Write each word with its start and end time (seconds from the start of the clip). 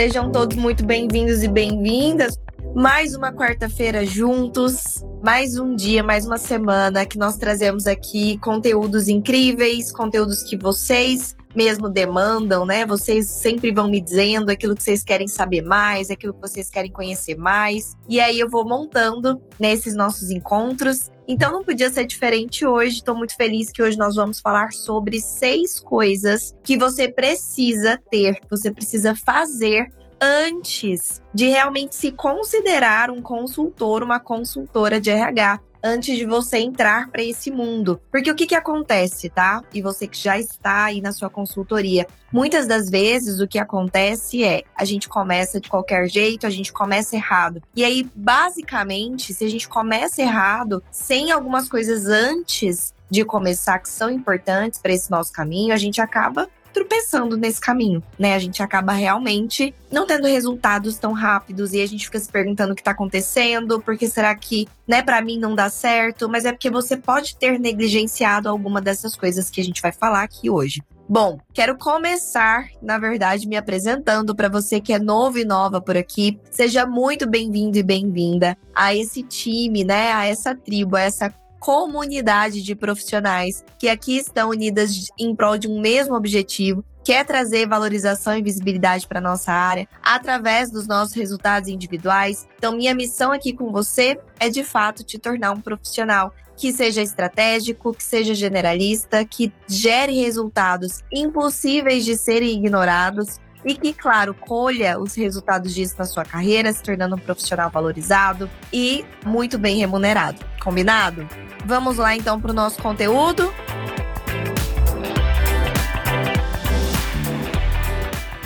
Sejam 0.00 0.32
todos 0.32 0.56
muito 0.56 0.82
bem-vindos 0.82 1.42
e 1.42 1.48
bem-vindas. 1.48 2.34
Mais 2.74 3.14
uma 3.14 3.30
quarta-feira 3.30 4.06
juntos, 4.06 5.04
mais 5.22 5.58
um 5.58 5.76
dia, 5.76 6.02
mais 6.02 6.24
uma 6.24 6.38
semana 6.38 7.04
que 7.04 7.18
nós 7.18 7.36
trazemos 7.36 7.86
aqui 7.86 8.38
conteúdos 8.38 9.08
incríveis, 9.08 9.92
conteúdos 9.92 10.42
que 10.42 10.56
vocês 10.56 11.36
mesmo 11.54 11.90
demandam, 11.90 12.64
né? 12.64 12.86
Vocês 12.86 13.26
sempre 13.26 13.72
vão 13.72 13.90
me 13.90 14.00
dizendo 14.00 14.48
aquilo 14.48 14.74
que 14.74 14.82
vocês 14.82 15.04
querem 15.04 15.28
saber 15.28 15.60
mais, 15.60 16.10
aquilo 16.10 16.32
que 16.32 16.40
vocês 16.40 16.70
querem 16.70 16.90
conhecer 16.90 17.36
mais. 17.36 17.94
E 18.08 18.20
aí 18.20 18.40
eu 18.40 18.48
vou 18.48 18.66
montando 18.66 19.38
nesses 19.58 19.94
nossos 19.94 20.30
encontros. 20.30 21.10
Então 21.30 21.52
não 21.52 21.62
podia 21.62 21.88
ser 21.88 22.06
diferente 22.06 22.66
hoje. 22.66 22.96
Estou 22.96 23.14
muito 23.14 23.36
feliz 23.36 23.70
que 23.70 23.80
hoje 23.80 23.96
nós 23.96 24.16
vamos 24.16 24.40
falar 24.40 24.72
sobre 24.72 25.20
seis 25.20 25.78
coisas 25.78 26.56
que 26.64 26.76
você 26.76 27.08
precisa 27.08 27.96
ter, 28.10 28.40
você 28.50 28.68
precisa 28.72 29.14
fazer 29.14 29.92
antes 30.20 31.22
de 31.32 31.46
realmente 31.46 31.94
se 31.94 32.10
considerar 32.10 33.12
um 33.12 33.22
consultor, 33.22 34.02
uma 34.02 34.18
consultora 34.18 35.00
de 35.00 35.08
RH 35.08 35.60
antes 35.82 36.16
de 36.16 36.24
você 36.24 36.58
entrar 36.58 37.08
para 37.10 37.22
esse 37.22 37.50
mundo. 37.50 38.00
Porque 38.10 38.30
o 38.30 38.34
que, 38.34 38.46
que 38.46 38.54
acontece, 38.54 39.28
tá? 39.28 39.62
E 39.72 39.80
você 39.80 40.06
que 40.06 40.18
já 40.18 40.38
está 40.38 40.84
aí 40.84 41.00
na 41.00 41.12
sua 41.12 41.30
consultoria, 41.30 42.06
muitas 42.32 42.66
das 42.66 42.88
vezes 42.88 43.40
o 43.40 43.48
que 43.48 43.58
acontece 43.58 44.44
é 44.44 44.62
a 44.74 44.84
gente 44.84 45.08
começa 45.08 45.60
de 45.60 45.68
qualquer 45.68 46.08
jeito, 46.08 46.46
a 46.46 46.50
gente 46.50 46.72
começa 46.72 47.16
errado. 47.16 47.62
E 47.74 47.84
aí, 47.84 48.08
basicamente, 48.14 49.32
se 49.34 49.44
a 49.44 49.50
gente 49.50 49.68
começa 49.68 50.22
errado, 50.22 50.82
sem 50.90 51.30
algumas 51.30 51.68
coisas 51.68 52.06
antes 52.06 52.94
de 53.10 53.24
começar 53.24 53.78
que 53.80 53.88
são 53.88 54.08
importantes 54.08 54.78
para 54.78 54.92
esse 54.92 55.10
nosso 55.10 55.32
caminho, 55.32 55.74
a 55.74 55.76
gente 55.76 56.00
acaba 56.00 56.48
tropeçando 56.72 57.36
nesse 57.36 57.60
caminho, 57.60 58.02
né? 58.18 58.34
A 58.34 58.38
gente 58.38 58.62
acaba 58.62 58.92
realmente 58.92 59.74
não 59.90 60.06
tendo 60.06 60.26
resultados 60.26 60.96
tão 60.96 61.12
rápidos 61.12 61.72
e 61.72 61.80
a 61.80 61.86
gente 61.86 62.06
fica 62.06 62.18
se 62.18 62.30
perguntando 62.30 62.72
o 62.72 62.76
que 62.76 62.82
tá 62.82 62.92
acontecendo, 62.92 63.80
porque 63.80 64.08
será 64.08 64.34
que, 64.34 64.68
né, 64.86 65.02
para 65.02 65.20
mim 65.22 65.38
não 65.38 65.54
dá 65.54 65.68
certo, 65.68 66.28
mas 66.28 66.44
é 66.44 66.52
porque 66.52 66.70
você 66.70 66.96
pode 66.96 67.36
ter 67.36 67.58
negligenciado 67.58 68.48
alguma 68.48 68.80
dessas 68.80 69.16
coisas 69.16 69.50
que 69.50 69.60
a 69.60 69.64
gente 69.64 69.82
vai 69.82 69.92
falar 69.92 70.22
aqui 70.22 70.48
hoje. 70.48 70.82
Bom, 71.12 71.40
quero 71.52 71.76
começar, 71.76 72.68
na 72.80 72.96
verdade, 72.96 73.48
me 73.48 73.56
apresentando 73.56 74.32
para 74.32 74.48
você 74.48 74.80
que 74.80 74.92
é 74.92 74.98
novo 75.00 75.38
e 75.38 75.44
nova 75.44 75.80
por 75.80 75.96
aqui. 75.96 76.38
Seja 76.52 76.86
muito 76.86 77.28
bem-vindo 77.28 77.76
e 77.76 77.82
bem-vinda 77.82 78.56
a 78.72 78.94
esse 78.94 79.24
time, 79.24 79.82
né, 79.82 80.12
a 80.12 80.24
essa 80.26 80.54
tribo, 80.54 80.94
a 80.94 81.00
essa 81.00 81.34
comunidade 81.60 82.62
de 82.62 82.74
profissionais 82.74 83.62
que 83.78 83.88
aqui 83.88 84.16
estão 84.16 84.48
unidas 84.48 85.08
em 85.18 85.36
prol 85.36 85.58
de 85.58 85.68
um 85.68 85.80
mesmo 85.80 86.14
objetivo, 86.14 86.82
que 87.04 87.12
é 87.12 87.22
trazer 87.22 87.68
valorização 87.68 88.36
e 88.36 88.42
visibilidade 88.42 89.06
para 89.06 89.20
nossa 89.20 89.52
área 89.52 89.86
através 90.02 90.70
dos 90.70 90.86
nossos 90.86 91.14
resultados 91.14 91.68
individuais. 91.68 92.48
Então, 92.56 92.76
minha 92.76 92.94
missão 92.94 93.30
aqui 93.30 93.52
com 93.52 93.70
você 93.70 94.18
é 94.38 94.48
de 94.48 94.64
fato 94.64 95.04
te 95.04 95.18
tornar 95.18 95.52
um 95.52 95.60
profissional 95.60 96.34
que 96.56 96.72
seja 96.72 97.00
estratégico, 97.00 97.94
que 97.94 98.04
seja 98.04 98.34
generalista, 98.34 99.24
que 99.24 99.52
gere 99.66 100.20
resultados 100.20 101.02
impossíveis 101.10 102.04
de 102.04 102.16
serem 102.16 102.52
ignorados 102.52 103.38
e 103.64 103.74
que, 103.74 103.92
claro, 103.92 104.34
colha 104.34 104.98
os 104.98 105.14
resultados 105.14 105.74
disso 105.74 105.94
na 105.98 106.04
sua 106.04 106.24
carreira, 106.24 106.72
se 106.72 106.82
tornando 106.82 107.16
um 107.16 107.18
profissional 107.18 107.70
valorizado 107.70 108.48
e 108.72 109.04
muito 109.24 109.58
bem 109.58 109.78
remunerado. 109.78 110.38
Combinado? 110.62 111.28
Vamos 111.64 111.96
lá 111.96 112.16
então 112.16 112.40
para 112.40 112.50
o 112.50 112.54
nosso 112.54 112.80
conteúdo. 112.82 113.52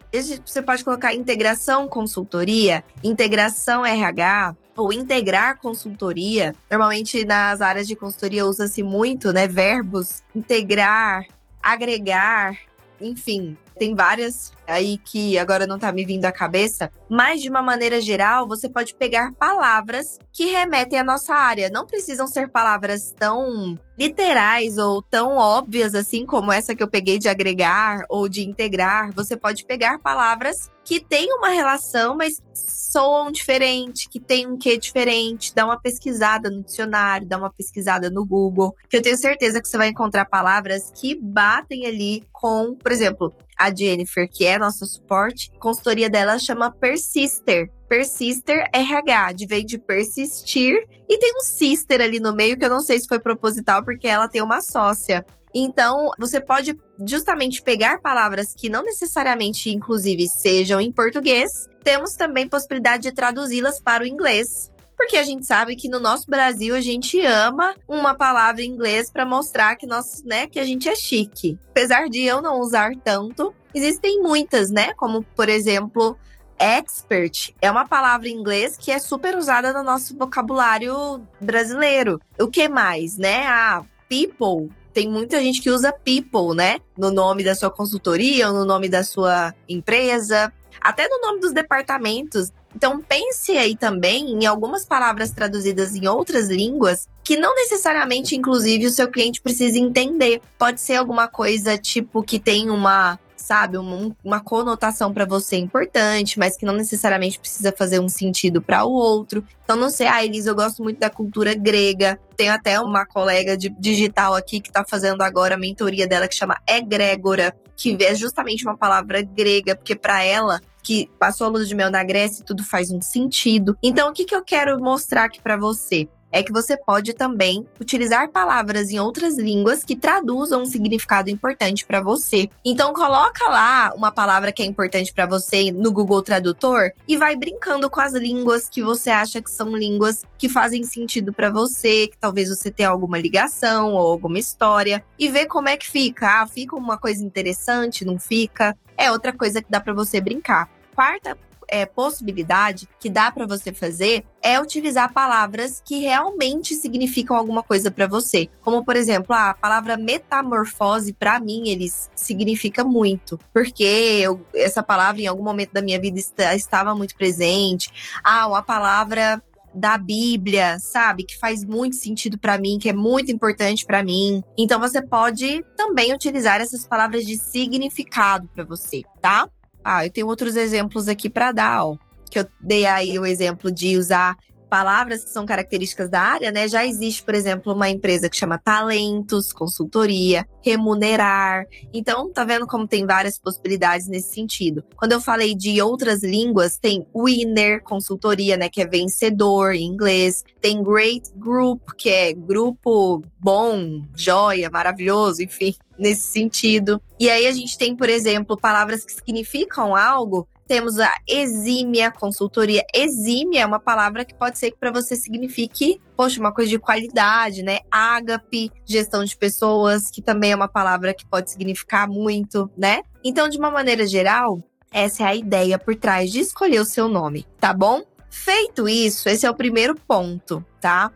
Você 0.45 0.61
pode 0.61 0.83
colocar 0.83 1.13
integração 1.13 1.87
consultoria, 1.87 2.83
integração 3.03 3.85
RH, 3.85 4.55
ou 4.75 4.93
integrar 4.93 5.59
consultoria. 5.59 6.55
Normalmente 6.69 7.25
nas 7.25 7.61
áreas 7.61 7.87
de 7.87 7.95
consultoria 7.95 8.45
usa-se 8.45 8.83
muito, 8.83 9.33
né, 9.33 9.47
verbos 9.47 10.23
integrar, 10.35 11.25
agregar, 11.61 12.57
enfim, 13.01 13.57
tem 13.77 13.95
várias 13.95 14.51
aí 14.67 14.97
que 14.97 15.37
agora 15.37 15.65
não 15.65 15.79
tá 15.79 15.91
me 15.91 16.05
vindo 16.05 16.25
à 16.25 16.31
cabeça, 16.31 16.91
mas 17.09 17.41
de 17.41 17.49
uma 17.49 17.61
maneira 17.61 18.01
geral, 18.01 18.47
você 18.47 18.67
pode 18.67 18.93
pegar 18.95 19.31
palavras 19.33 20.19
que 20.33 20.45
remetem 20.45 20.99
à 20.99 21.03
nossa 21.03 21.33
área. 21.33 21.69
Não 21.69 21.85
precisam 21.85 22.27
ser 22.27 22.49
palavras 22.49 23.13
tão 23.17 23.79
literais 23.97 24.77
ou 24.77 25.01
tão 25.01 25.37
óbvias 25.37 25.95
assim 25.95 26.25
como 26.25 26.51
essa 26.51 26.75
que 26.75 26.83
eu 26.83 26.87
peguei 26.87 27.17
de 27.17 27.29
agregar 27.29 28.03
ou 28.09 28.27
de 28.27 28.43
integrar. 28.43 29.11
Você 29.13 29.37
pode 29.37 29.65
pegar 29.65 29.99
palavras 29.99 30.69
que 30.83 30.99
têm 30.99 31.33
uma 31.33 31.49
relação, 31.49 32.15
mas 32.15 32.41
soam 32.53 33.31
diferente, 33.31 34.07
que 34.09 34.19
tem 34.19 34.47
um 34.47 34.57
quê 34.57 34.77
diferente, 34.77 35.53
dá 35.53 35.65
uma 35.65 35.79
pesquisada 35.79 36.49
no 36.49 36.63
dicionário, 36.63 37.27
dá 37.27 37.37
uma 37.37 37.51
pesquisada 37.51 38.09
no 38.09 38.25
Google, 38.25 38.73
que 38.89 38.97
eu 38.97 39.01
tenho 39.01 39.17
certeza 39.17 39.61
que 39.61 39.67
você 39.67 39.77
vai 39.77 39.89
encontrar 39.89 40.25
palavras 40.25 40.91
que 40.95 41.15
batem 41.15 41.85
ali 41.85 42.23
com, 42.31 42.75
por 42.75 42.91
exemplo, 42.91 43.33
a 43.57 43.73
Jennifer, 43.73 44.29
que 44.29 44.45
é 44.45 44.57
nosso 44.57 44.85
suporte, 44.85 45.51
a 45.55 45.59
consultoria 45.59 46.09
dela 46.09 46.37
chama 46.37 46.71
Persister. 46.71 47.69
Persister 47.89 48.69
RH, 48.73 49.31
de 49.33 49.45
vez 49.45 49.65
de 49.65 49.77
persistir. 49.77 50.87
E 51.09 51.17
tem 51.17 51.33
um 51.37 51.43
sister 51.43 52.01
ali 52.01 52.19
no 52.19 52.35
meio, 52.35 52.57
que 52.57 52.65
eu 52.65 52.69
não 52.69 52.81
sei 52.81 52.99
se 52.99 53.07
foi 53.07 53.19
proposital, 53.19 53.83
porque 53.83 54.07
ela 54.07 54.27
tem 54.27 54.41
uma 54.41 54.61
sócia. 54.61 55.25
Então, 55.53 56.11
você 56.19 56.39
pode 56.39 56.77
justamente 57.05 57.61
pegar 57.61 58.01
palavras 58.01 58.53
que 58.53 58.69
não 58.69 58.83
necessariamente, 58.83 59.69
inclusive, 59.69 60.27
sejam 60.27 60.79
em 60.79 60.91
português. 60.91 61.67
Temos 61.83 62.13
também 62.13 62.47
possibilidade 62.47 63.03
de 63.03 63.11
traduzi-las 63.11 63.79
para 63.79 64.03
o 64.03 64.07
inglês. 64.07 64.71
Porque 64.97 65.15
a 65.15 65.23
gente 65.23 65.45
sabe 65.45 65.75
que 65.75 65.87
no 65.87 65.99
nosso 65.99 66.25
Brasil 66.27 66.75
a 66.75 66.81
gente 66.81 67.23
ama 67.23 67.75
uma 67.87 68.15
palavra 68.15 68.63
em 68.63 68.69
inglês 68.69 69.11
para 69.11 69.25
mostrar 69.25 69.75
que 69.75 69.85
nós, 69.85 70.23
né, 70.25 70.47
que 70.47 70.59
a 70.59 70.65
gente 70.65 70.89
é 70.89 70.95
chique. 70.95 71.57
Apesar 71.69 72.09
de 72.09 72.23
eu 72.23 72.41
não 72.41 72.59
usar 72.59 72.91
tanto, 73.03 73.53
existem 73.73 74.19
muitas, 74.21 74.71
né? 74.71 74.93
Como 74.95 75.23
por 75.35 75.47
exemplo, 75.47 76.17
expert 76.57 77.53
é 77.61 77.69
uma 77.69 77.87
palavra 77.87 78.27
em 78.27 78.33
inglês 78.33 78.75
que 78.75 78.91
é 78.91 78.97
super 78.97 79.37
usada 79.37 79.71
no 79.71 79.83
nosso 79.83 80.17
vocabulário 80.17 81.21
brasileiro. 81.39 82.19
O 82.39 82.47
que 82.47 82.67
mais, 82.67 83.17
né? 83.17 83.45
Ah, 83.45 83.85
people 84.09 84.69
tem 84.97 85.07
muita 85.07 85.39
gente 85.39 85.61
que 85.61 85.69
usa 85.69 85.93
people, 85.93 86.55
né? 86.55 86.79
No 86.97 87.11
nome 87.11 87.43
da 87.43 87.53
sua 87.53 87.69
consultoria 87.69 88.47
ou 88.47 88.53
no 88.55 88.65
nome 88.65 88.89
da 88.89 89.03
sua 89.03 89.53
empresa, 89.69 90.51
até 90.81 91.07
no 91.07 91.21
nome 91.21 91.39
dos 91.39 91.53
departamentos. 91.53 92.51
Então 92.75 93.01
pense 93.01 93.57
aí 93.57 93.75
também 93.75 94.31
em 94.31 94.45
algumas 94.45 94.85
palavras 94.85 95.31
traduzidas 95.31 95.95
em 95.95 96.07
outras 96.07 96.47
línguas 96.49 97.07
que 97.23 97.35
não 97.35 97.53
necessariamente, 97.55 98.35
inclusive, 98.35 98.85
o 98.85 98.89
seu 98.89 99.09
cliente 99.09 99.41
precisa 99.41 99.77
entender. 99.77 100.41
Pode 100.57 100.79
ser 100.79 100.95
alguma 100.95 101.27
coisa 101.27 101.77
tipo 101.77 102.23
que 102.23 102.39
tem 102.39 102.69
uma 102.69 103.19
sabe, 103.47 103.77
uma, 103.77 104.15
uma 104.23 104.39
conotação 104.41 105.13
para 105.13 105.25
você 105.25 105.55
importante, 105.55 106.37
mas 106.37 106.57
que 106.57 106.65
não 106.65 106.73
necessariamente 106.73 107.39
precisa 107.39 107.71
fazer 107.71 107.99
um 107.99 108.09
sentido 108.09 108.61
para 108.61 108.83
o 108.83 108.91
outro. 108.91 109.43
Então, 109.63 109.77
não 109.77 109.89
sei, 109.89 110.07
ah, 110.07 110.23
Elisa, 110.23 110.49
eu 110.49 110.55
gosto 110.55 110.83
muito 110.83 110.99
da 110.99 111.09
cultura 111.09 111.53
grega. 111.53 112.19
Tenho 112.35 112.51
até 112.51 112.79
uma 112.79 113.05
colega 113.05 113.55
de 113.55 113.69
digital 113.69 114.35
aqui 114.35 114.59
que 114.59 114.67
está 114.67 114.83
fazendo 114.83 115.21
agora 115.21 115.55
a 115.55 115.57
mentoria 115.57 116.05
dela 116.05 116.27
que 116.27 116.35
chama 116.35 116.57
egrégora, 116.67 117.55
que 117.75 117.97
é 118.03 118.13
justamente 118.13 118.65
uma 118.65 118.75
palavra 118.75 119.21
grega, 119.21 119.75
porque 119.75 119.95
para 119.95 120.23
ela 120.23 120.59
que 120.87 121.09
passou 121.19 121.47
a 121.47 121.49
luz 121.49 121.67
de 121.67 121.75
mel 121.75 121.91
na 121.91 122.01
Grécia, 122.01 122.45
tudo 122.45 122.63
faz 122.63 122.89
um 122.91 123.01
sentido. 123.01 123.77
Então, 123.83 124.09
o 124.09 124.13
que, 124.13 124.23
que 124.23 124.33
eu 124.33 124.41
quero 124.41 124.79
mostrar 124.79 125.25
aqui 125.25 125.41
para 125.41 125.57
você? 125.57 126.07
é 126.31 126.43
que 126.43 126.51
você 126.51 126.77
pode 126.77 127.13
também 127.13 127.65
utilizar 127.79 128.29
palavras 128.29 128.89
em 128.89 128.99
outras 128.99 129.37
línguas 129.37 129.83
que 129.83 129.95
traduzam 129.95 130.61
um 130.61 130.65
significado 130.65 131.29
importante 131.29 131.85
para 131.85 132.01
você. 132.01 132.49
Então 132.63 132.93
coloca 132.93 133.47
lá 133.47 133.93
uma 133.95 134.11
palavra 134.11 134.51
que 134.51 134.61
é 134.61 134.65
importante 134.65 135.13
para 135.13 135.25
você 135.25 135.71
no 135.71 135.91
Google 135.91 136.21
Tradutor 136.21 136.91
e 137.07 137.15
vai 137.17 137.35
brincando 137.35 137.89
com 137.89 138.01
as 138.01 138.13
línguas 138.13 138.67
que 138.69 138.83
você 138.83 139.09
acha 139.09 139.41
que 139.41 139.49
são 139.49 139.75
línguas 139.75 140.25
que 140.37 140.49
fazem 140.49 140.83
sentido 140.83 141.33
para 141.33 141.49
você, 141.49 142.07
que 142.07 142.17
talvez 142.17 142.49
você 142.49 142.69
tenha 142.69 142.89
alguma 142.89 143.17
ligação 143.17 143.93
ou 143.93 144.11
alguma 144.11 144.37
história 144.37 145.03
e 145.17 145.29
ver 145.29 145.45
como 145.45 145.69
é 145.69 145.77
que 145.77 145.89
fica. 145.89 146.41
Ah, 146.41 146.47
fica 146.47 146.75
uma 146.75 146.97
coisa 146.97 147.23
interessante, 147.23 148.03
não 148.03 148.19
fica? 148.19 148.77
É 148.97 149.11
outra 149.11 149.31
coisa 149.31 149.61
que 149.61 149.71
dá 149.71 149.79
para 149.79 149.93
você 149.93 150.19
brincar. 150.19 150.69
Quarta 150.97 151.37
é, 151.67 151.85
possibilidade 151.85 152.89
que 152.99 153.07
dá 153.07 153.31
para 153.31 153.45
você 153.45 153.71
fazer 153.71 154.25
é 154.41 154.59
utilizar 154.59 155.13
palavras 155.13 155.79
que 155.85 155.99
realmente 155.99 156.73
significam 156.73 157.37
alguma 157.37 157.61
coisa 157.61 157.91
para 157.91 158.07
você. 158.07 158.49
Como, 158.63 158.83
por 158.83 158.95
exemplo, 158.95 159.35
a 159.35 159.53
palavra 159.53 159.95
metamorfose, 159.95 161.13
para 161.13 161.39
mim, 161.39 161.69
eles 161.69 162.09
significa 162.15 162.83
muito. 162.83 163.39
Porque 163.53 163.83
eu, 163.83 164.43
essa 164.55 164.81
palavra, 164.81 165.21
em 165.21 165.27
algum 165.27 165.43
momento 165.43 165.71
da 165.71 165.83
minha 165.83 166.01
vida, 166.01 166.19
estava 166.55 166.95
muito 166.95 167.15
presente. 167.15 167.91
Ah, 168.23 168.47
uma 168.47 168.63
palavra 168.63 169.39
da 169.75 169.99
Bíblia, 169.99 170.79
sabe? 170.79 171.25
Que 171.25 171.37
faz 171.37 171.63
muito 171.63 171.95
sentido 171.95 172.39
para 172.39 172.57
mim, 172.57 172.79
que 172.79 172.89
é 172.89 172.93
muito 172.93 173.31
importante 173.31 173.85
para 173.85 174.03
mim. 174.03 174.43
Então 174.57 174.79
você 174.79 174.99
pode 174.99 175.63
também 175.75 176.11
utilizar 176.11 176.59
essas 176.59 176.87
palavras 176.87 177.23
de 177.23 177.37
significado 177.37 178.49
para 178.55 178.63
você, 178.63 179.03
tá? 179.21 179.47
Ah, 179.89 180.05
eu 180.05 180.11
tenho 180.11 180.27
outros 180.27 180.57
exemplos 180.57 181.07
aqui 181.07 181.29
para 181.29 181.53
dar, 181.53 181.85
ó. 181.85 181.95
Que 182.29 182.39
eu 182.39 182.47
dei 182.59 182.85
aí 182.85 183.17
o 183.17 183.25
exemplo 183.25 183.71
de 183.71 183.95
usar 183.95 184.35
palavras 184.67 185.23
que 185.23 185.29
são 185.29 185.45
características 185.45 186.09
da 186.09 186.21
área, 186.21 186.51
né? 186.51 186.67
Já 186.67 186.85
existe, 186.85 187.23
por 187.23 187.33
exemplo, 187.33 187.73
uma 187.73 187.89
empresa 187.89 188.29
que 188.29 188.37
chama 188.37 188.57
Talentos, 188.57 189.51
consultoria, 189.51 190.47
remunerar. 190.61 191.65
Então, 191.93 192.31
tá 192.31 192.43
vendo 192.43 192.67
como 192.67 192.87
tem 192.87 193.05
várias 193.05 193.39
possibilidades 193.39 194.07
nesse 194.07 194.33
sentido. 194.33 194.83
Quando 194.95 195.13
eu 195.13 195.21
falei 195.21 195.55
de 195.55 195.81
outras 195.81 196.23
línguas, 196.23 196.77
tem 196.77 197.07
winner, 197.15 197.81
consultoria, 197.83 198.57
né, 198.57 198.69
que 198.69 198.81
é 198.81 198.85
vencedor 198.85 199.73
em 199.73 199.85
inglês. 199.85 200.43
Tem 200.61 200.83
great 200.83 201.29
group, 201.35 201.81
que 201.97 202.09
é 202.09 202.33
grupo 202.33 203.23
bom, 203.39 204.03
joia, 204.15 204.69
maravilhoso, 204.69 205.41
enfim, 205.41 205.73
nesse 205.97 206.31
sentido. 206.31 207.01
E 207.19 207.29
aí 207.29 207.47
a 207.47 207.51
gente 207.51 207.77
tem, 207.77 207.95
por 207.95 208.09
exemplo, 208.09 208.57
palavras 208.57 209.05
que 209.05 209.13
significam 209.13 209.95
algo 209.95 210.47
temos 210.67 210.99
a 210.99 211.11
exímia 211.27 212.11
consultoria. 212.11 212.83
Exímia 212.93 213.61
é 213.61 213.65
uma 213.65 213.79
palavra 213.79 214.25
que 214.25 214.35
pode 214.35 214.59
ser 214.59 214.71
que 214.71 214.77
para 214.77 214.91
você 214.91 215.15
signifique, 215.15 216.01
poxa, 216.15 216.39
uma 216.39 216.53
coisa 216.53 216.69
de 216.69 216.77
qualidade, 216.77 217.63
né? 217.63 217.79
Ágape, 217.89 218.71
gestão 218.85 219.23
de 219.23 219.35
pessoas, 219.35 220.11
que 220.11 220.21
também 220.21 220.51
é 220.51 220.55
uma 220.55 220.67
palavra 220.67 221.13
que 221.13 221.25
pode 221.25 221.49
significar 221.49 222.07
muito, 222.07 222.69
né? 222.77 223.01
Então, 223.23 223.47
de 223.47 223.57
uma 223.57 223.71
maneira 223.71 224.05
geral, 224.05 224.61
essa 224.91 225.23
é 225.23 225.25
a 225.25 225.35
ideia 225.35 225.79
por 225.79 225.95
trás 225.95 226.31
de 226.31 226.39
escolher 226.39 226.79
o 226.79 226.85
seu 226.85 227.07
nome, 227.07 227.45
tá 227.59 227.73
bom? 227.73 228.03
Feito 228.29 228.87
isso, 228.87 229.29
esse 229.29 229.45
é 229.45 229.49
o 229.49 229.55
primeiro 229.55 229.95
ponto, 229.95 230.63
tá? 230.81 231.11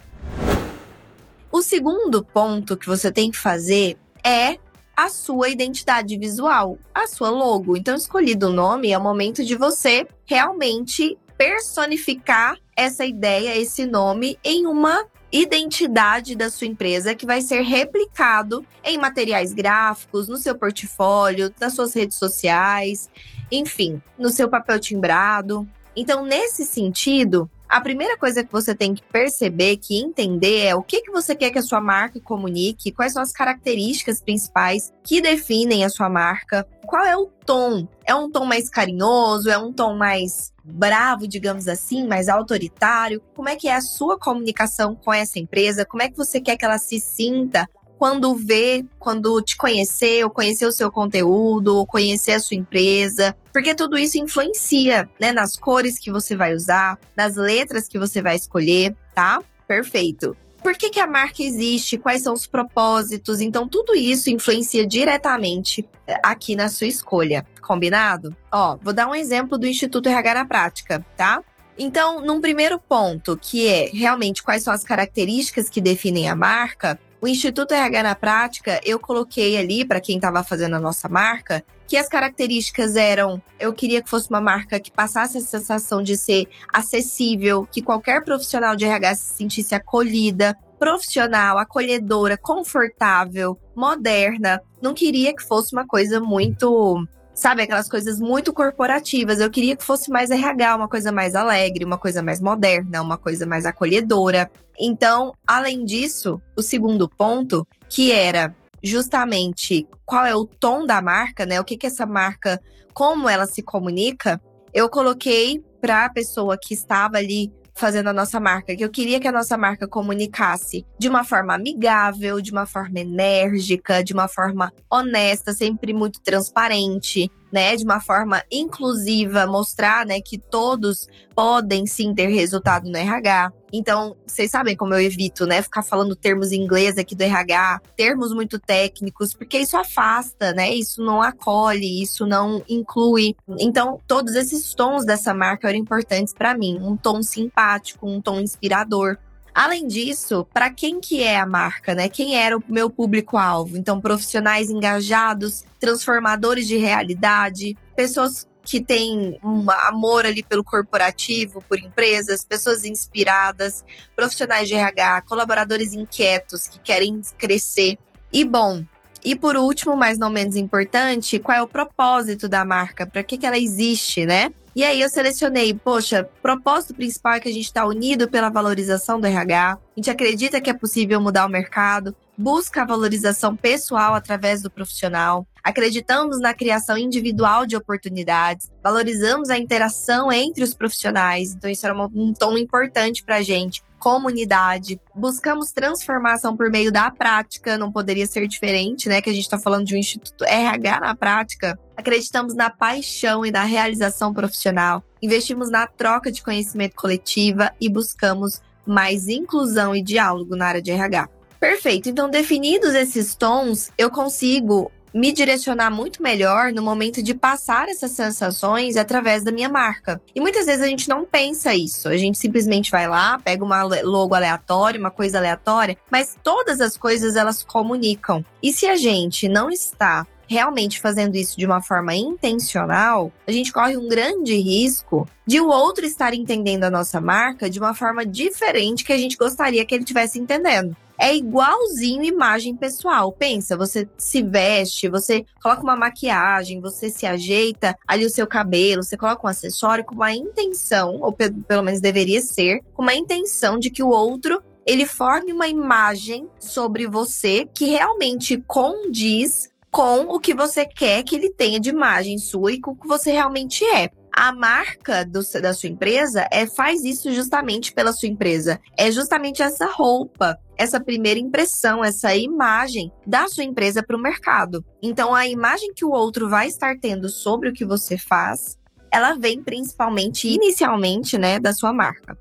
O 1.51 1.61
segundo 1.61 2.23
ponto 2.23 2.77
que 2.77 2.87
você 2.87 3.11
tem 3.11 3.29
que 3.29 3.37
fazer 3.37 3.97
é 4.23 4.57
a 5.01 5.09
sua 5.09 5.49
identidade 5.49 6.15
visual, 6.15 6.77
a 6.93 7.07
sua 7.07 7.31
logo. 7.31 7.75
Então, 7.75 7.95
escolhido 7.95 8.49
o 8.49 8.53
nome 8.53 8.91
é 8.91 8.97
o 8.97 9.01
momento 9.01 9.43
de 9.43 9.55
você 9.55 10.07
realmente 10.25 11.17
personificar 11.35 12.55
essa 12.75 13.03
ideia, 13.03 13.57
esse 13.57 13.87
nome 13.87 14.37
em 14.43 14.67
uma 14.67 15.03
identidade 15.31 16.35
da 16.35 16.51
sua 16.51 16.67
empresa 16.67 17.15
que 17.15 17.25
vai 17.25 17.41
ser 17.41 17.61
replicado 17.61 18.63
em 18.83 18.99
materiais 18.99 19.53
gráficos, 19.53 20.27
no 20.27 20.37
seu 20.37 20.55
portfólio, 20.55 21.51
nas 21.59 21.73
suas 21.73 21.95
redes 21.95 22.17
sociais, 22.17 23.09
enfim, 23.51 23.99
no 24.19 24.29
seu 24.29 24.47
papel 24.47 24.79
timbrado. 24.79 25.67
Então, 25.95 26.23
nesse 26.23 26.63
sentido, 26.63 27.49
a 27.71 27.79
primeira 27.79 28.17
coisa 28.17 28.43
que 28.43 28.51
você 28.51 28.75
tem 28.75 28.93
que 28.93 29.01
perceber, 29.01 29.77
que 29.77 29.97
entender 29.97 30.65
é 30.65 30.75
o 30.75 30.83
que, 30.83 31.01
que 31.01 31.09
você 31.09 31.33
quer 31.33 31.51
que 31.51 31.57
a 31.57 31.61
sua 31.61 31.79
marca 31.79 32.19
comunique, 32.19 32.91
quais 32.91 33.13
são 33.13 33.21
as 33.21 33.31
características 33.31 34.21
principais 34.21 34.91
que 35.01 35.21
definem 35.21 35.85
a 35.85 35.89
sua 35.89 36.09
marca, 36.09 36.67
qual 36.85 37.05
é 37.05 37.15
o 37.15 37.27
tom. 37.45 37.87
É 38.05 38.13
um 38.13 38.29
tom 38.29 38.43
mais 38.43 38.69
carinhoso, 38.69 39.49
é 39.49 39.57
um 39.57 39.71
tom 39.71 39.95
mais 39.95 40.51
bravo, 40.61 41.25
digamos 41.25 41.69
assim, 41.69 42.05
mais 42.05 42.27
autoritário? 42.27 43.21
Como 43.33 43.47
é 43.47 43.55
que 43.55 43.69
é 43.69 43.75
a 43.75 43.81
sua 43.81 44.19
comunicação 44.19 44.93
com 44.93 45.13
essa 45.13 45.39
empresa? 45.39 45.85
Como 45.85 46.03
é 46.03 46.09
que 46.09 46.17
você 46.17 46.41
quer 46.41 46.57
que 46.57 46.65
ela 46.65 46.77
se 46.77 46.99
sinta 46.99 47.69
quando 48.01 48.33
vê, 48.33 48.83
quando 48.97 49.39
te 49.43 49.55
conhecer, 49.55 50.23
ou 50.23 50.31
conhecer 50.31 50.65
o 50.65 50.71
seu 50.71 50.91
conteúdo, 50.91 51.77
ou 51.77 51.85
conhecer 51.85 52.31
a 52.31 52.39
sua 52.39 52.57
empresa, 52.57 53.37
porque 53.53 53.75
tudo 53.75 53.95
isso 53.95 54.17
influencia, 54.17 55.07
né, 55.19 55.31
nas 55.31 55.55
cores 55.55 55.99
que 55.99 56.11
você 56.11 56.35
vai 56.35 56.55
usar, 56.55 56.97
nas 57.15 57.35
letras 57.35 57.87
que 57.87 57.99
você 57.99 58.19
vai 58.19 58.35
escolher, 58.35 58.95
tá? 59.13 59.39
Perfeito. 59.67 60.35
por 60.63 60.75
que, 60.75 60.89
que 60.89 60.99
a 60.99 61.05
marca 61.05 61.43
existe, 61.43 61.95
quais 61.95 62.23
são 62.23 62.33
os 62.33 62.47
propósitos. 62.47 63.39
Então, 63.39 63.67
tudo 63.67 63.93
isso 63.93 64.31
influencia 64.31 64.85
diretamente 64.85 65.87
eh, 66.07 66.19
aqui 66.23 66.55
na 66.55 66.69
sua 66.69 66.87
escolha. 66.87 67.45
Combinado? 67.61 68.35
Ó, 68.51 68.77
vou 68.81 68.93
dar 68.93 69.07
um 69.07 69.13
exemplo 69.13 69.59
do 69.59 69.67
Instituto 69.67 70.09
RH 70.09 70.33
na 70.33 70.45
prática, 70.45 71.05
tá? 71.15 71.43
Então, 71.77 72.19
num 72.19 72.41
primeiro 72.41 72.79
ponto, 72.79 73.37
que 73.37 73.67
é 73.67 73.89
realmente 73.93 74.41
quais 74.41 74.63
são 74.63 74.73
as 74.73 74.83
características 74.83 75.69
que 75.69 75.79
definem 75.81 76.29
a 76.29 76.35
marca, 76.35 76.99
o 77.21 77.27
Instituto 77.27 77.73
RH 77.73 78.01
na 78.01 78.15
prática, 78.15 78.81
eu 78.83 78.99
coloquei 78.99 79.55
ali 79.55 79.85
para 79.85 80.01
quem 80.01 80.15
estava 80.15 80.43
fazendo 80.43 80.75
a 80.75 80.79
nossa 80.79 81.07
marca, 81.07 81.63
que 81.87 81.95
as 81.95 82.09
características 82.09 82.95
eram, 82.95 83.39
eu 83.59 83.71
queria 83.73 84.01
que 84.01 84.09
fosse 84.09 84.27
uma 84.29 84.41
marca 84.41 84.79
que 84.79 84.89
passasse 84.89 85.37
a 85.37 85.41
sensação 85.41 86.01
de 86.01 86.17
ser 86.17 86.47
acessível, 86.73 87.67
que 87.71 87.81
qualquer 87.81 88.23
profissional 88.23 88.75
de 88.75 88.85
RH 88.85 89.15
se 89.15 89.33
sentisse 89.35 89.75
acolhida, 89.75 90.57
profissional, 90.79 91.59
acolhedora, 91.59 92.37
confortável, 92.37 93.55
moderna. 93.75 94.59
Não 94.81 94.95
queria 94.95 95.35
que 95.35 95.43
fosse 95.43 95.73
uma 95.73 95.85
coisa 95.85 96.19
muito 96.19 97.05
sabe, 97.41 97.63
aquelas 97.63 97.89
coisas 97.89 98.19
muito 98.19 98.53
corporativas. 98.53 99.39
Eu 99.39 99.49
queria 99.49 99.75
que 99.75 99.83
fosse 99.83 100.11
mais 100.11 100.29
RH, 100.29 100.75
uma 100.75 100.87
coisa 100.87 101.11
mais 101.11 101.33
alegre, 101.33 101.83
uma 101.83 101.97
coisa 101.97 102.21
mais 102.21 102.39
moderna, 102.39 103.01
uma 103.01 103.17
coisa 103.17 103.47
mais 103.47 103.65
acolhedora. 103.65 104.49
Então, 104.79 105.33
além 105.45 105.83
disso, 105.83 106.39
o 106.55 106.61
segundo 106.61 107.09
ponto, 107.09 107.67
que 107.89 108.11
era 108.11 108.55
justamente 108.83 109.87
qual 110.05 110.23
é 110.23 110.35
o 110.35 110.45
tom 110.45 110.85
da 110.85 111.01
marca, 111.01 111.43
né? 111.43 111.59
O 111.59 111.63
que 111.63 111.77
que 111.77 111.87
essa 111.87 112.05
marca, 112.05 112.61
como 112.93 113.27
ela 113.27 113.47
se 113.47 113.63
comunica, 113.63 114.39
eu 114.71 114.87
coloquei 114.87 115.63
para 115.81 116.05
a 116.05 116.09
pessoa 116.11 116.59
que 116.61 116.75
estava 116.75 117.17
ali 117.17 117.51
fazendo 117.73 118.07
a 118.09 118.13
nossa 118.13 118.39
marca, 118.39 118.75
que 118.75 118.83
eu 118.83 118.89
queria 118.89 119.19
que 119.19 119.27
a 119.27 119.31
nossa 119.31 119.57
marca 119.57 119.87
comunicasse 119.87 120.85
de 120.99 121.07
uma 121.07 121.23
forma 121.23 121.53
amigável, 121.53 122.41
de 122.41 122.51
uma 122.51 122.65
forma 122.65 122.99
enérgica, 122.99 124.03
de 124.03 124.13
uma 124.13 124.27
forma 124.27 124.71
honesta, 124.89 125.53
sempre 125.53 125.93
muito 125.93 126.21
transparente, 126.21 127.29
né, 127.51 127.75
de 127.75 127.83
uma 127.83 127.99
forma 127.99 128.43
inclusiva, 128.51 129.45
mostrar, 129.45 130.05
né, 130.05 130.21
que 130.21 130.37
todos 130.37 131.07
podem 131.35 131.85
sim 131.85 132.13
ter 132.13 132.27
resultado 132.27 132.89
no 132.89 132.97
RH. 132.97 133.51
Então, 133.71 134.15
vocês 134.25 134.51
sabem 134.51 134.75
como 134.75 134.93
eu 134.93 135.01
evito, 135.01 135.45
né, 135.45 135.61
ficar 135.61 135.81
falando 135.81 136.15
termos 136.15 136.51
em 136.51 136.61
inglês 136.61 136.97
aqui 136.97 137.15
do 137.15 137.23
RH, 137.23 137.81
termos 137.95 138.33
muito 138.33 138.59
técnicos, 138.59 139.33
porque 139.33 139.57
isso 139.59 139.77
afasta, 139.77 140.53
né? 140.53 140.73
Isso 140.73 141.03
não 141.03 141.21
acolhe, 141.21 142.01
isso 142.01 142.25
não 142.25 142.63
inclui. 142.67 143.35
Então, 143.59 143.99
todos 144.07 144.35
esses 144.35 144.73
tons 144.73 145.05
dessa 145.05 145.33
marca 145.33 145.69
eram 145.69 145.79
importantes 145.79 146.33
para 146.33 146.55
mim, 146.55 146.79
um 146.81 146.97
tom 146.97 147.21
simpático, 147.23 148.07
um 148.07 148.21
tom 148.21 148.39
inspirador. 148.39 149.17
Além 149.53 149.85
disso, 149.85 150.47
para 150.53 150.69
quem 150.69 151.01
que 151.01 151.21
é 151.21 151.37
a 151.37 151.45
marca, 151.45 151.93
né? 151.93 152.07
Quem 152.07 152.37
era 152.37 152.57
o 152.57 152.63
meu 152.69 152.89
público-alvo? 152.89 153.77
Então, 153.77 153.99
profissionais 153.99 154.69
engajados, 154.69 155.65
transformadores 155.79 156.67
de 156.67 156.77
realidade, 156.77 157.77
pessoas 157.95 158.47
que 158.63 158.83
têm 158.83 159.39
um 159.43 159.69
amor 159.69 160.25
ali 160.25 160.43
pelo 160.43 160.63
corporativo, 160.63 161.63
por 161.67 161.79
empresas, 161.79 162.45
pessoas 162.45 162.85
inspiradas, 162.85 163.83
profissionais 164.15 164.67
de 164.67 164.75
RH, 164.75 165.23
colaboradores 165.23 165.93
inquietos 165.93 166.67
que 166.67 166.79
querem 166.79 167.21
crescer. 167.37 167.97
E 168.31 168.45
bom, 168.45 168.83
e 169.23 169.35
por 169.35 169.55
último, 169.55 169.95
mas 169.95 170.17
não 170.17 170.29
menos 170.29 170.55
importante, 170.55 171.39
qual 171.39 171.57
é 171.57 171.61
o 171.61 171.67
propósito 171.67 172.47
da 172.47 172.65
marca? 172.65 173.05
Para 173.05 173.23
que, 173.23 173.37
que 173.37 173.45
ela 173.45 173.57
existe, 173.57 174.25
né? 174.25 174.51
E 174.73 174.85
aí 174.85 175.01
eu 175.01 175.09
selecionei, 175.09 175.73
poxa, 175.73 176.29
propósito 176.41 176.95
principal 176.95 177.33
é 177.33 177.39
que 177.41 177.49
a 177.49 177.51
gente 177.51 177.65
está 177.65 177.85
unido 177.85 178.29
pela 178.29 178.49
valorização 178.49 179.19
do 179.19 179.27
RH, 179.27 179.73
a 179.73 179.79
gente 179.97 180.09
acredita 180.09 180.61
que 180.61 180.69
é 180.69 180.73
possível 180.73 181.19
mudar 181.19 181.45
o 181.45 181.49
mercado, 181.49 182.15
busca 182.37 182.81
a 182.81 182.85
valorização 182.85 183.55
pessoal 183.55 184.13
através 184.13 184.61
do 184.61 184.71
profissional, 184.71 185.47
acreditamos 185.63 186.39
na 186.39 186.53
criação 186.53 186.97
individual 186.97 187.65
de 187.65 187.75
oportunidades, 187.75 188.69
valorizamos 188.83 189.49
a 189.49 189.57
interação 189.57 190.31
entre 190.31 190.63
os 190.63 190.73
profissionais, 190.73 191.53
então 191.53 191.69
isso 191.69 191.85
era 191.85 191.95
um 191.95 192.33
tom 192.33 192.57
importante 192.57 193.23
para 193.23 193.37
a 193.37 193.41
gente 193.41 193.83
comunidade. 194.01 194.99
Buscamos 195.13 195.71
transformação 195.71 196.57
por 196.57 196.71
meio 196.71 196.91
da 196.91 197.11
prática, 197.11 197.77
não 197.77 197.91
poderia 197.91 198.25
ser 198.25 198.47
diferente, 198.47 199.07
né? 199.07 199.21
Que 199.21 199.29
a 199.29 199.33
gente 199.33 199.43
está 199.43 199.59
falando 199.59 199.85
de 199.85 199.93
um 199.93 199.97
instituto 199.99 200.43
RH 200.43 200.99
na 200.99 201.15
prática. 201.15 201.79
Acreditamos 201.95 202.55
na 202.55 202.71
paixão 202.71 203.45
e 203.45 203.51
na 203.51 203.63
realização 203.63 204.33
profissional. 204.33 205.03
Investimos 205.21 205.69
na 205.69 205.85
troca 205.85 206.31
de 206.31 206.41
conhecimento 206.41 206.95
coletiva 206.95 207.71
e 207.79 207.87
buscamos 207.87 208.59
mais 208.87 209.27
inclusão 209.27 209.95
e 209.95 210.01
diálogo 210.01 210.55
na 210.55 210.65
área 210.65 210.81
de 210.81 210.89
RH. 210.89 211.29
Perfeito. 211.61 212.09
Então, 212.09 212.27
definidos 212.27 212.95
esses 212.95 213.35
tons, 213.35 213.91
eu 213.95 214.09
consigo 214.09 214.91
me 215.13 215.31
direcionar 215.31 215.91
muito 215.91 216.23
melhor 216.23 216.71
no 216.73 216.81
momento 216.81 217.21
de 217.21 217.35
passar 217.35 217.87
essas 217.87 218.11
sensações 218.11 218.97
através 218.97 219.43
da 219.43 219.51
minha 219.51 219.69
marca. 219.69 220.19
E 220.33 220.41
muitas 220.41 220.65
vezes 220.65 220.81
a 220.81 220.87
gente 220.87 221.07
não 221.07 221.23
pensa 221.23 221.75
isso. 221.75 222.09
A 222.09 222.17
gente 222.17 222.39
simplesmente 222.39 222.89
vai 222.89 223.07
lá, 223.07 223.37
pega 223.37 223.63
uma 223.63 223.83
logo 223.83 224.33
aleatória, 224.33 224.99
uma 224.99 225.11
coisa 225.11 225.37
aleatória, 225.37 225.97
mas 226.09 226.35
todas 226.41 226.81
as 226.81 226.97
coisas 226.97 227.35
elas 227.35 227.61
comunicam. 227.61 228.43
E 228.63 228.73
se 228.73 228.87
a 228.87 228.95
gente 228.95 229.47
não 229.47 229.69
está 229.69 230.25
realmente 230.47 230.99
fazendo 230.99 231.35
isso 231.35 231.57
de 231.59 231.65
uma 231.65 231.81
forma 231.81 232.15
intencional, 232.15 233.31
a 233.45 233.51
gente 233.51 233.71
corre 233.71 233.95
um 233.95 234.07
grande 234.09 234.55
risco 234.55 235.27
de 235.45 235.61
o 235.61 235.67
outro 235.67 236.05
estar 236.05 236.33
entendendo 236.33 236.85
a 236.85 236.89
nossa 236.89 237.21
marca 237.21 237.69
de 237.69 237.77
uma 237.77 237.93
forma 237.93 238.25
diferente 238.25 239.03
que 239.03 239.13
a 239.13 239.17
gente 239.17 239.37
gostaria 239.37 239.85
que 239.85 239.93
ele 239.93 240.03
estivesse 240.03 240.39
entendendo 240.39 240.95
é 241.21 241.35
igualzinho 241.35 242.23
imagem 242.23 242.75
pessoal. 242.75 243.31
Pensa, 243.31 243.77
você 243.77 244.09
se 244.17 244.41
veste, 244.41 245.07
você 245.07 245.45
coloca 245.61 245.83
uma 245.83 245.95
maquiagem, 245.95 246.81
você 246.81 247.11
se 247.11 247.27
ajeita 247.27 247.95
ali 248.07 248.25
o 248.25 248.29
seu 248.29 248.47
cabelo, 248.47 249.03
você 249.03 249.15
coloca 249.15 249.45
um 249.45 249.49
acessório 249.49 250.03
com 250.03 250.15
uma 250.15 250.33
intenção, 250.33 251.19
ou 251.21 251.31
pelo 251.31 251.83
menos 251.83 252.01
deveria 252.01 252.41
ser, 252.41 252.81
com 252.93 253.03
uma 253.03 253.13
intenção 253.13 253.77
de 253.77 253.91
que 253.91 254.01
o 254.01 254.09
outro 254.09 254.61
ele 254.83 255.05
forme 255.05 255.53
uma 255.53 255.67
imagem 255.67 256.49
sobre 256.59 257.05
você 257.05 257.67
que 257.71 257.85
realmente 257.85 258.57
condiz 258.65 259.69
com 259.91 260.21
o 260.21 260.39
que 260.39 260.55
você 260.55 260.85
quer 260.85 261.21
que 261.21 261.35
ele 261.35 261.51
tenha 261.51 261.79
de 261.79 261.89
imagem 261.89 262.39
sua 262.39 262.71
e 262.71 262.79
com 262.79 262.91
o 262.91 262.95
que 262.95 263.07
você 263.07 263.31
realmente 263.31 263.85
é. 263.85 264.09
A 264.33 264.51
marca 264.53 265.25
do, 265.25 265.41
da 265.61 265.73
sua 265.73 265.89
empresa 265.89 266.47
é 266.51 266.65
faz 266.65 267.03
isso 267.03 267.31
justamente 267.33 267.93
pela 267.93 268.13
sua 268.13 268.29
empresa. 268.29 268.79
É 268.97 269.11
justamente 269.11 269.61
essa 269.61 269.85
roupa, 269.85 270.57
essa 270.77 270.99
primeira 270.99 271.39
impressão, 271.39 272.03
essa 272.03 272.35
imagem 272.35 273.11
da 273.27 273.47
sua 273.47 273.63
empresa 273.63 274.01
para 274.01 274.15
o 274.15 274.21
mercado. 274.21 274.83
Então, 275.01 275.35
a 275.35 275.47
imagem 275.47 275.93
que 275.93 276.05
o 276.05 276.11
outro 276.11 276.49
vai 276.49 276.67
estar 276.67 276.97
tendo 276.99 277.29
sobre 277.29 277.69
o 277.69 277.73
que 277.73 277.85
você 277.85 278.17
faz, 278.17 278.77
ela 279.11 279.35
vem 279.35 279.61
principalmente, 279.61 280.47
inicialmente, 280.47 281.37
né, 281.37 281.59
da 281.59 281.73
sua 281.73 281.91
marca. 281.91 282.37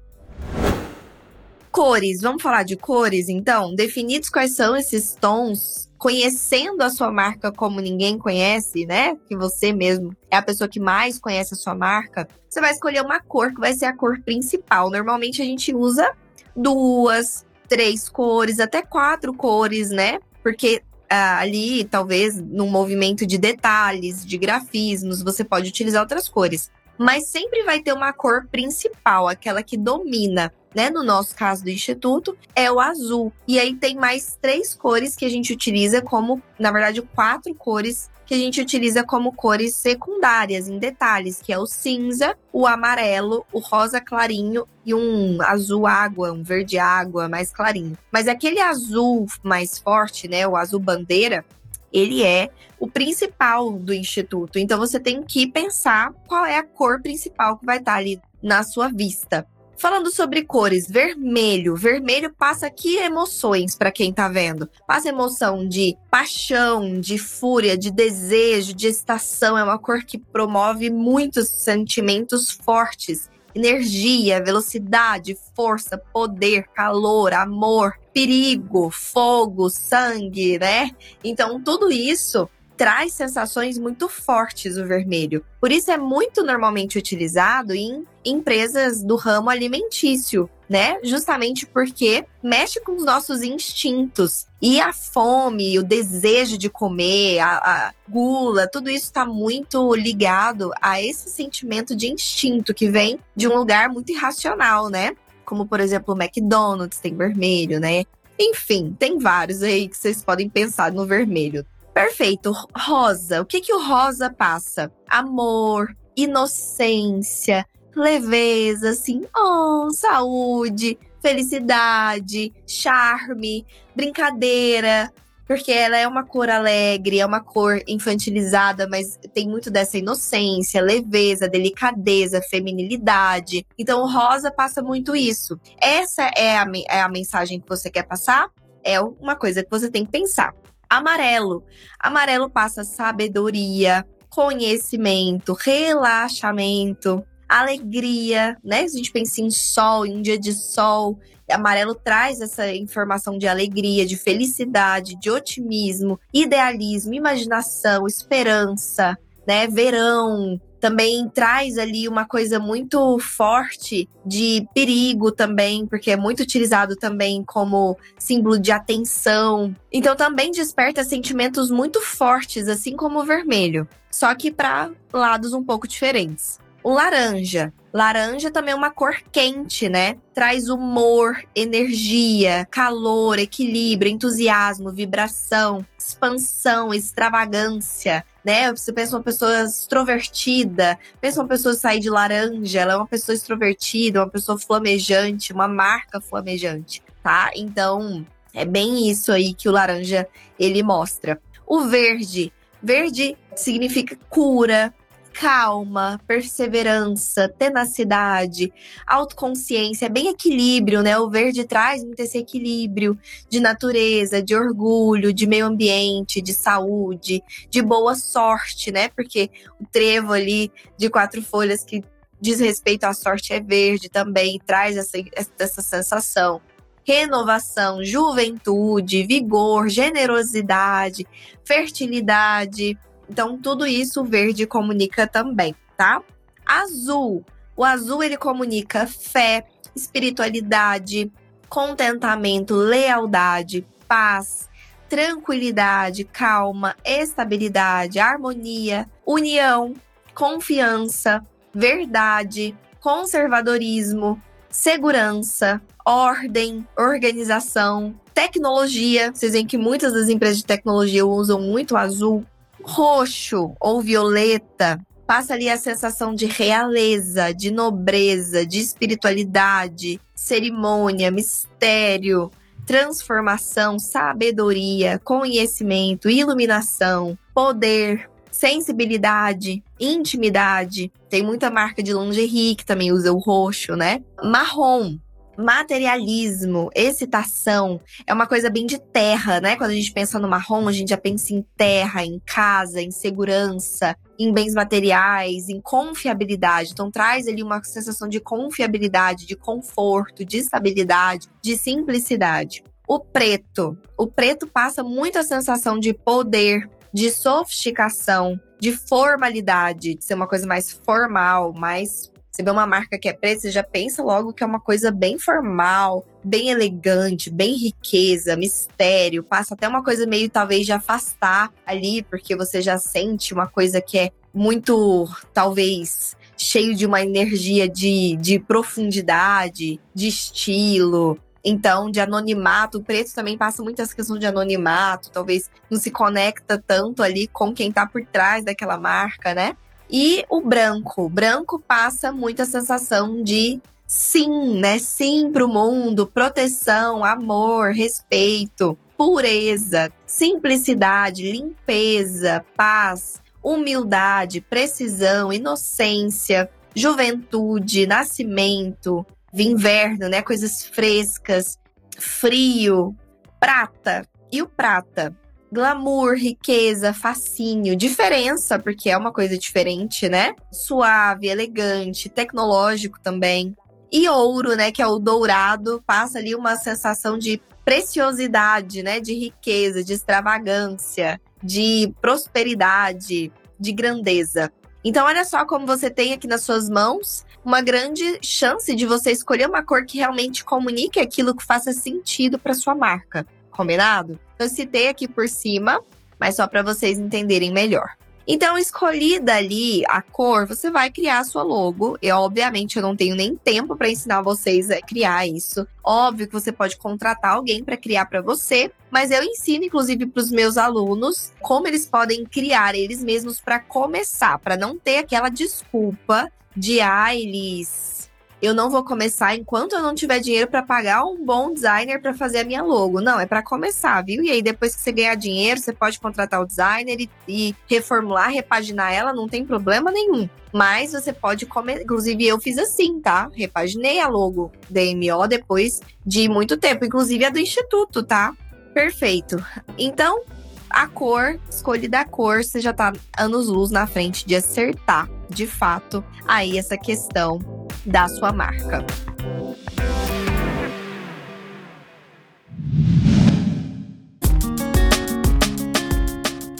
Cores, 1.70 2.20
vamos 2.20 2.42
falar 2.42 2.64
de 2.64 2.76
cores 2.76 3.28
então? 3.28 3.74
Definidos 3.74 4.28
quais 4.28 4.56
são 4.56 4.76
esses 4.76 5.14
tons 5.14 5.88
conhecendo 5.96 6.82
a 6.82 6.90
sua 6.90 7.12
marca 7.12 7.52
como 7.52 7.78
ninguém 7.80 8.18
conhece, 8.18 8.86
né? 8.86 9.16
Que 9.28 9.36
você 9.36 9.72
mesmo 9.72 10.16
é 10.30 10.36
a 10.36 10.42
pessoa 10.42 10.66
que 10.66 10.80
mais 10.80 11.18
conhece 11.18 11.54
a 11.54 11.56
sua 11.56 11.74
marca, 11.74 12.26
você 12.48 12.60
vai 12.60 12.72
escolher 12.72 13.02
uma 13.02 13.20
cor 13.20 13.52
que 13.52 13.60
vai 13.60 13.74
ser 13.74 13.84
a 13.84 13.96
cor 13.96 14.20
principal. 14.22 14.90
Normalmente 14.90 15.42
a 15.42 15.44
gente 15.44 15.74
usa 15.74 16.10
duas, 16.56 17.46
três 17.68 18.08
cores, 18.08 18.58
até 18.58 18.82
quatro 18.82 19.32
cores, 19.32 19.90
né? 19.90 20.18
Porque 20.42 20.82
ah, 21.08 21.38
ali, 21.38 21.84
talvez, 21.84 22.40
num 22.40 22.68
movimento 22.68 23.26
de 23.26 23.36
detalhes, 23.36 24.24
de 24.24 24.38
grafismos, 24.38 25.22
você 25.22 25.44
pode 25.44 25.68
utilizar 25.68 26.02
outras 26.02 26.28
cores. 26.28 26.70
Mas 26.98 27.28
sempre 27.28 27.62
vai 27.62 27.80
ter 27.80 27.92
uma 27.92 28.12
cor 28.12 28.46
principal, 28.50 29.28
aquela 29.28 29.62
que 29.62 29.76
domina 29.76 30.52
né, 30.74 30.90
no 30.90 31.02
nosso 31.02 31.34
caso 31.34 31.64
do 31.64 31.70
instituto, 31.70 32.36
é 32.54 32.70
o 32.70 32.80
azul. 32.80 33.32
E 33.46 33.58
aí 33.58 33.74
tem 33.74 33.96
mais 33.96 34.38
três 34.40 34.74
cores 34.74 35.16
que 35.16 35.24
a 35.24 35.28
gente 35.28 35.52
utiliza 35.52 36.00
como, 36.00 36.42
na 36.58 36.70
verdade, 36.70 37.02
quatro 37.02 37.54
cores 37.54 38.10
que 38.30 38.34
a 38.34 38.38
gente 38.38 38.60
utiliza 38.60 39.02
como 39.02 39.32
cores 39.32 39.74
secundárias 39.74 40.68
em 40.68 40.78
detalhes, 40.78 41.42
que 41.42 41.52
é 41.52 41.58
o 41.58 41.66
cinza, 41.66 42.38
o 42.52 42.64
amarelo, 42.64 43.44
o 43.52 43.58
rosa 43.58 44.00
clarinho 44.00 44.68
e 44.86 44.94
um 44.94 45.42
azul 45.42 45.84
água, 45.84 46.30
um 46.30 46.40
verde 46.40 46.78
água 46.78 47.28
mais 47.28 47.50
clarinho. 47.50 47.98
Mas 48.12 48.28
aquele 48.28 48.60
azul 48.60 49.26
mais 49.42 49.80
forte, 49.80 50.28
né, 50.28 50.46
o 50.46 50.54
azul 50.54 50.78
bandeira, 50.78 51.44
ele 51.92 52.22
é 52.22 52.50
o 52.78 52.86
principal 52.86 53.72
do 53.72 53.92
instituto. 53.92 54.60
Então 54.60 54.78
você 54.78 55.00
tem 55.00 55.24
que 55.24 55.48
pensar 55.48 56.12
qual 56.28 56.46
é 56.46 56.56
a 56.56 56.62
cor 56.62 57.02
principal 57.02 57.58
que 57.58 57.66
vai 57.66 57.78
estar 57.78 57.96
ali 57.96 58.20
na 58.40 58.62
sua 58.62 58.86
vista. 58.88 59.44
Falando 59.80 60.14
sobre 60.14 60.44
cores, 60.44 60.86
vermelho. 60.86 61.74
Vermelho 61.74 62.30
passa 62.36 62.68
que 62.68 62.98
emoções 62.98 63.74
para 63.74 63.90
quem 63.90 64.12
tá 64.12 64.28
vendo? 64.28 64.68
Passa 64.86 65.08
emoção 65.08 65.66
de 65.66 65.96
paixão, 66.10 67.00
de 67.00 67.16
fúria, 67.16 67.78
de 67.78 67.90
desejo, 67.90 68.74
de 68.74 68.88
estação. 68.88 69.56
É 69.56 69.64
uma 69.64 69.78
cor 69.78 70.04
que 70.04 70.18
promove 70.18 70.90
muitos 70.90 71.48
sentimentos 71.48 72.50
fortes 72.50 73.30
energia, 73.54 74.42
velocidade, 74.44 75.36
força, 75.56 75.96
poder, 76.12 76.68
calor, 76.74 77.32
amor, 77.32 77.98
perigo, 78.12 78.90
fogo, 78.90 79.70
sangue, 79.70 80.58
né? 80.58 80.90
Então, 81.24 81.60
tudo 81.60 81.90
isso 81.90 82.48
traz 82.80 83.12
sensações 83.12 83.76
muito 83.76 84.08
fortes 84.08 84.78
o 84.78 84.86
vermelho. 84.86 85.44
Por 85.60 85.70
isso 85.70 85.90
é 85.90 85.98
muito 85.98 86.42
normalmente 86.42 86.96
utilizado 86.96 87.74
em 87.74 88.06
empresas 88.24 89.02
do 89.04 89.16
ramo 89.16 89.50
alimentício, 89.50 90.48
né? 90.66 90.98
Justamente 91.02 91.66
porque 91.66 92.24
mexe 92.42 92.80
com 92.80 92.92
os 92.96 93.04
nossos 93.04 93.42
instintos. 93.42 94.46
E 94.62 94.80
a 94.80 94.94
fome, 94.94 95.78
o 95.78 95.82
desejo 95.82 96.56
de 96.56 96.70
comer, 96.70 97.40
a, 97.40 97.58
a 97.58 97.94
gula, 98.08 98.66
tudo 98.66 98.88
isso 98.88 99.04
está 99.04 99.26
muito 99.26 99.94
ligado 99.94 100.70
a 100.80 101.02
esse 101.02 101.28
sentimento 101.28 101.94
de 101.94 102.10
instinto 102.10 102.72
que 102.72 102.88
vem 102.88 103.18
de 103.36 103.46
um 103.46 103.58
lugar 103.58 103.90
muito 103.90 104.10
irracional, 104.10 104.88
né? 104.88 105.14
Como, 105.44 105.66
por 105.66 105.80
exemplo, 105.80 106.14
o 106.14 106.18
McDonald's 106.18 106.98
tem 106.98 107.14
vermelho, 107.14 107.78
né? 107.78 108.04
Enfim, 108.38 108.96
tem 108.98 109.18
vários 109.18 109.62
aí 109.62 109.86
que 109.86 109.98
vocês 109.98 110.24
podem 110.24 110.48
pensar 110.48 110.90
no 110.90 111.04
vermelho. 111.04 111.66
Perfeito. 111.94 112.52
Rosa. 112.76 113.40
O 113.40 113.44
que, 113.44 113.60
que 113.60 113.72
o 113.72 113.82
rosa 113.82 114.30
passa? 114.30 114.92
Amor, 115.08 115.94
inocência, 116.16 117.66
leveza, 117.94 118.90
assim, 118.90 119.22
oh, 119.36 119.90
saúde, 119.90 120.98
felicidade, 121.20 122.52
charme, 122.66 123.66
brincadeira. 123.94 125.12
Porque 125.46 125.72
ela 125.72 125.96
é 125.96 126.06
uma 126.06 126.22
cor 126.22 126.48
alegre, 126.48 127.18
é 127.18 127.26
uma 127.26 127.40
cor 127.40 127.82
infantilizada, 127.88 128.86
mas 128.88 129.18
tem 129.34 129.48
muito 129.48 129.68
dessa 129.68 129.98
inocência, 129.98 130.80
leveza, 130.80 131.48
delicadeza, 131.48 132.40
feminilidade. 132.40 133.66
Então, 133.76 134.00
o 134.00 134.06
rosa 134.06 134.52
passa 134.52 134.80
muito 134.80 135.16
isso. 135.16 135.58
Essa 135.82 136.30
é 136.36 136.56
a, 136.56 136.64
é 136.88 137.00
a 137.00 137.08
mensagem 137.08 137.58
que 137.58 137.68
você 137.68 137.90
quer 137.90 138.04
passar? 138.04 138.48
É 138.84 139.00
uma 139.00 139.34
coisa 139.34 139.64
que 139.64 139.70
você 139.70 139.90
tem 139.90 140.04
que 140.04 140.12
pensar. 140.12 140.54
Amarelo. 140.90 141.64
Amarelo 142.00 142.50
passa 142.50 142.82
sabedoria, 142.82 144.04
conhecimento, 144.28 145.52
relaxamento, 145.52 147.24
alegria, 147.48 148.56
né? 148.64 148.80
A 148.80 148.88
gente 148.88 149.12
pensa 149.12 149.40
em 149.40 149.50
sol, 149.50 150.04
em 150.04 150.20
dia 150.20 150.38
de 150.38 150.52
sol. 150.52 151.16
Amarelo 151.48 151.94
traz 151.94 152.40
essa 152.40 152.72
informação 152.72 153.38
de 153.38 153.46
alegria, 153.46 154.04
de 154.04 154.16
felicidade, 154.16 155.18
de 155.18 155.30
otimismo, 155.30 156.18
idealismo, 156.32 157.14
imaginação, 157.14 158.06
esperança, 158.06 159.16
né? 159.46 159.66
Verão, 159.66 160.60
também 160.80 161.28
traz 161.28 161.78
ali 161.78 162.08
uma 162.08 162.24
coisa 162.24 162.58
muito 162.58 163.18
forte 163.18 164.08
de 164.24 164.66
perigo 164.74 165.30
também, 165.30 165.86
porque 165.86 166.10
é 166.10 166.16
muito 166.16 166.40
utilizado 166.40 166.96
também 166.96 167.44
como 167.44 167.96
símbolo 168.18 168.58
de 168.58 168.72
atenção. 168.72 169.74
Então 169.92 170.16
também 170.16 170.50
desperta 170.50 171.04
sentimentos 171.04 171.70
muito 171.70 172.00
fortes, 172.00 172.68
assim 172.68 172.96
como 172.96 173.20
o 173.20 173.24
vermelho, 173.24 173.86
só 174.10 174.34
que 174.34 174.50
para 174.50 174.90
lados 175.12 175.52
um 175.52 175.62
pouco 175.62 175.86
diferentes. 175.86 176.58
O 176.82 176.94
laranja. 176.94 177.72
Laranja 177.92 178.50
também 178.50 178.72
é 178.72 178.76
uma 178.76 178.90
cor 178.90 179.16
quente, 179.32 179.88
né? 179.88 180.16
Traz 180.32 180.68
humor, 180.68 181.42
energia, 181.54 182.66
calor, 182.70 183.38
equilíbrio, 183.38 184.10
entusiasmo, 184.10 184.90
vibração, 184.90 185.84
expansão, 186.10 186.92
extravagância, 186.92 188.24
né? 188.44 188.70
Você 188.70 188.92
pensa 188.92 189.16
uma 189.16 189.22
pessoa 189.22 189.62
extrovertida, 189.62 190.98
pensa 191.20 191.40
uma 191.40 191.48
pessoa 191.48 191.74
sair 191.74 192.00
de 192.00 192.10
laranja, 192.10 192.80
ela 192.80 192.92
é 192.92 192.96
uma 192.96 193.06
pessoa 193.06 193.34
extrovertida, 193.34 194.20
uma 194.20 194.28
pessoa 194.28 194.58
flamejante, 194.58 195.52
uma 195.52 195.68
marca 195.68 196.20
flamejante, 196.20 197.02
tá? 197.22 197.50
Então, 197.54 198.24
é 198.52 198.64
bem 198.64 199.08
isso 199.10 199.32
aí 199.32 199.54
que 199.54 199.68
o 199.68 199.72
laranja 199.72 200.26
ele 200.58 200.82
mostra. 200.82 201.40
O 201.66 201.82
verde, 201.82 202.52
verde 202.82 203.36
significa 203.54 204.16
cura, 204.28 204.92
calma, 205.40 206.20
perseverança, 206.26 207.48
tenacidade, 207.48 208.70
autoconsciência, 209.06 210.04
é 210.04 210.08
bem 210.10 210.28
equilíbrio, 210.28 211.00
né? 211.00 211.18
O 211.18 211.30
verde 211.30 211.64
traz 211.64 212.04
muito 212.04 212.20
esse 212.20 212.36
equilíbrio 212.36 213.18
de 213.48 213.58
natureza, 213.58 214.42
de 214.42 214.54
orgulho, 214.54 215.32
de 215.32 215.46
meio 215.46 215.64
ambiente, 215.64 216.42
de 216.42 216.52
saúde, 216.52 217.42
de 217.70 217.80
boa 217.80 218.14
sorte, 218.16 218.92
né? 218.92 219.08
Porque 219.08 219.50
o 219.80 219.86
trevo 219.86 220.34
ali 220.34 220.70
de 220.98 221.08
quatro 221.08 221.40
folhas 221.40 221.82
que 221.84 222.04
diz 222.38 222.60
respeito 222.60 223.04
à 223.04 223.14
sorte 223.14 223.54
é 223.54 223.60
verde 223.60 224.10
também, 224.10 224.60
traz 224.66 224.94
essa, 224.98 225.16
essa 225.58 225.80
sensação 225.80 226.60
renovação, 227.02 228.04
juventude, 228.04 229.24
vigor, 229.26 229.88
generosidade, 229.88 231.26
fertilidade, 231.64 232.96
então, 233.30 233.56
tudo 233.56 233.86
isso 233.86 234.24
verde 234.24 234.66
comunica 234.66 235.24
também, 235.24 235.72
tá? 235.96 236.20
Azul. 236.66 237.44
O 237.76 237.84
azul 237.84 238.24
ele 238.24 238.36
comunica 238.36 239.06
fé, 239.06 239.66
espiritualidade, 239.94 241.30
contentamento, 241.68 242.74
lealdade, 242.74 243.86
paz, 244.08 244.68
tranquilidade, 245.08 246.24
calma, 246.24 246.96
estabilidade, 247.04 248.18
harmonia, 248.18 249.08
união, 249.24 249.94
confiança, 250.34 251.40
verdade, 251.72 252.76
conservadorismo, 253.00 254.42
segurança, 254.68 255.80
ordem, 256.04 256.84
organização, 256.98 258.12
tecnologia. 258.34 259.32
Vocês 259.32 259.52
veem 259.52 259.66
que 259.66 259.78
muitas 259.78 260.12
das 260.12 260.28
empresas 260.28 260.58
de 260.58 260.64
tecnologia 260.64 261.24
usam 261.24 261.60
muito 261.60 261.96
azul 261.96 262.44
roxo 262.82 263.74
ou 263.80 264.00
violeta 264.00 265.00
passa 265.26 265.54
ali 265.54 265.68
a 265.68 265.76
sensação 265.76 266.34
de 266.34 266.46
realeza, 266.46 267.52
de 267.52 267.70
nobreza, 267.70 268.66
de 268.66 268.80
espiritualidade, 268.80 270.20
cerimônia, 270.34 271.30
mistério, 271.30 272.50
transformação, 272.84 273.96
sabedoria, 273.96 275.20
conhecimento, 275.22 276.28
iluminação, 276.28 277.38
poder, 277.54 278.28
sensibilidade, 278.50 279.84
intimidade. 280.00 281.12
Tem 281.28 281.44
muita 281.44 281.70
marca 281.70 282.02
de 282.02 282.12
lingerie 282.12 282.74
que 282.74 282.84
também 282.84 283.12
usa 283.12 283.32
o 283.32 283.38
roxo, 283.38 283.94
né? 283.94 284.24
Marrom 284.42 285.16
materialismo, 285.56 286.90
excitação, 286.94 288.00
é 288.26 288.32
uma 288.32 288.46
coisa 288.46 288.70
bem 288.70 288.86
de 288.86 288.98
terra, 288.98 289.60
né? 289.60 289.76
Quando 289.76 289.90
a 289.90 289.94
gente 289.94 290.12
pensa 290.12 290.38
no 290.38 290.48
marrom, 290.48 290.88
a 290.88 290.92
gente 290.92 291.10
já 291.10 291.18
pensa 291.18 291.54
em 291.54 291.62
terra, 291.76 292.24
em 292.24 292.40
casa, 292.40 293.00
em 293.00 293.10
segurança, 293.10 294.16
em 294.38 294.52
bens 294.52 294.74
materiais, 294.74 295.68
em 295.68 295.80
confiabilidade. 295.80 296.92
Então 296.92 297.10
traz 297.10 297.46
ali 297.46 297.62
uma 297.62 297.82
sensação 297.82 298.28
de 298.28 298.40
confiabilidade, 298.40 299.46
de 299.46 299.56
conforto, 299.56 300.44
de 300.44 300.58
estabilidade, 300.58 301.48
de 301.62 301.76
simplicidade. 301.76 302.82
O 303.06 303.18
preto, 303.18 303.98
o 304.16 304.26
preto 304.26 304.66
passa 304.66 305.02
muita 305.02 305.42
sensação 305.42 305.98
de 305.98 306.14
poder, 306.14 306.88
de 307.12 307.30
sofisticação, 307.30 308.58
de 308.78 308.92
formalidade, 308.92 310.14
de 310.14 310.24
ser 310.24 310.34
uma 310.34 310.46
coisa 310.46 310.66
mais 310.66 310.92
formal, 310.92 311.72
mais 311.74 312.30
você 312.60 312.62
vê 312.62 312.70
uma 312.70 312.86
marca 312.86 313.18
que 313.18 313.28
é 313.28 313.32
preta, 313.32 313.62
você 313.62 313.70
já 313.70 313.82
pensa 313.82 314.22
logo 314.22 314.52
que 314.52 314.62
é 314.62 314.66
uma 314.66 314.80
coisa 314.80 315.10
bem 315.10 315.38
formal, 315.38 316.26
bem 316.44 316.68
elegante, 316.68 317.50
bem 317.50 317.74
riqueza, 317.74 318.54
mistério. 318.56 319.42
Passa 319.42 319.74
até 319.74 319.88
uma 319.88 320.04
coisa 320.04 320.26
meio 320.26 320.50
talvez 320.50 320.84
de 320.84 320.92
afastar 320.92 321.72
ali, 321.86 322.22
porque 322.22 322.54
você 322.54 322.82
já 322.82 322.98
sente 322.98 323.54
uma 323.54 323.66
coisa 323.66 324.00
que 324.00 324.18
é 324.18 324.30
muito, 324.52 325.26
talvez, 325.54 326.36
cheio 326.56 326.94
de 326.94 327.06
uma 327.06 327.22
energia 327.22 327.88
de, 327.88 328.36
de 328.36 328.58
profundidade, 328.58 329.98
de 330.14 330.28
estilo. 330.28 331.38
Então, 331.64 332.10
de 332.10 332.20
anonimato, 332.20 332.98
o 332.98 333.02
preto 333.02 333.34
também 333.34 333.56
passa 333.56 333.82
muito 333.82 334.02
essa 334.02 334.14
questão 334.14 334.38
de 334.38 334.46
anonimato, 334.46 335.30
talvez 335.30 335.70
não 335.90 335.98
se 335.98 336.10
conecta 336.10 336.82
tanto 336.86 337.22
ali 337.22 337.46
com 337.48 337.72
quem 337.72 337.90
tá 337.90 338.06
por 338.06 338.24
trás 338.26 338.64
daquela 338.64 338.98
marca, 338.98 339.54
né? 339.54 339.76
E 340.10 340.44
o 340.50 340.60
branco. 340.60 341.22
O 341.22 341.28
branco 341.28 341.78
passa 341.78 342.32
muita 342.32 342.64
sensação 342.64 343.42
de 343.42 343.80
sim, 344.06 344.78
né? 344.80 344.98
Sim 344.98 345.50
para 345.52 345.64
o 345.64 345.68
mundo, 345.68 346.26
proteção, 346.26 347.24
amor, 347.24 347.92
respeito, 347.92 348.98
pureza, 349.16 350.10
simplicidade, 350.26 351.52
limpeza, 351.52 352.64
paz, 352.76 353.40
humildade, 353.62 354.60
precisão, 354.60 355.52
inocência, 355.52 356.68
juventude, 356.92 358.06
nascimento, 358.06 359.24
inverno, 359.54 360.28
né? 360.28 360.42
Coisas 360.42 360.84
frescas, 360.84 361.78
frio, 362.18 363.14
prata. 363.60 364.26
E 364.50 364.60
o 364.60 364.66
prata 364.66 365.32
glamour, 365.72 366.34
riqueza, 366.34 367.12
fascínio, 367.12 367.96
diferença, 367.96 368.78
porque 368.78 369.08
é 369.08 369.16
uma 369.16 369.32
coisa 369.32 369.56
diferente, 369.56 370.28
né? 370.28 370.54
Suave, 370.72 371.48
elegante, 371.48 372.28
tecnológico 372.28 373.20
também. 373.20 373.76
E 374.12 374.28
ouro, 374.28 374.74
né, 374.74 374.90
que 374.90 375.00
é 375.00 375.06
o 375.06 375.20
dourado, 375.20 376.02
passa 376.04 376.38
ali 376.38 376.54
uma 376.54 376.74
sensação 376.74 377.38
de 377.38 377.62
preciosidade, 377.84 379.02
né, 379.02 379.20
de 379.20 379.34
riqueza, 379.34 380.02
de 380.02 380.12
extravagância, 380.12 381.40
de 381.62 382.12
prosperidade, 382.20 383.52
de 383.78 383.92
grandeza. 383.92 384.72
Então, 385.04 385.26
olha 385.26 385.44
só 385.44 385.64
como 385.64 385.86
você 385.86 386.10
tem 386.10 386.32
aqui 386.32 386.46
nas 386.46 386.62
suas 386.62 386.88
mãos 386.88 387.46
uma 387.64 387.80
grande 387.80 388.38
chance 388.42 388.94
de 388.94 389.06
você 389.06 389.30
escolher 389.30 389.68
uma 389.68 389.82
cor 389.82 390.04
que 390.04 390.18
realmente 390.18 390.64
comunique 390.64 391.20
aquilo 391.20 391.54
que 391.54 391.64
faça 391.64 391.92
sentido 391.92 392.58
para 392.58 392.74
sua 392.74 392.94
marca. 392.94 393.46
Combinado? 393.70 394.38
Eu 394.58 394.68
citei 394.68 395.08
aqui 395.08 395.26
por 395.26 395.48
cima, 395.48 396.00
mas 396.38 396.56
só 396.56 396.66
para 396.66 396.82
vocês 396.82 397.18
entenderem 397.18 397.72
melhor. 397.72 398.10
Então, 398.52 398.76
escolhida 398.76 399.54
ali 399.54 400.02
a 400.08 400.20
cor, 400.20 400.66
você 400.66 400.90
vai 400.90 401.08
criar 401.10 401.38
a 401.38 401.44
sua 401.44 401.62
logo. 401.62 402.18
E, 402.20 402.32
obviamente, 402.32 402.96
eu 402.96 403.02
não 403.02 403.14
tenho 403.14 403.36
nem 403.36 403.54
tempo 403.54 403.94
para 403.96 404.10
ensinar 404.10 404.42
vocês 404.42 404.90
a 404.90 405.00
criar 405.00 405.46
isso. 405.46 405.86
Óbvio 406.02 406.48
que 406.48 406.52
você 406.52 406.72
pode 406.72 406.96
contratar 406.96 407.52
alguém 407.52 407.84
para 407.84 407.96
criar 407.96 408.26
para 408.26 408.42
você, 408.42 408.90
mas 409.10 409.30
eu 409.30 409.42
ensino, 409.42 409.84
inclusive, 409.84 410.26
para 410.26 410.42
os 410.42 410.50
meus 410.50 410.76
alunos 410.76 411.52
como 411.60 411.86
eles 411.86 412.06
podem 412.06 412.44
criar 412.44 412.94
eles 412.94 413.22
mesmos 413.22 413.60
para 413.60 413.78
começar, 413.78 414.58
para 414.58 414.76
não 414.76 414.98
ter 414.98 415.18
aquela 415.18 415.48
desculpa 415.48 416.50
de, 416.76 417.00
ah, 417.00 417.34
eles 417.34 418.29
eu 418.62 418.74
não 418.74 418.90
vou 418.90 419.02
começar 419.02 419.56
enquanto 419.56 419.94
eu 419.94 420.02
não 420.02 420.14
tiver 420.14 420.38
dinheiro 420.38 420.68
para 420.68 420.82
pagar 420.82 421.24
um 421.24 421.42
bom 421.42 421.72
designer 421.72 422.20
para 422.20 422.34
fazer 422.34 422.58
a 422.58 422.64
minha 422.64 422.82
logo. 422.82 423.20
Não, 423.20 423.40
é 423.40 423.46
para 423.46 423.62
começar, 423.62 424.22
viu? 424.22 424.42
E 424.42 424.50
aí 424.50 424.62
depois 424.62 424.94
que 424.94 425.00
você 425.00 425.12
ganhar 425.12 425.34
dinheiro, 425.34 425.80
você 425.80 425.92
pode 425.92 426.20
contratar 426.20 426.60
o 426.60 426.66
designer 426.66 427.20
e, 427.20 427.30
e 427.48 427.74
reformular, 427.88 428.50
repaginar 428.50 429.12
ela, 429.12 429.32
não 429.32 429.48
tem 429.48 429.64
problema 429.64 430.10
nenhum. 430.10 430.48
Mas 430.72 431.12
você 431.12 431.32
pode 431.32 431.64
comer, 431.66 432.02
inclusive 432.02 432.46
eu 432.46 432.60
fiz 432.60 432.76
assim, 432.76 433.18
tá? 433.20 433.50
Repaginei 433.52 434.20
a 434.20 434.28
logo 434.28 434.70
DMO 434.88 435.48
depois 435.48 436.00
de 436.24 436.48
muito 436.48 436.76
tempo, 436.76 437.04
inclusive 437.04 437.44
a 437.44 437.50
do 437.50 437.58
instituto, 437.58 438.22
tá? 438.22 438.54
Perfeito. 438.92 439.64
Então, 439.96 440.42
a 440.90 441.06
cor, 441.06 441.58
escolha 441.70 442.08
da 442.08 442.24
cor, 442.24 442.62
você 442.62 442.80
já 442.80 442.92
tá 442.92 443.12
anos 443.38 443.68
luz 443.68 443.90
na 443.90 444.06
frente 444.06 444.46
de 444.46 444.54
acertar, 444.54 445.28
de 445.48 445.66
fato, 445.66 446.22
aí 446.46 446.76
essa 446.76 446.98
questão 446.98 447.79
da 448.04 448.28
sua 448.28 448.52
marca. 448.52 449.04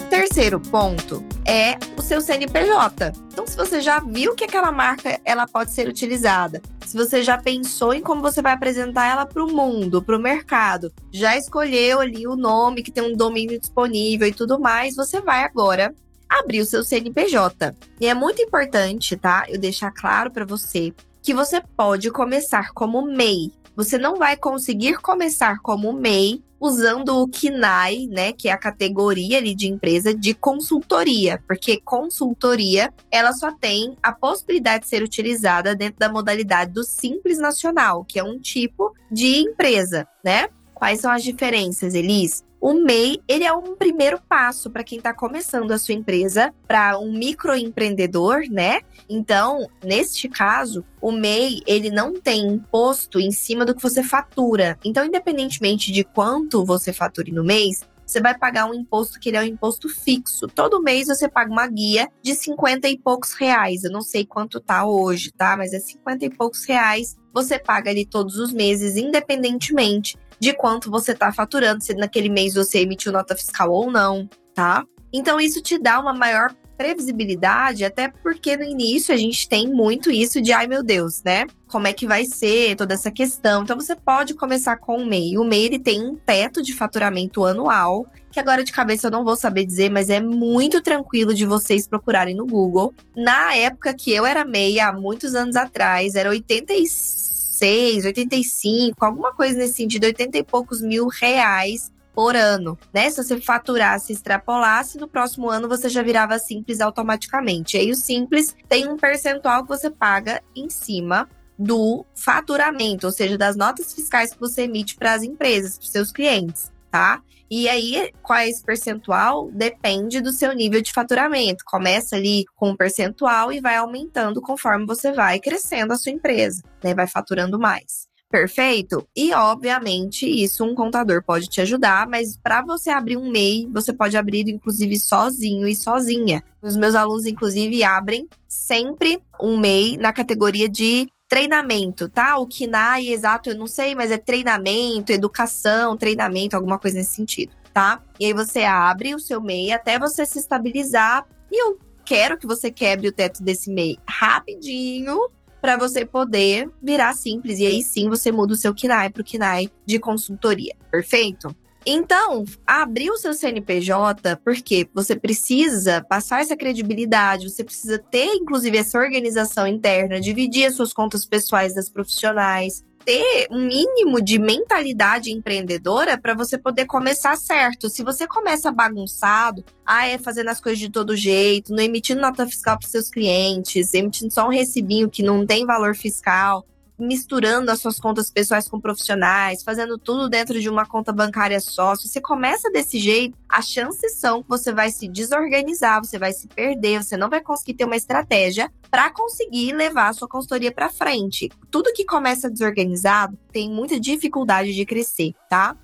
Terceiro 0.08 0.60
ponto 0.60 1.24
é 1.46 1.78
o 1.96 2.02
seu 2.02 2.20
CNPJ. 2.20 3.12
Então, 3.32 3.46
se 3.46 3.56
você 3.56 3.80
já 3.80 4.00
viu 4.00 4.34
que 4.34 4.44
aquela 4.44 4.70
marca 4.70 5.20
ela 5.24 5.46
pode 5.46 5.72
ser 5.72 5.88
utilizada, 5.88 6.60
se 6.84 6.96
você 6.96 7.22
já 7.22 7.38
pensou 7.38 7.94
em 7.94 8.00
como 8.00 8.20
você 8.20 8.42
vai 8.42 8.52
apresentar 8.52 9.06
ela 9.06 9.24
para 9.24 9.44
o 9.44 9.52
mundo, 9.52 10.02
para 10.02 10.16
o 10.16 10.20
mercado, 10.20 10.92
já 11.12 11.36
escolheu 11.36 12.00
ali 12.00 12.26
o 12.26 12.36
nome 12.36 12.82
que 12.82 12.90
tem 12.90 13.02
um 13.02 13.16
domínio 13.16 13.60
disponível 13.60 14.26
e 14.26 14.32
tudo 14.32 14.58
mais, 14.58 14.96
você 14.96 15.20
vai 15.20 15.44
agora 15.44 15.94
abrir 16.30 16.60
o 16.60 16.66
seu 16.66 16.84
CNPJ. 16.84 17.74
E 18.00 18.06
é 18.06 18.14
muito 18.14 18.40
importante, 18.40 19.16
tá? 19.16 19.44
Eu 19.48 19.58
deixar 19.58 19.90
claro 19.90 20.30
para 20.30 20.44
você 20.44 20.94
que 21.22 21.34
você 21.34 21.60
pode 21.76 22.10
começar 22.10 22.72
como 22.72 23.02
MEI. 23.02 23.52
Você 23.76 23.98
não 23.98 24.16
vai 24.16 24.36
conseguir 24.36 24.98
começar 24.98 25.58
como 25.60 25.92
MEI 25.92 26.42
usando 26.60 27.16
o 27.16 27.26
KINAI, 27.26 28.06
né, 28.06 28.32
que 28.32 28.48
é 28.48 28.52
a 28.52 28.58
categoria 28.58 29.38
ali 29.38 29.54
de 29.54 29.66
empresa 29.66 30.14
de 30.14 30.34
consultoria, 30.34 31.42
porque 31.46 31.80
consultoria, 31.80 32.92
ela 33.10 33.32
só 33.32 33.50
tem 33.50 33.96
a 34.02 34.12
possibilidade 34.12 34.84
de 34.84 34.90
ser 34.90 35.02
utilizada 35.02 35.74
dentro 35.74 35.98
da 35.98 36.12
modalidade 36.12 36.72
do 36.72 36.84
Simples 36.84 37.38
Nacional, 37.38 38.04
que 38.04 38.18
é 38.18 38.22
um 38.22 38.38
tipo 38.38 38.94
de 39.10 39.38
empresa, 39.38 40.06
né? 40.22 40.48
Quais 40.74 41.00
são 41.00 41.10
as 41.10 41.22
diferenças, 41.22 41.94
Elis? 41.94 42.44
O 42.60 42.74
MEI, 42.74 43.22
ele 43.26 43.44
é 43.44 43.52
um 43.52 43.74
primeiro 43.74 44.20
passo 44.28 44.68
para 44.68 44.84
quem 44.84 44.98
está 44.98 45.14
começando 45.14 45.70
a 45.72 45.78
sua 45.78 45.94
empresa, 45.94 46.52
para 46.68 46.98
um 46.98 47.10
microempreendedor, 47.10 48.42
né? 48.50 48.82
Então, 49.08 49.66
neste 49.82 50.28
caso, 50.28 50.84
o 51.00 51.10
MEI, 51.10 51.62
ele 51.66 51.90
não 51.90 52.20
tem 52.20 52.46
imposto 52.46 53.18
em 53.18 53.30
cima 53.30 53.64
do 53.64 53.74
que 53.74 53.82
você 53.82 54.02
fatura. 54.02 54.78
Então, 54.84 55.06
independentemente 55.06 55.90
de 55.90 56.04
quanto 56.04 56.62
você 56.62 56.92
fature 56.92 57.32
no 57.32 57.42
mês, 57.42 57.88
você 58.10 58.20
vai 58.20 58.36
pagar 58.36 58.66
um 58.66 58.74
imposto 58.74 59.20
que 59.20 59.28
ele 59.28 59.36
é 59.36 59.40
um 59.40 59.44
imposto 59.44 59.88
fixo. 59.88 60.48
Todo 60.48 60.82
mês 60.82 61.06
você 61.06 61.28
paga 61.28 61.50
uma 61.50 61.66
guia 61.66 62.10
de 62.20 62.34
50 62.34 62.88
e 62.88 62.98
poucos 62.98 63.32
reais. 63.34 63.84
Eu 63.84 63.92
não 63.92 64.02
sei 64.02 64.26
quanto 64.26 64.60
tá 64.60 64.84
hoje, 64.84 65.30
tá? 65.30 65.56
Mas 65.56 65.72
é 65.72 65.78
50 65.78 66.24
e 66.24 66.30
poucos 66.30 66.64
reais. 66.64 67.16
Você 67.32 67.56
paga 67.56 67.88
ali 67.88 68.04
todos 68.04 68.36
os 68.36 68.52
meses, 68.52 68.96
independentemente 68.96 70.18
de 70.40 70.54
quanto 70.54 70.90
você 70.90 71.12
está 71.12 71.30
faturando, 71.30 71.84
se 71.84 71.94
naquele 71.94 72.30
mês 72.30 72.54
você 72.54 72.80
emitiu 72.80 73.12
nota 73.12 73.36
fiscal 73.36 73.70
ou 73.70 73.90
não, 73.90 74.28
tá? 74.54 74.84
Então 75.12 75.38
isso 75.40 75.60
te 75.60 75.78
dá 75.78 76.00
uma 76.00 76.14
maior 76.14 76.54
previsibilidade, 76.80 77.84
até 77.84 78.08
porque 78.08 78.56
no 78.56 78.64
início 78.64 79.12
a 79.12 79.16
gente 79.18 79.46
tem 79.46 79.68
muito 79.68 80.10
isso 80.10 80.40
de 80.40 80.50
ai 80.50 80.66
meu 80.66 80.82
Deus, 80.82 81.22
né? 81.22 81.44
Como 81.68 81.86
é 81.86 81.92
que 81.92 82.06
vai 82.06 82.24
ser 82.24 82.74
toda 82.74 82.94
essa 82.94 83.10
questão? 83.10 83.62
Então 83.62 83.78
você 83.78 83.94
pode 83.94 84.32
começar 84.32 84.78
com 84.78 84.96
o 84.96 85.04
MEI. 85.04 85.36
O 85.36 85.44
MEI 85.44 85.66
ele 85.66 85.78
tem 85.78 86.02
um 86.02 86.16
teto 86.16 86.62
de 86.62 86.72
faturamento 86.72 87.44
anual, 87.44 88.06
que 88.32 88.40
agora 88.40 88.64
de 88.64 88.72
cabeça 88.72 89.08
eu 89.08 89.10
não 89.10 89.24
vou 89.24 89.36
saber 89.36 89.66
dizer, 89.66 89.90
mas 89.90 90.08
é 90.08 90.20
muito 90.22 90.80
tranquilo 90.80 91.34
de 91.34 91.44
vocês 91.44 91.86
procurarem 91.86 92.34
no 92.34 92.46
Google. 92.46 92.94
Na 93.14 93.54
época 93.54 93.92
que 93.92 94.10
eu 94.10 94.24
era 94.24 94.42
MEI, 94.42 94.80
há 94.80 94.90
muitos 94.90 95.34
anos 95.34 95.56
atrás, 95.56 96.14
era 96.14 96.30
86 96.30 97.29
86, 97.60 98.04
85, 98.06 99.04
alguma 99.04 99.32
coisa 99.32 99.58
nesse 99.58 99.74
sentido, 99.74 100.04
80 100.04 100.38
e 100.38 100.42
poucos 100.42 100.80
mil 100.80 101.08
reais 101.08 101.92
por 102.14 102.34
ano, 102.34 102.78
né? 102.92 103.08
Se 103.10 103.22
você 103.22 103.40
faturasse, 103.40 104.12
extrapolasse, 104.12 104.98
no 104.98 105.06
próximo 105.06 105.48
ano 105.48 105.68
você 105.68 105.88
já 105.88 106.02
virava 106.02 106.38
simples 106.38 106.80
automaticamente. 106.80 107.76
E 107.76 107.80
aí 107.80 107.90
o 107.90 107.94
simples 107.94 108.56
tem 108.68 108.88
um 108.88 108.96
percentual 108.96 109.62
que 109.62 109.68
você 109.68 109.90
paga 109.90 110.42
em 110.54 110.68
cima 110.68 111.28
do 111.58 112.04
faturamento, 112.14 113.06
ou 113.06 113.12
seja, 113.12 113.36
das 113.36 113.54
notas 113.54 113.92
fiscais 113.92 114.32
que 114.32 114.40
você 114.40 114.62
emite 114.62 114.96
para 114.96 115.12
as 115.12 115.22
empresas, 115.22 115.76
para 115.76 115.84
os 115.84 115.90
seus 115.90 116.10
clientes, 116.10 116.72
tá? 116.90 117.22
E 117.50 117.68
aí, 117.68 118.12
qual 118.22 118.38
é 118.38 118.48
esse 118.48 118.62
percentual? 118.62 119.50
Depende 119.50 120.20
do 120.20 120.32
seu 120.32 120.52
nível 120.52 120.80
de 120.80 120.92
faturamento. 120.92 121.64
Começa 121.66 122.14
ali 122.14 122.44
com 122.54 122.70
um 122.70 122.76
percentual 122.76 123.52
e 123.52 123.60
vai 123.60 123.76
aumentando 123.76 124.40
conforme 124.40 124.86
você 124.86 125.12
vai 125.12 125.40
crescendo 125.40 125.92
a 125.92 125.96
sua 125.96 126.12
empresa, 126.12 126.62
né? 126.82 126.94
Vai 126.94 127.08
faturando 127.08 127.58
mais. 127.58 128.08
Perfeito? 128.30 129.04
E, 129.16 129.32
obviamente, 129.34 130.24
isso 130.24 130.64
um 130.64 130.76
contador 130.76 131.20
pode 131.24 131.48
te 131.48 131.60
ajudar, 131.60 132.06
mas 132.06 132.36
para 132.36 132.62
você 132.62 132.88
abrir 132.88 133.16
um 133.16 133.28
MEI, 133.28 133.66
você 133.72 133.92
pode 133.92 134.16
abrir, 134.16 134.48
inclusive, 134.48 134.96
sozinho 135.00 135.66
e 135.66 135.74
sozinha. 135.74 136.40
Os 136.62 136.76
meus 136.76 136.94
alunos, 136.94 137.26
inclusive, 137.26 137.82
abrem 137.82 138.28
sempre 138.46 139.20
um 139.40 139.58
MEI 139.58 139.96
na 139.96 140.12
categoria 140.12 140.68
de 140.68 141.08
treinamento, 141.30 142.08
tá? 142.08 142.36
O 142.38 142.46
KINAI, 142.46 143.06
exato, 143.08 143.50
eu 143.50 143.56
não 143.56 143.68
sei, 143.68 143.94
mas 143.94 144.10
é 144.10 144.18
treinamento, 144.18 145.12
educação, 145.12 145.96
treinamento, 145.96 146.56
alguma 146.56 146.76
coisa 146.76 146.98
nesse 146.98 147.14
sentido, 147.14 147.52
tá? 147.72 148.02
E 148.18 148.26
aí 148.26 148.34
você 148.34 148.64
abre 148.64 149.14
o 149.14 149.20
seu 149.20 149.40
MEI 149.40 149.70
até 149.70 149.96
você 149.96 150.26
se 150.26 150.40
estabilizar. 150.40 151.24
E 151.48 151.62
eu 151.62 151.78
quero 152.04 152.36
que 152.36 152.48
você 152.48 152.68
quebre 152.68 153.06
o 153.06 153.12
teto 153.12 153.44
desse 153.44 153.70
MEI 153.70 153.96
rapidinho 154.04 155.30
para 155.60 155.76
você 155.76 156.04
poder 156.04 156.68
virar 156.82 157.14
simples. 157.14 157.60
E 157.60 157.66
aí 157.66 157.82
sim 157.84 158.08
você 158.08 158.32
muda 158.32 158.54
o 158.54 158.56
seu 158.56 158.74
KINAI 158.74 159.10
para 159.10 159.22
o 159.22 159.24
KINAI 159.24 159.70
de 159.86 160.00
consultoria, 160.00 160.74
perfeito? 160.90 161.54
Então, 161.84 162.44
abrir 162.66 163.10
o 163.10 163.16
seu 163.16 163.32
CNPJ, 163.32 164.36
porque 164.44 164.88
você 164.94 165.16
precisa 165.16 166.04
passar 166.08 166.42
essa 166.42 166.56
credibilidade, 166.56 167.48
você 167.48 167.64
precisa 167.64 167.98
ter, 167.98 168.34
inclusive, 168.34 168.76
essa 168.76 168.98
organização 168.98 169.66
interna, 169.66 170.20
dividir 170.20 170.66
as 170.66 170.74
suas 170.74 170.92
contas 170.92 171.24
pessoais 171.24 171.74
das 171.74 171.88
profissionais, 171.88 172.84
ter 173.04 173.46
um 173.50 173.66
mínimo 173.66 174.20
de 174.20 174.38
mentalidade 174.38 175.32
empreendedora 175.32 176.18
para 176.18 176.34
você 176.34 176.58
poder 176.58 176.84
começar 176.84 177.36
certo. 177.36 177.88
Se 177.88 178.02
você 178.02 178.26
começa 178.26 178.70
bagunçado, 178.70 179.64
ah, 179.86 180.06
é 180.06 180.18
fazendo 180.18 180.48
as 180.48 180.60
coisas 180.60 180.78
de 180.78 180.90
todo 180.90 181.16
jeito, 181.16 181.72
não 181.72 181.82
emitindo 181.82 182.20
nota 182.20 182.46
fiscal 182.46 182.78
para 182.78 182.88
seus 182.88 183.08
clientes, 183.08 183.94
emitindo 183.94 184.32
só 184.32 184.46
um 184.46 184.50
recibinho 184.50 185.08
que 185.08 185.22
não 185.22 185.46
tem 185.46 185.64
valor 185.64 185.96
fiscal, 185.96 186.64
misturando 187.00 187.70
as 187.70 187.80
suas 187.80 187.98
contas 187.98 188.30
pessoais 188.30 188.68
com 188.68 188.80
profissionais, 188.80 189.62
fazendo 189.62 189.98
tudo 189.98 190.28
dentro 190.28 190.60
de 190.60 190.68
uma 190.68 190.86
conta 190.86 191.12
bancária 191.12 191.58
só. 191.60 191.94
Se 191.96 192.08
você 192.08 192.20
começa 192.20 192.70
desse 192.70 192.98
jeito, 192.98 193.36
as 193.48 193.68
chances 193.68 194.16
são 194.16 194.42
que 194.42 194.48
você 194.48 194.72
vai 194.72 194.90
se 194.90 195.08
desorganizar, 195.08 196.04
você 196.04 196.18
vai 196.18 196.32
se 196.32 196.46
perder, 196.48 197.02
você 197.02 197.16
não 197.16 197.28
vai 197.28 197.40
conseguir 197.40 197.74
ter 197.74 197.84
uma 197.84 197.96
estratégia 197.96 198.70
para 198.90 199.10
conseguir 199.10 199.72
levar 199.72 200.08
a 200.08 200.12
sua 200.12 200.28
consultoria 200.28 200.72
para 200.72 200.90
frente. 200.90 201.50
Tudo 201.70 201.92
que 201.92 202.04
começa 202.04 202.50
desorganizado 202.50 203.38
tem 203.52 203.70
muita 203.70 203.98
dificuldade 203.98 204.74
de 204.74 204.84
crescer, 204.84 205.32
tá? 205.48 205.76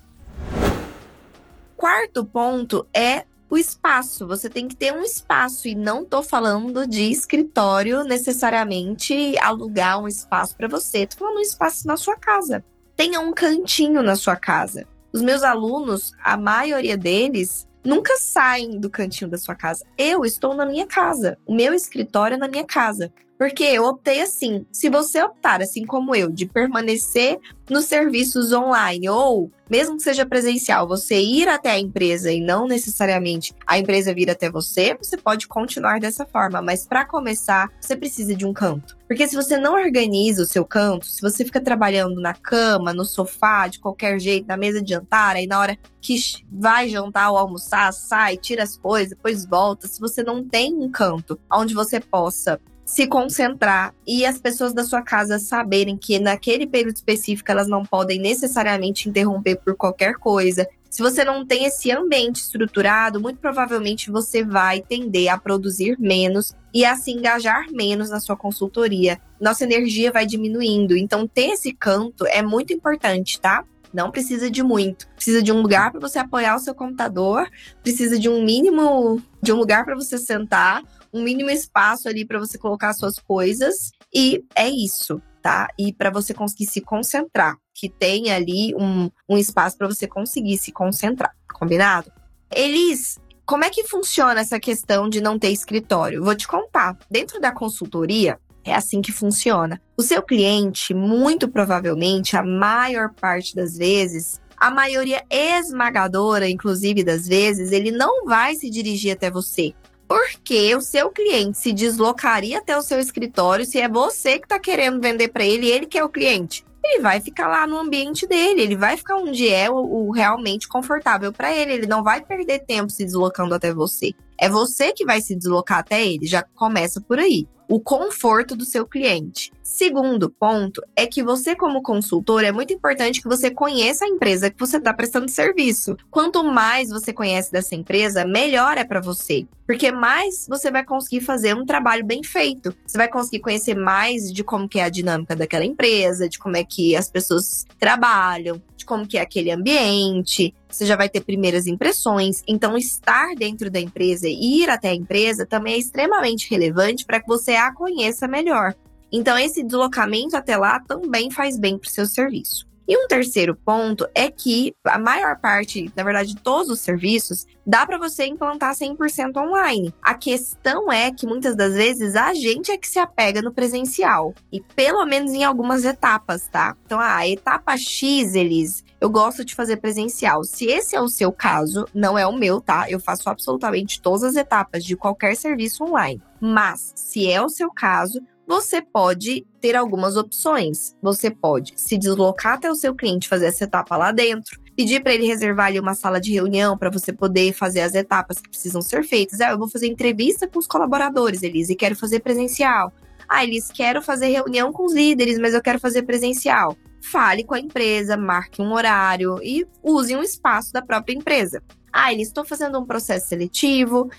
quarto 1.77 2.25
ponto 2.25 2.87
é 2.91 3.25
o 3.49 3.57
espaço. 3.57 4.27
Você 4.27 4.49
tem 4.49 4.67
que 4.67 4.75
ter 4.75 4.93
um 4.93 5.01
espaço 5.01 5.67
e 5.67 5.75
não 5.75 6.03
tô 6.03 6.21
falando 6.21 6.85
de 6.85 7.09
escritório 7.09 8.03
necessariamente 8.03 9.37
alugar 9.39 10.01
um 10.01 10.07
espaço 10.07 10.55
para 10.55 10.67
você. 10.67 11.07
Tô 11.07 11.17
falando 11.17 11.37
um 11.37 11.41
espaço 11.41 11.87
na 11.87 11.97
sua 11.97 12.15
casa. 12.15 12.63
Tenha 12.95 13.19
um 13.19 13.31
cantinho 13.31 14.01
na 14.01 14.15
sua 14.15 14.35
casa. 14.35 14.87
Os 15.13 15.21
meus 15.21 15.43
alunos, 15.43 16.11
a 16.23 16.35
maioria 16.35 16.97
deles, 16.97 17.67
nunca 17.83 18.17
saem 18.17 18.79
do 18.79 18.89
cantinho 18.89 19.29
da 19.29 19.37
sua 19.37 19.55
casa. 19.55 19.85
Eu 19.97 20.25
estou 20.25 20.53
na 20.53 20.65
minha 20.65 20.85
casa. 20.85 21.37
O 21.45 21.55
meu 21.55 21.73
escritório 21.73 22.35
é 22.35 22.37
na 22.37 22.47
minha 22.47 22.65
casa. 22.65 23.11
Porque 23.37 23.63
eu 23.63 23.85
optei 23.85 24.21
assim. 24.21 24.65
Se 24.71 24.89
você 24.89 25.21
optar, 25.21 25.61
assim 25.61 25.85
como 25.85 26.15
eu, 26.15 26.31
de 26.31 26.45
permanecer 26.45 27.39
nos 27.69 27.85
serviços 27.85 28.51
online 28.51 29.07
ou 29.09 29.51
mesmo 29.69 29.97
que 29.97 30.03
seja 30.03 30.25
presencial, 30.25 30.87
você 30.87 31.19
ir 31.19 31.47
até 31.47 31.71
a 31.71 31.79
empresa 31.79 32.31
e 32.31 32.39
não 32.39 32.67
necessariamente 32.67 33.53
a 33.65 33.77
empresa 33.77 34.13
vir 34.13 34.29
até 34.29 34.49
você, 34.49 34.97
você 34.99 35.17
pode 35.17 35.47
continuar 35.47 35.99
dessa 35.99 36.25
forma, 36.25 36.61
mas 36.61 36.87
para 36.87 37.05
começar, 37.05 37.69
você 37.79 37.95
precisa 37.95 38.33
de 38.33 38.45
um 38.45 38.53
canto. 38.53 38.97
Porque 39.07 39.27
se 39.27 39.35
você 39.35 39.57
não 39.57 39.73
organiza 39.73 40.43
o 40.43 40.45
seu 40.45 40.65
canto, 40.65 41.05
se 41.05 41.21
você 41.21 41.43
fica 41.43 41.61
trabalhando 41.61 42.21
na 42.21 42.33
cama, 42.33 42.93
no 42.93 43.05
sofá, 43.05 43.67
de 43.67 43.79
qualquer 43.79 44.19
jeito, 44.19 44.47
na 44.47 44.57
mesa 44.57 44.81
de 44.81 44.91
jantar, 44.91 45.35
aí 45.35 45.47
na 45.47 45.59
hora 45.59 45.77
que 46.01 46.17
vai 46.49 46.87
jantar 46.87 47.31
ou 47.31 47.37
almoçar, 47.37 47.91
sai, 47.91 48.37
tira 48.37 48.63
as 48.63 48.77
coisas, 48.77 49.09
depois 49.09 49.45
volta, 49.45 49.87
se 49.87 49.99
você 49.99 50.23
não 50.23 50.43
tem 50.43 50.73
um 50.73 50.89
canto 50.89 51.37
onde 51.51 51.73
você 51.73 51.99
possa 51.99 52.59
se 52.87 53.05
concentrar 53.05 53.93
e 54.07 54.25
as 54.25 54.39
pessoas 54.39 54.73
da 54.73 54.81
sua 54.85 55.01
casa 55.01 55.37
saberem 55.37 55.97
que 55.97 56.17
naquele 56.19 56.65
período 56.65 56.95
específico 56.95 57.51
elas 57.51 57.67
não 57.67 57.83
podem 57.83 58.17
necessariamente 58.17 59.09
interromper 59.09 59.57
por 59.57 59.75
qualquer 59.75 60.13
coisa. 60.13 60.65
Se 60.89 61.03
você 61.03 61.25
não 61.25 61.45
tem 61.45 61.65
esse 61.65 61.91
ambiente 61.91 62.37
estruturado, 62.37 63.19
muito 63.19 63.39
provavelmente 63.39 64.09
você 64.09 64.41
vai 64.41 64.81
tender 64.81 65.27
a 65.27 65.37
produzir 65.37 65.99
menos 65.99 66.55
e 66.73 66.85
a 66.85 66.95
se 66.95 67.11
engajar 67.11 67.65
menos 67.73 68.09
na 68.09 68.21
sua 68.21 68.37
consultoria. 68.37 69.19
Nossa 69.39 69.65
energia 69.65 70.09
vai 70.09 70.25
diminuindo. 70.25 70.95
Então, 70.95 71.27
ter 71.27 71.49
esse 71.49 71.73
canto 71.73 72.25
é 72.25 72.41
muito 72.41 72.71
importante, 72.71 73.37
tá? 73.37 73.65
Não 73.93 74.11
precisa 74.11 74.49
de 74.49 74.63
muito. 74.63 75.07
Precisa 75.09 75.41
de 75.41 75.51
um 75.51 75.61
lugar 75.61 75.91
para 75.91 75.99
você 75.99 76.19
apoiar 76.19 76.55
o 76.55 76.59
seu 76.59 76.73
computador, 76.73 77.49
precisa 77.83 78.17
de 78.17 78.29
um 78.29 78.45
mínimo 78.45 79.21
de 79.41 79.51
um 79.51 79.57
lugar 79.57 79.85
para 79.85 79.95
você 79.95 80.17
sentar, 80.17 80.83
um 81.17 81.23
mínimo 81.23 81.49
espaço 81.49 82.07
ali 82.07 82.25
para 82.25 82.39
você 82.39 82.57
colocar 82.57 82.93
suas 82.93 83.17
coisas 83.17 83.91
e 84.13 84.43
é 84.55 84.69
isso, 84.69 85.21
tá? 85.41 85.67
E 85.77 85.91
para 85.91 86.09
você 86.09 86.33
conseguir 86.33 86.67
se 86.67 86.81
concentrar, 86.81 87.57
que 87.73 87.89
tem 87.89 88.31
ali 88.31 88.73
um, 88.75 89.09
um 89.27 89.37
espaço 89.37 89.77
para 89.77 89.87
você 89.87 90.07
conseguir 90.07 90.57
se 90.57 90.71
concentrar, 90.71 91.35
combinado? 91.53 92.11
Elis, 92.53 93.17
como 93.45 93.63
é 93.63 93.69
que 93.69 93.83
funciona 93.85 94.41
essa 94.41 94.59
questão 94.59 95.09
de 95.09 95.21
não 95.21 95.39
ter 95.39 95.49
escritório? 95.49 96.23
Vou 96.23 96.35
te 96.35 96.47
contar. 96.47 96.97
Dentro 97.09 97.39
da 97.39 97.51
consultoria, 97.51 98.39
é 98.63 98.73
assim 98.73 99.01
que 99.01 99.11
funciona. 99.11 99.81
O 99.97 100.03
seu 100.03 100.21
cliente, 100.21 100.93
muito 100.93 101.47
provavelmente, 101.47 102.35
a 102.35 102.43
maior 102.43 103.13
parte 103.13 103.55
das 103.55 103.77
vezes, 103.77 104.41
a 104.57 104.71
maioria 104.71 105.23
esmagadora, 105.29 106.49
inclusive 106.49 107.03
das 107.03 107.27
vezes, 107.27 107.71
ele 107.71 107.91
não 107.91 108.25
vai 108.25 108.55
se 108.55 108.69
dirigir 108.69 109.13
até 109.13 109.29
você. 109.29 109.73
Porque 110.07 110.73
o 110.75 110.81
seu 110.81 111.09
cliente 111.09 111.57
se 111.57 111.73
deslocaria 111.73 112.59
até 112.59 112.77
o 112.77 112.81
seu 112.81 112.99
escritório 112.99 113.65
se 113.65 113.79
é 113.79 113.89
você 113.89 114.39
que 114.39 114.45
está 114.45 114.59
querendo 114.59 115.01
vender 115.01 115.27
para 115.27 115.45
ele 115.45 115.69
ele 115.69 115.85
que 115.85 115.97
é 115.97 116.03
o 116.03 116.09
cliente. 116.09 116.65
Ele 116.83 117.01
vai 117.01 117.19
ficar 117.19 117.49
lá 117.49 117.67
no 117.67 117.77
ambiente 117.77 118.25
dele, 118.25 118.61
ele 118.61 118.75
vai 118.77 118.95
ficar 118.95 119.17
onde 119.17 119.49
é 119.49 119.69
o, 119.69 119.75
o 119.75 120.11
realmente 120.11 120.69
confortável 120.69 121.33
para 121.33 121.53
ele, 121.53 121.73
ele 121.73 121.87
não 121.87 122.01
vai 122.01 122.23
perder 122.23 122.59
tempo 122.59 122.89
se 122.89 123.03
deslocando 123.03 123.53
até 123.53 123.73
você. 123.73 124.13
É 124.39 124.47
você 124.47 124.93
que 124.93 125.03
vai 125.03 125.19
se 125.19 125.35
deslocar 125.35 125.79
até 125.79 126.05
ele, 126.05 126.25
já 126.25 126.41
começa 126.41 127.01
por 127.01 127.19
aí 127.19 127.45
o 127.67 127.79
conforto 127.79 128.55
do 128.55 128.65
seu 128.65 128.85
cliente. 128.85 129.51
Segundo 129.61 130.29
ponto 130.29 130.81
é 130.95 131.05
que 131.05 131.21
você, 131.21 131.55
como 131.55 131.81
consultor, 131.81 132.43
é 132.43 132.51
muito 132.51 132.73
importante 132.73 133.21
que 133.21 133.27
você 133.27 133.51
conheça 133.51 134.05
a 134.05 134.07
empresa 134.07 134.49
que 134.49 134.59
você 134.59 134.77
está 134.77 134.93
prestando 134.93 135.29
serviço. 135.29 135.97
Quanto 136.09 136.43
mais 136.43 136.89
você 136.89 137.11
conhece 137.11 137.51
dessa 137.51 137.75
empresa, 137.75 138.25
melhor 138.25 138.77
é 138.77 138.85
para 138.85 139.01
você. 139.01 139.45
Porque 139.65 139.91
mais 139.91 140.47
você 140.47 140.71
vai 140.71 140.85
conseguir 140.85 141.19
fazer 141.19 141.53
um 141.53 141.65
trabalho 141.65 142.05
bem 142.05 142.23
feito. 142.23 142.73
Você 142.85 142.97
vai 142.97 143.09
conseguir 143.09 143.39
conhecer 143.39 143.75
mais 143.75 144.31
de 144.31 144.43
como 144.43 144.69
que 144.69 144.79
é 144.79 144.85
a 144.85 144.89
dinâmica 144.89 145.35
daquela 145.35 145.65
empresa, 145.65 146.29
de 146.29 146.39
como 146.39 146.55
é 146.55 146.63
que 146.63 146.95
as 146.95 147.09
pessoas 147.09 147.65
trabalham, 147.77 148.61
de 148.77 148.85
como 148.85 149.05
que 149.05 149.17
é 149.17 149.21
aquele 149.21 149.51
ambiente. 149.51 150.55
Você 150.77 150.85
já 150.85 150.95
vai 150.95 151.09
ter 151.09 151.21
primeiras 151.21 151.65
impressões. 151.65 152.43
Então, 152.47 152.77
estar 152.77 153.33
dentro 153.35 153.71
da 153.71 153.79
empresa 153.79 154.27
e 154.27 154.61
ir 154.61 154.69
até 154.69 154.89
a 154.89 154.95
empresa 154.95 155.43
também 155.43 155.73
é 155.73 155.77
extremamente 155.79 156.47
relevante 156.51 157.03
para 157.03 157.19
que 157.19 157.27
você 157.27 157.53
a 157.53 157.73
conheça 157.73 158.27
melhor. 158.27 158.75
Então, 159.11 159.35
esse 159.39 159.63
deslocamento 159.63 160.37
até 160.37 160.55
lá 160.55 160.79
também 160.79 161.31
faz 161.31 161.57
bem 161.57 161.79
para 161.79 161.87
o 161.87 161.91
seu 161.91 162.05
serviço. 162.05 162.66
E 162.87 162.97
um 162.97 163.07
terceiro 163.07 163.53
ponto 163.53 164.07
é 164.15 164.31
que 164.31 164.73
a 164.85 164.97
maior 164.97 165.37
parte, 165.39 165.91
na 165.95 166.03
verdade, 166.03 166.33
de 166.33 166.41
todos 166.41 166.69
os 166.69 166.79
serviços, 166.79 167.45
dá 167.65 167.85
para 167.85 167.97
você 167.97 168.25
implantar 168.25 168.73
100% 168.73 169.35
online. 169.35 169.93
A 170.01 170.13
questão 170.13 170.91
é 170.91 171.11
que 171.11 171.27
muitas 171.27 171.55
das 171.55 171.73
vezes 171.73 172.15
a 172.15 172.33
gente 172.33 172.71
é 172.71 172.77
que 172.77 172.87
se 172.87 172.97
apega 172.97 173.41
no 173.41 173.53
presencial, 173.53 174.33
e 174.51 174.61
pelo 174.61 175.05
menos 175.05 175.33
em 175.33 175.43
algumas 175.43 175.83
etapas, 175.83 176.47
tá? 176.47 176.77
Então, 176.85 176.99
a 176.99 177.27
etapa 177.27 177.75
X, 177.75 178.35
eles 178.35 178.85
eu 178.99 179.11
gosto 179.11 179.45
de 179.45 179.53
fazer 179.53 179.77
presencial. 179.77 180.43
Se 180.43 180.65
esse 180.65 180.95
é 180.95 181.01
o 181.01 181.07
seu 181.07 181.31
caso, 181.31 181.85
não 181.93 182.17
é 182.17 182.25
o 182.25 182.33
meu, 182.33 182.59
tá? 182.59 182.89
Eu 182.89 182.99
faço 182.99 183.29
absolutamente 183.29 184.01
todas 184.01 184.23
as 184.23 184.35
etapas 184.35 184.83
de 184.83 184.95
qualquer 184.95 185.35
serviço 185.35 185.83
online. 185.83 186.21
Mas, 186.39 186.93
se 186.95 187.29
é 187.29 187.39
o 187.39 187.49
seu 187.49 187.71
caso, 187.71 188.19
você 188.47 188.81
pode 188.81 189.45
ter 189.59 189.75
algumas 189.75 190.15
opções. 190.15 190.95
Você 191.01 191.29
pode 191.29 191.73
se 191.75 191.97
deslocar 191.97 192.53
até 192.53 192.71
o 192.71 192.75
seu 192.75 192.95
cliente, 192.95 193.27
fazer 193.27 193.47
essa 193.47 193.65
etapa 193.65 193.97
lá 193.97 194.13
dentro, 194.13 194.57
pedir 194.73 195.03
para 195.03 195.13
ele 195.13 195.27
reservar 195.27 195.67
ali 195.67 195.79
uma 195.79 195.93
sala 195.93 196.21
de 196.21 196.31
reunião 196.31 196.77
para 196.77 196.89
você 196.89 197.11
poder 197.11 197.51
fazer 197.51 197.81
as 197.81 197.93
etapas 197.93 198.39
que 198.39 198.49
precisam 198.49 198.81
ser 198.81 199.03
feitas. 199.03 199.41
Ah, 199.41 199.51
eu 199.51 199.57
vou 199.57 199.67
fazer 199.67 199.87
entrevista 199.87 200.47
com 200.47 200.59
os 200.59 200.65
colaboradores, 200.65 201.43
Elise, 201.43 201.73
e 201.73 201.75
quero 201.75 201.95
fazer 201.95 202.21
presencial. 202.21 202.93
Ah, 203.27 203.43
eles 203.43 203.69
quero 203.69 204.01
fazer 204.01 204.27
reunião 204.27 204.71
com 204.71 204.85
os 204.85 204.93
líderes, 204.93 205.37
mas 205.37 205.53
eu 205.53 205.61
quero 205.61 205.79
fazer 205.79 206.03
presencial. 206.03 206.77
Fale 207.01 207.43
com 207.43 207.53
a 207.53 207.59
empresa, 207.59 208.15
marque 208.15 208.61
um 208.61 208.71
horário 208.71 209.39
e 209.43 209.67
use 209.83 210.15
um 210.15 210.23
espaço 210.23 210.71
da 210.71 210.81
própria 210.81 211.13
empresa. 211.13 211.61
Ah, 211.91 212.13
eles 212.13 212.29
estão 212.29 212.45
fazendo 212.45 212.79
um 212.79 212.85
processo 212.85 213.27
seletivo, 213.27 214.09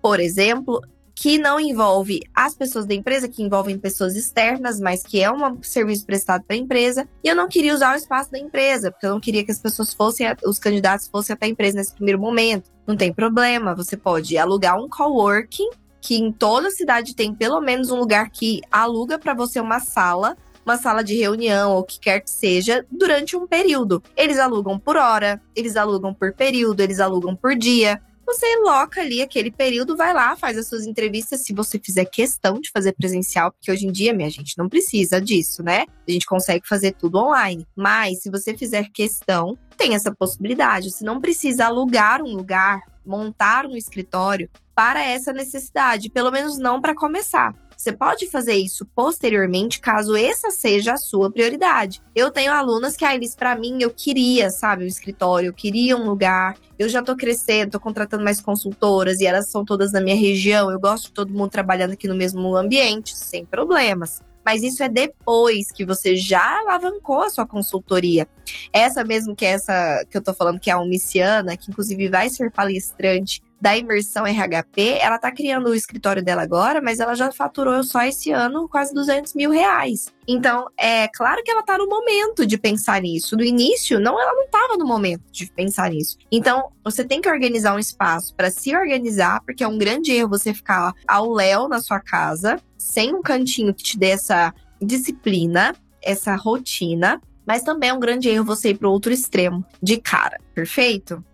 por 0.00 0.20
exemplo, 0.20 0.80
que 1.22 1.38
não 1.38 1.60
envolve 1.60 2.20
as 2.34 2.52
pessoas 2.52 2.84
da 2.84 2.94
empresa, 2.94 3.28
que 3.28 3.44
envolvem 3.44 3.78
pessoas 3.78 4.16
externas, 4.16 4.80
mas 4.80 5.04
que 5.04 5.22
é 5.22 5.30
um 5.30 5.62
serviço 5.62 6.04
prestado 6.04 6.42
para 6.42 6.56
a 6.56 6.58
empresa. 6.58 7.08
E 7.22 7.28
eu 7.28 7.36
não 7.36 7.46
queria 7.46 7.72
usar 7.72 7.94
o 7.94 7.96
espaço 7.96 8.32
da 8.32 8.40
empresa, 8.40 8.90
porque 8.90 9.06
eu 9.06 9.12
não 9.12 9.20
queria 9.20 9.44
que 9.44 9.52
as 9.52 9.60
pessoas 9.60 9.94
fossem, 9.94 10.26
os 10.44 10.58
candidatos 10.58 11.06
fossem 11.06 11.32
até 11.34 11.46
a 11.46 11.48
empresa 11.48 11.76
nesse 11.76 11.94
primeiro 11.94 12.20
momento. 12.20 12.72
Não 12.84 12.96
tem 12.96 13.12
problema, 13.12 13.72
você 13.72 13.96
pode 13.96 14.36
alugar 14.36 14.76
um 14.76 14.88
coworking, 14.88 15.70
que 16.00 16.16
em 16.16 16.32
toda 16.32 16.72
cidade 16.72 17.14
tem 17.14 17.32
pelo 17.32 17.60
menos 17.60 17.92
um 17.92 18.00
lugar 18.00 18.28
que 18.28 18.60
aluga 18.68 19.16
para 19.16 19.32
você 19.32 19.60
uma 19.60 19.78
sala 19.78 20.36
uma 20.64 20.76
sala 20.76 21.02
de 21.02 21.16
reunião 21.16 21.72
ou 21.72 21.80
o 21.80 21.84
que 21.84 21.98
quer 21.98 22.20
que 22.20 22.30
seja 22.30 22.86
durante 22.90 23.36
um 23.36 23.48
período. 23.48 24.00
Eles 24.16 24.38
alugam 24.38 24.78
por 24.78 24.96
hora, 24.96 25.42
eles 25.56 25.76
alugam 25.76 26.14
por 26.14 26.32
período, 26.32 26.80
eles 26.80 27.00
alugam 27.00 27.34
por 27.34 27.56
dia 27.56 28.00
você 28.26 28.46
loca 28.60 29.00
ali 29.00 29.20
aquele 29.20 29.50
período, 29.50 29.96
vai 29.96 30.14
lá, 30.14 30.36
faz 30.36 30.56
as 30.56 30.68
suas 30.68 30.86
entrevistas, 30.86 31.40
se 31.40 31.52
você 31.52 31.78
fizer 31.78 32.04
questão 32.04 32.60
de 32.60 32.70
fazer 32.70 32.92
presencial, 32.92 33.52
porque 33.52 33.70
hoje 33.70 33.86
em 33.86 33.92
dia, 33.92 34.12
minha 34.12 34.30
gente, 34.30 34.56
não 34.56 34.68
precisa 34.68 35.20
disso, 35.20 35.62
né? 35.62 35.84
A 36.06 36.10
gente 36.10 36.26
consegue 36.26 36.66
fazer 36.66 36.92
tudo 36.92 37.18
online. 37.18 37.66
Mas 37.76 38.22
se 38.22 38.30
você 38.30 38.56
fizer 38.56 38.88
questão, 38.92 39.58
tem 39.76 39.94
essa 39.94 40.14
possibilidade. 40.14 40.90
Você 40.90 41.04
não 41.04 41.20
precisa 41.20 41.66
alugar 41.66 42.22
um 42.22 42.34
lugar, 42.34 42.80
montar 43.04 43.66
um 43.66 43.76
escritório 43.76 44.48
para 44.74 45.02
essa 45.02 45.32
necessidade, 45.32 46.10
pelo 46.10 46.30
menos 46.30 46.58
não 46.58 46.80
para 46.80 46.94
começar. 46.94 47.54
Você 47.82 47.92
pode 47.92 48.30
fazer 48.30 48.54
isso 48.54 48.86
posteriormente, 48.94 49.80
caso 49.80 50.14
essa 50.14 50.52
seja 50.52 50.92
a 50.92 50.96
sua 50.96 51.32
prioridade. 51.32 52.00
Eu 52.14 52.30
tenho 52.30 52.52
alunas 52.52 52.96
que, 52.96 53.04
ah, 53.04 53.12
eles, 53.12 53.34
para 53.34 53.56
mim, 53.56 53.78
eu 53.82 53.90
queria, 53.90 54.50
sabe, 54.50 54.84
um 54.84 54.86
escritório, 54.86 55.48
eu 55.48 55.52
queria 55.52 55.96
um 55.96 56.04
lugar. 56.08 56.56
Eu 56.78 56.88
já 56.88 57.02
tô 57.02 57.16
crescendo, 57.16 57.72
tô 57.72 57.80
contratando 57.80 58.22
mais 58.22 58.40
consultoras 58.40 59.18
e 59.18 59.26
elas 59.26 59.50
são 59.50 59.64
todas 59.64 59.90
na 59.90 60.00
minha 60.00 60.14
região. 60.14 60.70
Eu 60.70 60.78
gosto 60.78 61.06
de 61.06 61.12
todo 61.12 61.32
mundo 61.32 61.50
trabalhando 61.50 61.94
aqui 61.94 62.06
no 62.06 62.14
mesmo 62.14 62.54
ambiente, 62.54 63.16
sem 63.16 63.44
problemas 63.44 64.22
mas 64.44 64.64
isso 64.64 64.82
é 64.82 64.88
depois 64.88 65.70
que 65.70 65.84
você 65.84 66.16
já 66.16 66.58
alavancou 66.58 67.22
a 67.22 67.30
sua 67.30 67.46
consultoria. 67.46 68.26
Essa 68.72 69.04
mesmo 69.04 69.36
que 69.36 69.44
é 69.44 69.50
essa 69.50 70.04
que 70.10 70.16
eu 70.16 70.20
tô 70.20 70.34
falando 70.34 70.58
que 70.58 70.68
é 70.68 70.72
a 70.72 70.80
Omiciana, 70.80 71.56
que 71.56 71.70
inclusive 71.70 72.08
vai 72.08 72.28
ser 72.28 72.50
palestrante 72.50 73.40
da 73.62 73.76
imersão 73.76 74.24
RHP, 74.24 74.98
ela 75.00 75.20
tá 75.20 75.30
criando 75.30 75.68
o 75.68 75.74
escritório 75.74 76.20
dela 76.20 76.42
agora, 76.42 76.82
mas 76.82 76.98
ela 76.98 77.14
já 77.14 77.30
faturou 77.30 77.84
só 77.84 78.02
esse 78.02 78.32
ano 78.32 78.68
quase 78.68 78.92
200 78.92 79.34
mil 79.34 79.52
reais. 79.52 80.12
Então, 80.26 80.66
é 80.76 81.06
claro 81.06 81.40
que 81.44 81.50
ela 81.50 81.62
tá 81.62 81.78
no 81.78 81.86
momento 81.86 82.44
de 82.44 82.58
pensar 82.58 83.00
nisso. 83.00 83.36
No 83.36 83.44
início, 83.44 84.00
não, 84.00 84.20
ela 84.20 84.32
não 84.34 84.48
tava 84.48 84.76
no 84.76 84.84
momento 84.84 85.22
de 85.30 85.46
pensar 85.46 85.90
nisso. 85.90 86.18
Então, 86.30 86.72
você 86.82 87.04
tem 87.04 87.20
que 87.20 87.28
organizar 87.28 87.76
um 87.76 87.78
espaço 87.78 88.34
para 88.34 88.50
se 88.50 88.74
organizar, 88.74 89.40
porque 89.46 89.62
é 89.62 89.68
um 89.68 89.78
grande 89.78 90.10
erro 90.10 90.30
você 90.30 90.52
ficar 90.52 90.92
ao 91.06 91.32
léu 91.32 91.68
na 91.68 91.80
sua 91.80 92.00
casa, 92.00 92.60
sem 92.76 93.14
um 93.14 93.22
cantinho 93.22 93.72
que 93.72 93.84
te 93.84 93.96
dê 93.96 94.08
essa 94.08 94.52
disciplina, 94.80 95.72
essa 96.02 96.34
rotina. 96.34 97.20
Mas 97.46 97.62
também 97.62 97.90
é 97.90 97.94
um 97.94 98.00
grande 98.00 98.28
erro 98.28 98.44
você 98.44 98.70
ir 98.70 98.78
para 98.78 98.88
outro 98.88 99.12
extremo, 99.12 99.64
de 99.80 99.98
cara, 99.98 100.40
perfeito? 100.52 101.24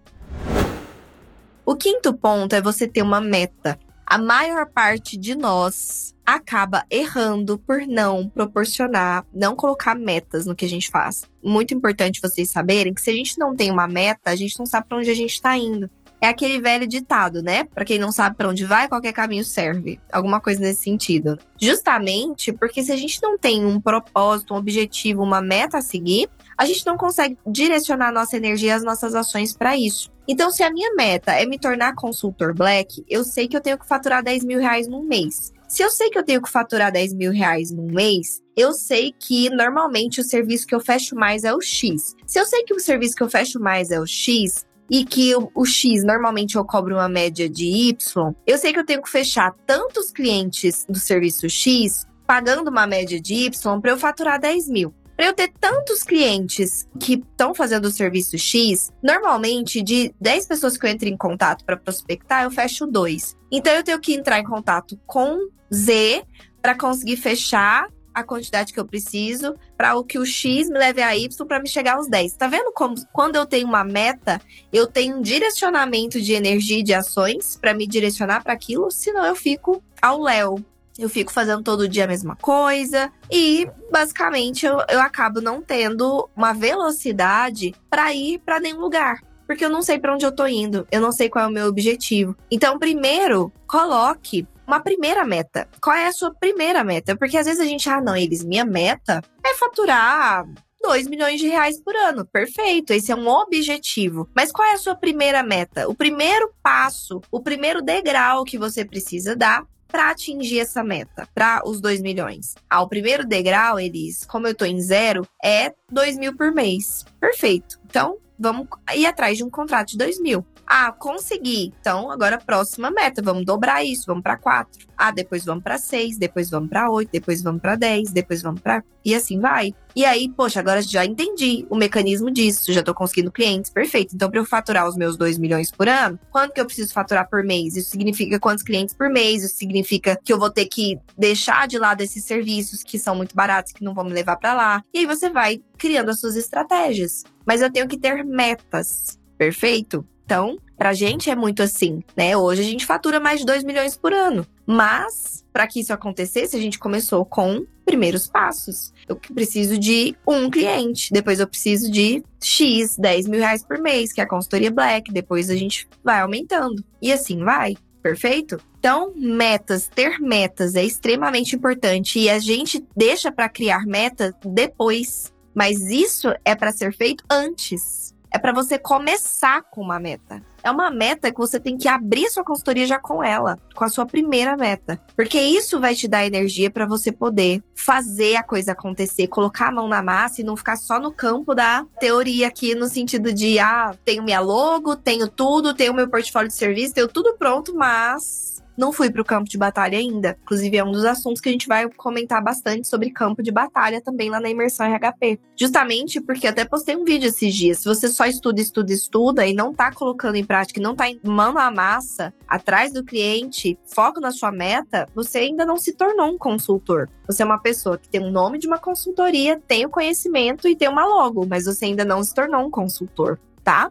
O 1.69 1.77
quinto 1.77 2.15
ponto 2.15 2.55
é 2.55 2.63
você 2.63 2.89
ter 2.89 3.03
uma 3.03 3.21
meta. 3.21 3.79
A 4.07 4.17
maior 4.17 4.65
parte 4.65 5.19
de 5.19 5.35
nós 5.35 6.15
acaba 6.25 6.83
errando 6.91 7.59
por 7.59 7.87
não 7.87 8.27
proporcionar, 8.27 9.27
não 9.35 9.55
colocar 9.55 9.95
metas 9.95 10.47
no 10.47 10.55
que 10.55 10.65
a 10.65 10.69
gente 10.69 10.89
faz. 10.89 11.27
Muito 11.45 11.75
importante 11.75 12.23
vocês 12.23 12.49
saberem 12.49 12.95
que 12.95 13.03
se 13.03 13.11
a 13.11 13.13
gente 13.13 13.39
não 13.39 13.55
tem 13.55 13.71
uma 13.71 13.87
meta, 13.87 14.31
a 14.31 14.35
gente 14.35 14.59
não 14.59 14.65
sabe 14.65 14.89
para 14.89 14.97
onde 14.97 15.11
a 15.11 15.15
gente 15.15 15.35
está 15.35 15.59
indo. 15.59 15.91
É 16.23 16.29
aquele 16.29 16.59
velho 16.59 16.87
ditado, 16.87 17.43
né? 17.43 17.65
Para 17.65 17.85
quem 17.85 17.99
não 17.99 18.11
sabe 18.11 18.35
para 18.35 18.49
onde 18.49 18.65
vai, 18.65 18.89
qualquer 18.89 19.13
caminho 19.13 19.45
serve. 19.45 20.01
Alguma 20.11 20.41
coisa 20.41 20.61
nesse 20.61 20.85
sentido. 20.85 21.39
Justamente 21.61 22.51
porque 22.51 22.83
se 22.83 22.91
a 22.91 22.97
gente 22.97 23.23
não 23.23 23.37
tem 23.37 23.67
um 23.67 23.79
propósito, 23.79 24.55
um 24.55 24.57
objetivo, 24.57 25.23
uma 25.23 25.43
meta 25.43 25.77
a 25.77 25.83
seguir, 25.83 26.31
a 26.59 26.67
gente 26.67 26.85
não 26.85 26.97
consegue 26.97 27.39
direcionar 27.47 28.13
nossa 28.13 28.37
energia 28.37 28.75
as 28.75 28.83
nossas 28.83 29.15
ações 29.15 29.57
para 29.57 29.77
isso. 29.77 30.11
Então, 30.27 30.51
se 30.51 30.65
a 30.65 30.73
minha 30.73 30.93
meta 30.95 31.33
é 31.33 31.47
me 31.47 31.59
tornar 31.59 31.95
consultor 31.95 32.53
black, 32.53 33.05
eu 33.09 33.23
sei 33.23 33.47
que 33.47 33.57
eu 33.57 33.61
tenho 33.61 33.79
que 33.79 33.87
faturar 33.87 34.23
10 34.23 34.45
mil 34.45 34.59
reais 34.59 34.89
num 34.89 35.05
mês. 35.05 35.53
Se 35.69 35.83
eu 35.83 35.91
sei 35.91 36.11
que 36.11 36.19
eu 36.19 36.25
tenho 36.25 36.43
que 36.43 36.51
faturar 36.51 36.91
10 36.91 37.15
mil 37.15 37.31
reais 37.31 37.71
num 37.71 37.87
mês, 37.87 38.43
eu 38.57 38.73
sei 38.73 39.15
que 39.17 39.49
normalmente 39.51 40.21
o 40.21 40.25
serviço 40.25 40.67
que 40.67 40.75
eu 40.75 40.81
fecho 40.81 41.15
mais 41.15 41.45
é 41.45 41.55
o 41.55 41.61
X. 41.61 42.17
Se 42.27 42.41
eu 42.41 42.45
sei 42.45 42.65
que 42.65 42.75
o 42.75 42.81
serviço 42.81 43.15
que 43.15 43.23
eu 43.23 43.31
fecho 43.31 43.61
mais 43.61 43.91
é 43.91 44.01
o 44.01 44.07
X, 44.07 44.67
e 44.91 45.05
que 45.05 45.35
o, 45.37 45.51
o, 45.55 45.67
X 45.67 46.03
normalmente 46.03 46.57
eu 46.57 46.65
cobro 46.65 46.95
uma 46.95 47.11
média 47.11 47.49
de 47.49 47.67
Y, 47.67 48.33
eu 48.47 48.57
sei 48.57 48.73
que 48.73 48.79
eu 48.79 48.87
tenho 48.87 49.03
que 49.03 49.11
fechar 49.11 49.55
tantos 49.67 50.11
clientes 50.11 50.87
do 50.89 50.99
serviço 50.99 51.49
X 51.49 52.07
pagando 52.27 52.69
uma 52.69 52.87
média 52.87 53.19
de 53.19 53.35
Y 53.35 53.81
para 53.81 53.91
eu 53.91 53.99
faturar 53.99 54.39
10 54.39 54.69
mil. 54.69 54.95
Para 55.19 55.27
eu 55.27 55.35
ter 55.35 55.53
tantos 55.59 56.05
clientes 56.05 56.87
que 57.01 57.15
estão 57.15 57.53
fazendo 57.53 57.87
o 57.87 57.91
serviço 57.91 58.39
X, 58.39 58.93
normalmente 59.03 59.83
de 59.83 60.15
10 60.21 60.47
pessoas 60.47 60.79
que 60.79 60.87
eu 60.87 60.91
entro 60.91 61.09
em 61.09 61.17
contato 61.17 61.65
para 61.65 61.77
prospectar, 61.77 62.45
eu 62.45 62.53
fecho 62.53 62.87
dois. 62.87 63.37
Então 63.51 63.73
eu 63.73 63.83
tenho 63.83 63.99
que 63.99 64.15
entrar 64.15 64.39
em 64.39 64.45
contato 64.45 64.97
com 65.05 65.49
Z 65.75 66.25
para 66.63 66.79
conseguir 66.79 67.17
fechar 67.17 67.89
a 68.15 68.23
quantidade 68.23 68.73
que 68.73 68.79
eu 68.79 68.87
preciso 68.87 69.57
para 69.77 69.97
o 69.97 70.05
que 70.05 70.21
o 70.21 70.25
X 70.25 70.71
me 70.71 70.79
leve 70.79 71.03
a 71.03 71.17
Y 71.17 71.47
para 71.49 71.59
me 71.59 71.69
chegar 71.69 71.97
aos 71.97 72.09
10. 72.09 72.35
Tá 72.35 72.47
vendo 72.47 72.71
como 72.73 72.95
quando 73.13 73.35
eu 73.35 73.45
tenho 73.45 73.67
uma 73.67 73.83
meta, 73.83 74.41
eu 74.73 74.87
tenho 74.87 75.17
um 75.17 75.21
direcionamento 75.21 76.21
de 76.21 76.33
energia 76.33 76.79
e 76.79 76.85
de 76.85 76.95
ações 76.95 77.57
para 77.57 77.75
me 77.75 77.89
direcionar 77.89 78.45
para 78.45 78.53
aquilo, 78.53 78.89
senão 78.89 79.27
eu 79.27 79.35
fico 79.35 79.83
ao 80.01 80.23
léu. 80.23 80.65
Eu 80.99 81.09
fico 81.09 81.33
fazendo 81.33 81.63
todo 81.63 81.89
dia 81.89 82.05
a 82.05 82.09
mesma 82.09 82.35
coisa 82.35 83.13
e 83.31 83.71
basicamente 83.91 84.67
eu, 84.67 84.79
eu 84.89 85.01
acabo 85.01 85.41
não 85.41 85.63
tendo 85.63 86.29
uma 86.35 86.53
velocidade 86.53 87.73
para 87.89 88.13
ir 88.13 88.41
para 88.41 88.59
nenhum 88.59 88.81
lugar 88.81 89.21
porque 89.49 89.65
eu 89.65 89.71
não 89.71 89.81
sei 89.81 89.99
para 89.99 90.13
onde 90.13 90.27
eu 90.27 90.31
tô 90.31 90.47
indo, 90.47 90.87
eu 90.93 91.01
não 91.01 91.11
sei 91.11 91.31
qual 91.31 91.47
é 91.47 91.49
o 91.49 91.51
meu 91.51 91.69
objetivo. 91.69 92.37
Então, 92.51 92.79
primeiro, 92.79 93.51
coloque 93.67 94.47
uma 94.67 94.79
primeira 94.79 95.25
meta. 95.25 95.67
Qual 95.81 95.97
é 95.97 96.07
a 96.07 96.13
sua 96.13 96.35
primeira 96.35 96.85
meta? 96.85 97.17
Porque 97.17 97.39
às 97.39 97.47
vezes 97.47 97.59
a 97.59 97.65
gente, 97.65 97.89
ah, 97.89 97.99
não, 97.99 98.15
eles, 98.15 98.45
minha 98.45 98.67
meta 98.67 99.23
é 99.43 99.55
faturar 99.55 100.45
2 100.83 101.09
milhões 101.09 101.41
de 101.41 101.49
reais 101.49 101.81
por 101.81 101.97
ano. 101.97 102.27
Perfeito, 102.27 102.93
esse 102.93 103.11
é 103.11 103.17
um 103.17 103.27
objetivo. 103.27 104.29
Mas 104.37 104.53
qual 104.53 104.69
é 104.69 104.75
a 104.75 104.79
sua 104.79 104.95
primeira 104.95 105.43
meta? 105.43 105.89
O 105.89 105.95
primeiro 105.95 106.53
passo, 106.63 107.23
o 107.31 107.41
primeiro 107.41 107.81
degrau 107.81 108.45
que 108.45 108.59
você 108.59 108.85
precisa 108.85 109.35
dar 109.35 109.65
para 109.89 110.11
atingir 110.11 110.61
essa 110.61 110.85
meta, 110.85 111.29
para 111.35 111.63
os 111.67 111.81
2 111.81 112.01
milhões? 112.01 112.55
Ah, 112.69 112.83
o 112.83 112.89
primeiro 112.89 113.27
degrau, 113.27 113.81
eles, 113.81 114.25
como 114.25 114.47
eu 114.47 114.55
tô 114.55 114.65
em 114.65 114.81
zero, 114.81 115.27
é 115.43 115.73
2 115.91 116.19
mil 116.19 116.37
por 116.37 116.53
mês. 116.53 117.05
Perfeito. 117.21 117.81
Então, 117.87 118.19
vamos 118.39 118.67
ir 118.95 119.07
atrás 119.07 119.37
de 119.37 119.45
um 119.45 119.51
contrato 119.51 119.89
de 119.89 119.99
2 119.99 120.21
mil. 120.21 120.45
Ah, 120.67 120.93
consegui. 120.93 121.73
Então, 121.81 122.11
agora 122.11 122.39
próxima 122.39 122.91
meta, 122.91 123.23
vamos 123.23 123.45
dobrar 123.45 123.83
isso, 123.83 124.05
vamos 124.07 124.23
para 124.23 124.37
4. 124.37 124.87
Ah, 124.97 125.11
depois 125.11 125.45
vamos 125.45 125.65
para 125.65 125.79
6, 125.79 126.19
depois 126.19 126.51
vamos 126.51 126.69
para 126.69 126.91
8, 126.91 127.09
depois 127.11 127.43
vamos 127.43 127.63
para 127.63 127.75
10, 127.75 128.13
depois 128.13 128.43
vamos 128.43 128.61
para 128.61 128.85
e 129.05 129.15
assim 129.15 129.41
vai. 129.41 129.73
E 129.97 130.05
aí, 130.05 130.29
poxa, 130.29 130.61
agora 130.61 130.83
já 130.83 131.05
entendi 131.05 131.67
o 131.71 131.75
mecanismo 131.75 132.31
disso, 132.31 132.73
já 132.73 132.83
tô 132.83 132.95
conseguindo 132.95 133.33
clientes, 133.33 133.71
perfeito. 133.71 134.15
Então, 134.15 134.31
para 134.31 134.39
eu 134.39 134.45
faturar 134.45 134.87
os 134.87 134.97
meus 134.97 135.17
2 135.17 135.39
milhões 135.39 135.71
por 135.71 135.89
ano, 135.89 136.21
quanto 136.31 136.53
que 136.53 136.61
eu 136.61 136.67
preciso 136.67 136.93
faturar 136.93 137.29
por 137.29 137.43
mês? 137.43 137.75
Isso 137.75 137.91
significa 137.91 138.39
quantos 138.39 138.63
clientes 138.63 138.95
por 138.95 139.09
mês? 139.09 139.43
Isso 139.43 139.57
significa 139.57 140.19
que 140.23 140.33
eu 140.33 140.39
vou 140.39 140.51
ter 140.51 140.67
que 140.67 140.99
deixar 141.17 141.67
de 141.67 141.79
lado 141.79 142.03
esses 142.03 142.23
serviços 142.25 142.83
que 142.83 142.99
são 142.99 143.17
muito 143.17 143.35
baratos, 143.35 143.73
que 143.73 143.83
não 143.83 143.95
vão 143.95 144.05
me 144.05 144.13
levar 144.13 144.37
para 144.37 144.53
lá. 144.53 144.85
E 144.93 144.99
aí 144.99 145.07
você 145.07 145.31
vai 145.31 145.61
criando 145.79 146.11
as 146.11 146.21
suas 146.21 146.37
estratégias. 146.37 147.23
Mas 147.47 147.63
eu 147.63 147.73
tenho 147.73 147.89
que 147.89 147.99
ter 147.99 148.25
metas, 148.25 149.19
perfeito? 149.39 150.07
Então, 150.25 150.59
pra 150.77 150.93
gente 150.93 151.31
é 151.31 151.35
muito 151.35 151.63
assim, 151.63 152.03
né? 152.15 152.37
Hoje 152.37 152.61
a 152.61 152.65
gente 152.65 152.85
fatura 152.85 153.19
mais 153.19 153.41
de 153.41 153.47
2 153.47 153.65
milhões 153.65 153.97
por 153.97 154.13
ano. 154.13 154.47
Mas, 154.67 155.43
para 155.51 155.67
que 155.67 155.81
isso 155.81 155.93
acontecesse, 155.93 156.55
a 156.55 156.61
gente 156.61 156.79
começou 156.79 157.25
com 157.25 157.65
primeiros 157.87 158.27
passos. 158.27 158.93
Eu 159.09 159.17
preciso 159.17 159.79
de 159.79 160.15
um 160.27 160.51
cliente, 160.51 161.11
depois 161.11 161.41
eu 161.41 161.49
preciso 161.49 161.91
de 161.91 162.23
X, 162.39 162.99
10 162.99 163.27
mil 163.27 163.41
reais 163.41 163.65
por 163.65 163.79
mês, 163.79 164.13
que 164.13 164.21
é 164.21 164.25
a 164.25 164.29
consultoria 164.29 164.71
Black, 164.71 165.11
depois 165.11 165.49
a 165.49 165.57
gente 165.57 165.89
vai 166.05 166.21
aumentando. 166.21 166.85
E 167.01 167.11
assim 167.11 167.43
vai. 167.43 167.75
Perfeito? 168.03 168.61
Então, 168.79 169.13
metas, 169.17 169.89
ter 169.89 170.21
metas 170.21 170.75
é 170.75 170.85
extremamente 170.85 171.57
importante 171.57 172.19
e 172.19 172.31
a 172.31 172.39
gente 172.39 172.85
deixa 172.97 173.33
para 173.33 173.49
criar 173.49 173.87
metas 173.87 174.33
depois, 174.45 175.33
mas 175.59 175.81
isso 175.91 176.33
é 176.45 176.55
para 176.55 176.71
ser 176.71 176.95
feito 176.95 177.25
antes 177.29 178.15
é 178.31 178.39
para 178.39 178.53
você 178.53 178.79
começar 178.79 179.63
com 179.63 179.81
uma 179.81 179.99
meta. 179.99 180.43
É 180.63 180.71
uma 180.71 180.91
meta 180.91 181.33
que 181.33 181.39
você 181.39 181.59
tem 181.59 181.79
que 181.79 181.89
abrir 181.89 182.29
sua 182.29 182.45
consultoria 182.45 182.87
já 182.87 182.99
com 182.99 183.23
ela, 183.23 183.59
com 183.75 183.85
a 183.85 183.89
sua 183.89 184.05
primeira 184.05 184.57
meta. 184.57 185.01
Porque 185.17 185.41
isso 185.41 185.81
vai 185.81 185.95
te 185.95 186.07
dar 186.07 186.27
energia 186.27 186.71
para 186.71 186.85
você 186.85 187.11
poder 187.11 187.63
fazer 187.75 188.37
a 188.37 188.43
coisa 188.43 188.73
acontecer, 188.73 189.29
colocar 189.29 189.69
a 189.69 189.73
mão 189.73 189.89
na 189.89 190.03
massa 190.03 190.41
e 190.41 190.45
não 190.45 190.57
ficar 190.57 190.77
só 190.77 191.01
no 191.01 191.13
campo 191.13 191.55
da 191.55 191.87
teoria 191.99 192.49
aqui, 192.49 192.75
no 192.75 192.87
sentido 192.87 193.33
de, 193.33 193.59
ah, 193.59 193.95
tenho 194.05 194.23
minha 194.23 194.41
logo, 194.41 194.97
tenho 194.97 195.29
tudo, 195.29 195.75
tenho 195.75 195.95
meu 195.95 196.09
portfólio 196.09 196.49
de 196.49 196.55
serviço, 196.55 196.95
tenho 196.95 197.09
tudo 197.09 197.37
pronto, 197.39 197.75
mas 197.75 198.58
não 198.79 198.93
fui 198.93 199.11
para 199.11 199.21
o 199.21 199.25
campo 199.25 199.51
de 199.51 199.59
batalha 199.59 199.99
ainda. 199.99 200.39
Inclusive, 200.43 200.77
é 200.77 200.85
um 200.85 200.93
dos 200.93 201.05
assuntos 201.05 201.41
que 201.41 201.49
a 201.49 201.53
gente 201.53 201.67
vai 201.67 201.89
comentar 201.91 202.43
bastante 202.43 202.87
sobre 202.87 203.11
campo 203.11 203.43
de 203.43 203.51
batalha 203.51 204.01
também 204.01 204.31
lá 204.31 204.39
na 204.41 204.49
imersão 204.49 204.87
RHP. 204.87 205.41
Justamente 205.57 206.21
porque 206.21 206.47
até 206.47 206.65
postei 206.65 206.95
um 206.95 207.05
vídeo 207.05 207.29
esses 207.29 207.53
dias. 207.53 207.79
Se 207.79 207.85
você 207.85 208.09
só 208.09 208.25
estuda, 208.25 208.61
estuda, 208.61 208.93
estuda 208.93 209.47
e 209.47 209.53
não 209.53 209.75
tá 209.75 209.93
colocando 209.93 210.37
em 210.37 210.45
prática, 210.45 210.81
não 210.81 210.95
tá 210.95 211.07
mão 211.25 211.59
à 211.59 211.71
massa, 211.71 212.33
atrás 212.47 212.93
do 212.93 213.05
cliente, 213.05 213.77
foco 213.85 214.21
na 214.21 214.31
sua 214.31 214.53
meta, 214.53 215.09
você 215.15 215.39
ainda 215.39 215.67
não 215.67 215.77
se 215.77 215.93
tornou 215.93 216.29
um 216.29 216.39
consultor. 216.39 217.09
Você 217.27 217.43
é 217.43 217.47
uma 217.47 217.61
pessoa 217.61 217.99
que 217.99 218.09
tem 218.09 218.23
o 218.25 218.31
nome 218.31 218.59
de 218.59 218.69
uma 218.69 218.79
consultoria, 218.79 219.61
tem 219.67 219.85
o 219.85 219.91
conhecimento 219.91 220.69
e 220.69 220.77
tem 220.77 220.89
uma 220.89 221.05
logo, 221.05 221.45
mas 221.47 221.65
você 221.65 221.87
ainda 221.87 222.05
não 222.05 222.23
se 222.23 222.33
tornou 222.33 222.65
um 222.65 222.71
consultor, 222.71 223.41
tá? 223.65 223.91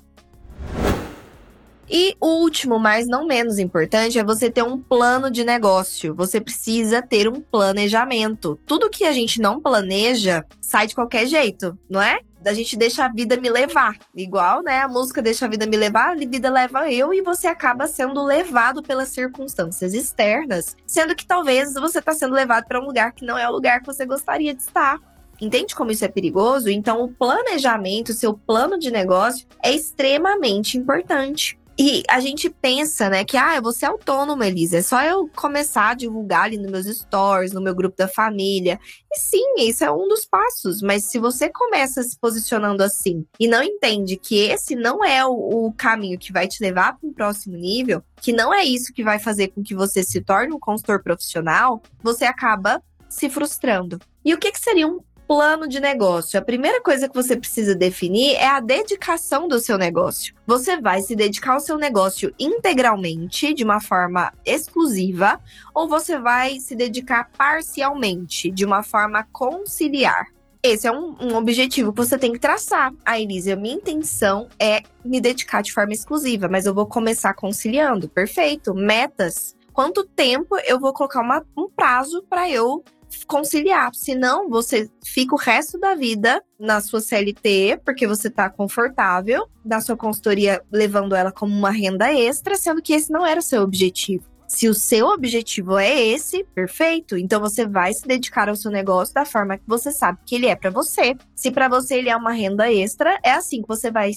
E 1.89 2.15
o 2.19 2.41
último, 2.41 2.77
mas 2.77 3.07
não 3.07 3.25
menos 3.25 3.59
importante, 3.59 4.19
é 4.19 4.23
você 4.23 4.49
ter 4.49 4.63
um 4.63 4.77
plano 4.77 5.31
de 5.31 5.43
negócio. 5.43 6.13
Você 6.15 6.41
precisa 6.41 7.01
ter 7.01 7.29
um 7.29 7.39
planejamento. 7.39 8.59
Tudo 8.65 8.89
que 8.89 9.05
a 9.05 9.13
gente 9.13 9.39
não 9.39 9.61
planeja 9.61 10.45
sai 10.59 10.88
de 10.88 10.95
qualquer 10.95 11.25
jeito, 11.27 11.77
não 11.89 12.01
é? 12.01 12.19
A 12.45 12.53
gente 12.53 12.77
deixa 12.77 13.05
a 13.05 13.09
vida 13.09 13.38
me 13.38 13.49
levar. 13.49 13.97
Igual, 14.15 14.61
né? 14.63 14.81
A 14.81 14.88
música 14.88 15.21
deixa 15.21 15.45
a 15.45 15.49
vida 15.49 15.65
me 15.65 15.75
levar, 15.77 16.11
a 16.11 16.15
vida 16.15 16.49
leva 16.49 16.91
eu 16.91 17.13
e 17.13 17.21
você 17.21 17.47
acaba 17.47 17.88
sendo 17.88 18.23
levado 18.23 18.83
pelas 18.83 19.09
circunstâncias 19.09 19.93
externas, 19.93 20.75
sendo 20.85 21.15
que 21.15 21.25
talvez 21.25 21.73
você 21.73 21.99
está 21.99 22.13
sendo 22.13 22.33
levado 22.33 22.65
para 22.65 22.81
um 22.81 22.85
lugar 22.85 23.13
que 23.13 23.25
não 23.25 23.38
é 23.38 23.47
o 23.49 23.51
lugar 23.51 23.79
que 23.79 23.85
você 23.85 24.05
gostaria 24.05 24.53
de 24.53 24.61
estar. 24.61 24.99
Entende 25.39 25.75
como 25.75 25.91
isso 25.91 26.03
é 26.03 26.07
perigoso? 26.07 26.69
Então, 26.69 27.01
o 27.01 27.13
planejamento, 27.13 28.13
seu 28.13 28.33
plano 28.33 28.79
de 28.79 28.91
negócio 28.91 29.45
é 29.61 29.71
extremamente 29.71 30.77
importante. 30.77 31.57
E 31.80 32.01
a 32.09 32.19
gente 32.19 32.49
pensa, 32.49 33.07
né, 33.07 33.23
que 33.23 33.38
ah, 33.38 33.55
eu 33.55 33.61
vou 33.61 33.71
ser 33.71 33.86
autônoma, 33.86 34.47
Elisa. 34.47 34.78
É 34.78 34.82
só 34.82 35.03
eu 35.03 35.30
começar 35.36 35.89
a 35.89 35.93
divulgar 35.93 36.45
ali 36.45 36.57
nos 36.57 36.71
meus 36.71 36.97
stories, 36.97 37.51
no 37.51 37.61
meu 37.61 37.75
grupo 37.75 37.95
da 37.95 38.07
família. 38.07 38.80
E 39.11 39.19
sim, 39.19 39.55
isso 39.59 39.84
é 39.84 39.91
um 39.91 40.07
dos 40.07 40.25
passos. 40.25 40.82
Mas 40.82 41.03
se 41.03 41.19
você 41.19 41.49
começa 41.49 42.01
se 42.01 42.17
posicionando 42.19 42.82
assim 42.82 43.23
e 43.39 43.47
não 43.47 43.61
entende 43.61 44.17
que 44.17 44.39
esse 44.39 44.75
não 44.75 45.05
é 45.05 45.23
o, 45.23 45.67
o 45.67 45.73
caminho 45.73 46.17
que 46.17 46.34
vai 46.34 46.47
te 46.47 46.63
levar 46.63 46.97
para 46.97 47.07
um 47.07 47.13
próximo 47.13 47.55
nível, 47.55 48.01
que 48.23 48.34
não 48.34 48.51
é 48.51 48.63
isso 48.63 48.91
que 48.91 49.03
vai 49.03 49.19
fazer 49.19 49.49
com 49.49 49.61
que 49.61 49.75
você 49.75 50.01
se 50.01 50.19
torne 50.21 50.55
um 50.55 50.59
consultor 50.59 51.03
profissional, 51.03 51.82
você 52.01 52.25
acaba 52.25 52.82
se 53.07 53.30
frustrando. 53.30 53.99
E 54.25 54.34
o 54.34 54.38
que, 54.38 54.51
que 54.51 54.59
seria 54.59 54.88
um 54.88 54.99
plano 55.28 55.67
de 55.67 55.80
negócio. 55.80 56.39
A 56.39 56.41
primeira 56.41 56.82
coisa 56.82 57.09
que 57.09 57.13
você 57.13 57.36
precisa 57.36 57.75
definir 57.75 58.36
é 58.36 58.47
a 58.47 58.61
dedicação 58.61 59.47
do 59.47 59.59
seu 59.59 59.78
negócio. 59.78 60.34
Você 60.47 60.80
vai 60.80 61.01
se 61.01 61.15
dedicar 61.15 61.53
ao 61.53 61.59
seu 61.59 61.78
negócio 61.78 62.34
integralmente, 62.39 63.53
de 63.53 63.63
uma 63.63 63.82
forma 63.82 64.32
exclusiva, 64.45 65.39
ou 65.75 65.88
você 65.88 66.17
vai 66.17 66.59
se 66.59 66.75
dedicar 66.75 67.30
parcialmente, 67.38 68.49
de 68.49 68.65
uma 68.65 68.82
forma 68.82 69.28
conciliar. 69.34 70.28
Esse 70.63 70.88
é 70.88 70.91
um, 70.91 71.15
um, 71.21 71.36
objetivo 71.36 71.91
que 71.91 71.97
você 71.97 72.17
tem 72.17 72.34
que 72.34 72.39
traçar. 72.39 72.93
A 73.05 73.19
Elisa, 73.19 73.55
minha 73.55 73.75
intenção 73.75 74.47
é 74.59 74.82
me 75.03 75.21
dedicar 75.21 75.61
de 75.61 75.71
forma 75.71 75.93
exclusiva, 75.93 76.47
mas 76.47 76.65
eu 76.65 76.73
vou 76.73 76.86
começar 76.86 77.34
conciliando. 77.34 78.09
Perfeito. 78.09 78.73
Metas. 78.73 79.55
Quanto 79.71 80.03
tempo 80.03 80.57
eu 80.65 80.80
vou 80.80 80.91
colocar 80.91 81.21
uma, 81.21 81.45
um 81.55 81.69
prazo 81.69 82.23
para 82.28 82.49
eu 82.49 82.84
conciliar. 83.28 83.93
Senão, 83.93 84.49
você 84.49 84.89
fica 85.03 85.36
o 85.36 85.38
resto 85.38 85.80
da 85.80 85.95
vida 85.95 86.43
na 86.60 86.82
sua 86.82 87.01
CLT, 87.01 87.82
porque 87.84 88.08
você 88.08 88.28
está 88.28 88.49
confortável, 88.49 89.47
na 89.64 89.82
sua 89.82 89.97
consultoria, 89.97 90.62
levando 90.72 91.16
ela 91.16 91.32
como 91.32 91.53
uma 91.53 91.72
renda 91.72 92.14
extra, 92.14 92.55
sendo 92.55 92.82
que 92.82 92.93
esse 92.93 93.12
não 93.12 93.26
era 93.26 93.39
o 93.39 93.43
seu 93.43 93.62
objetivo. 93.62 94.26
Se 94.47 94.69
o 94.69 94.73
seu 94.73 95.07
objetivo 95.07 95.77
é 95.77 95.93
esse, 95.93 96.43
perfeito. 96.55 97.17
Então 97.17 97.41
você 97.41 97.67
vai 97.67 97.93
se 97.93 98.07
dedicar 98.07 98.47
ao 98.47 98.55
seu 98.55 98.71
negócio 98.71 99.13
da 99.13 99.25
forma 99.25 99.57
que 99.57 99.63
você 99.67 99.91
sabe 99.91 100.19
que 100.25 100.35
ele 100.35 100.47
é 100.47 100.55
para 100.55 100.69
você. 100.69 101.15
Se 101.35 101.51
para 101.51 101.67
você 101.67 101.95
ele 101.95 102.09
é 102.09 102.15
uma 102.15 102.31
renda 102.31 102.71
extra, 102.71 103.19
é 103.21 103.31
assim 103.31 103.61
que 103.61 103.67
você 103.67 103.91
vai 103.91 104.11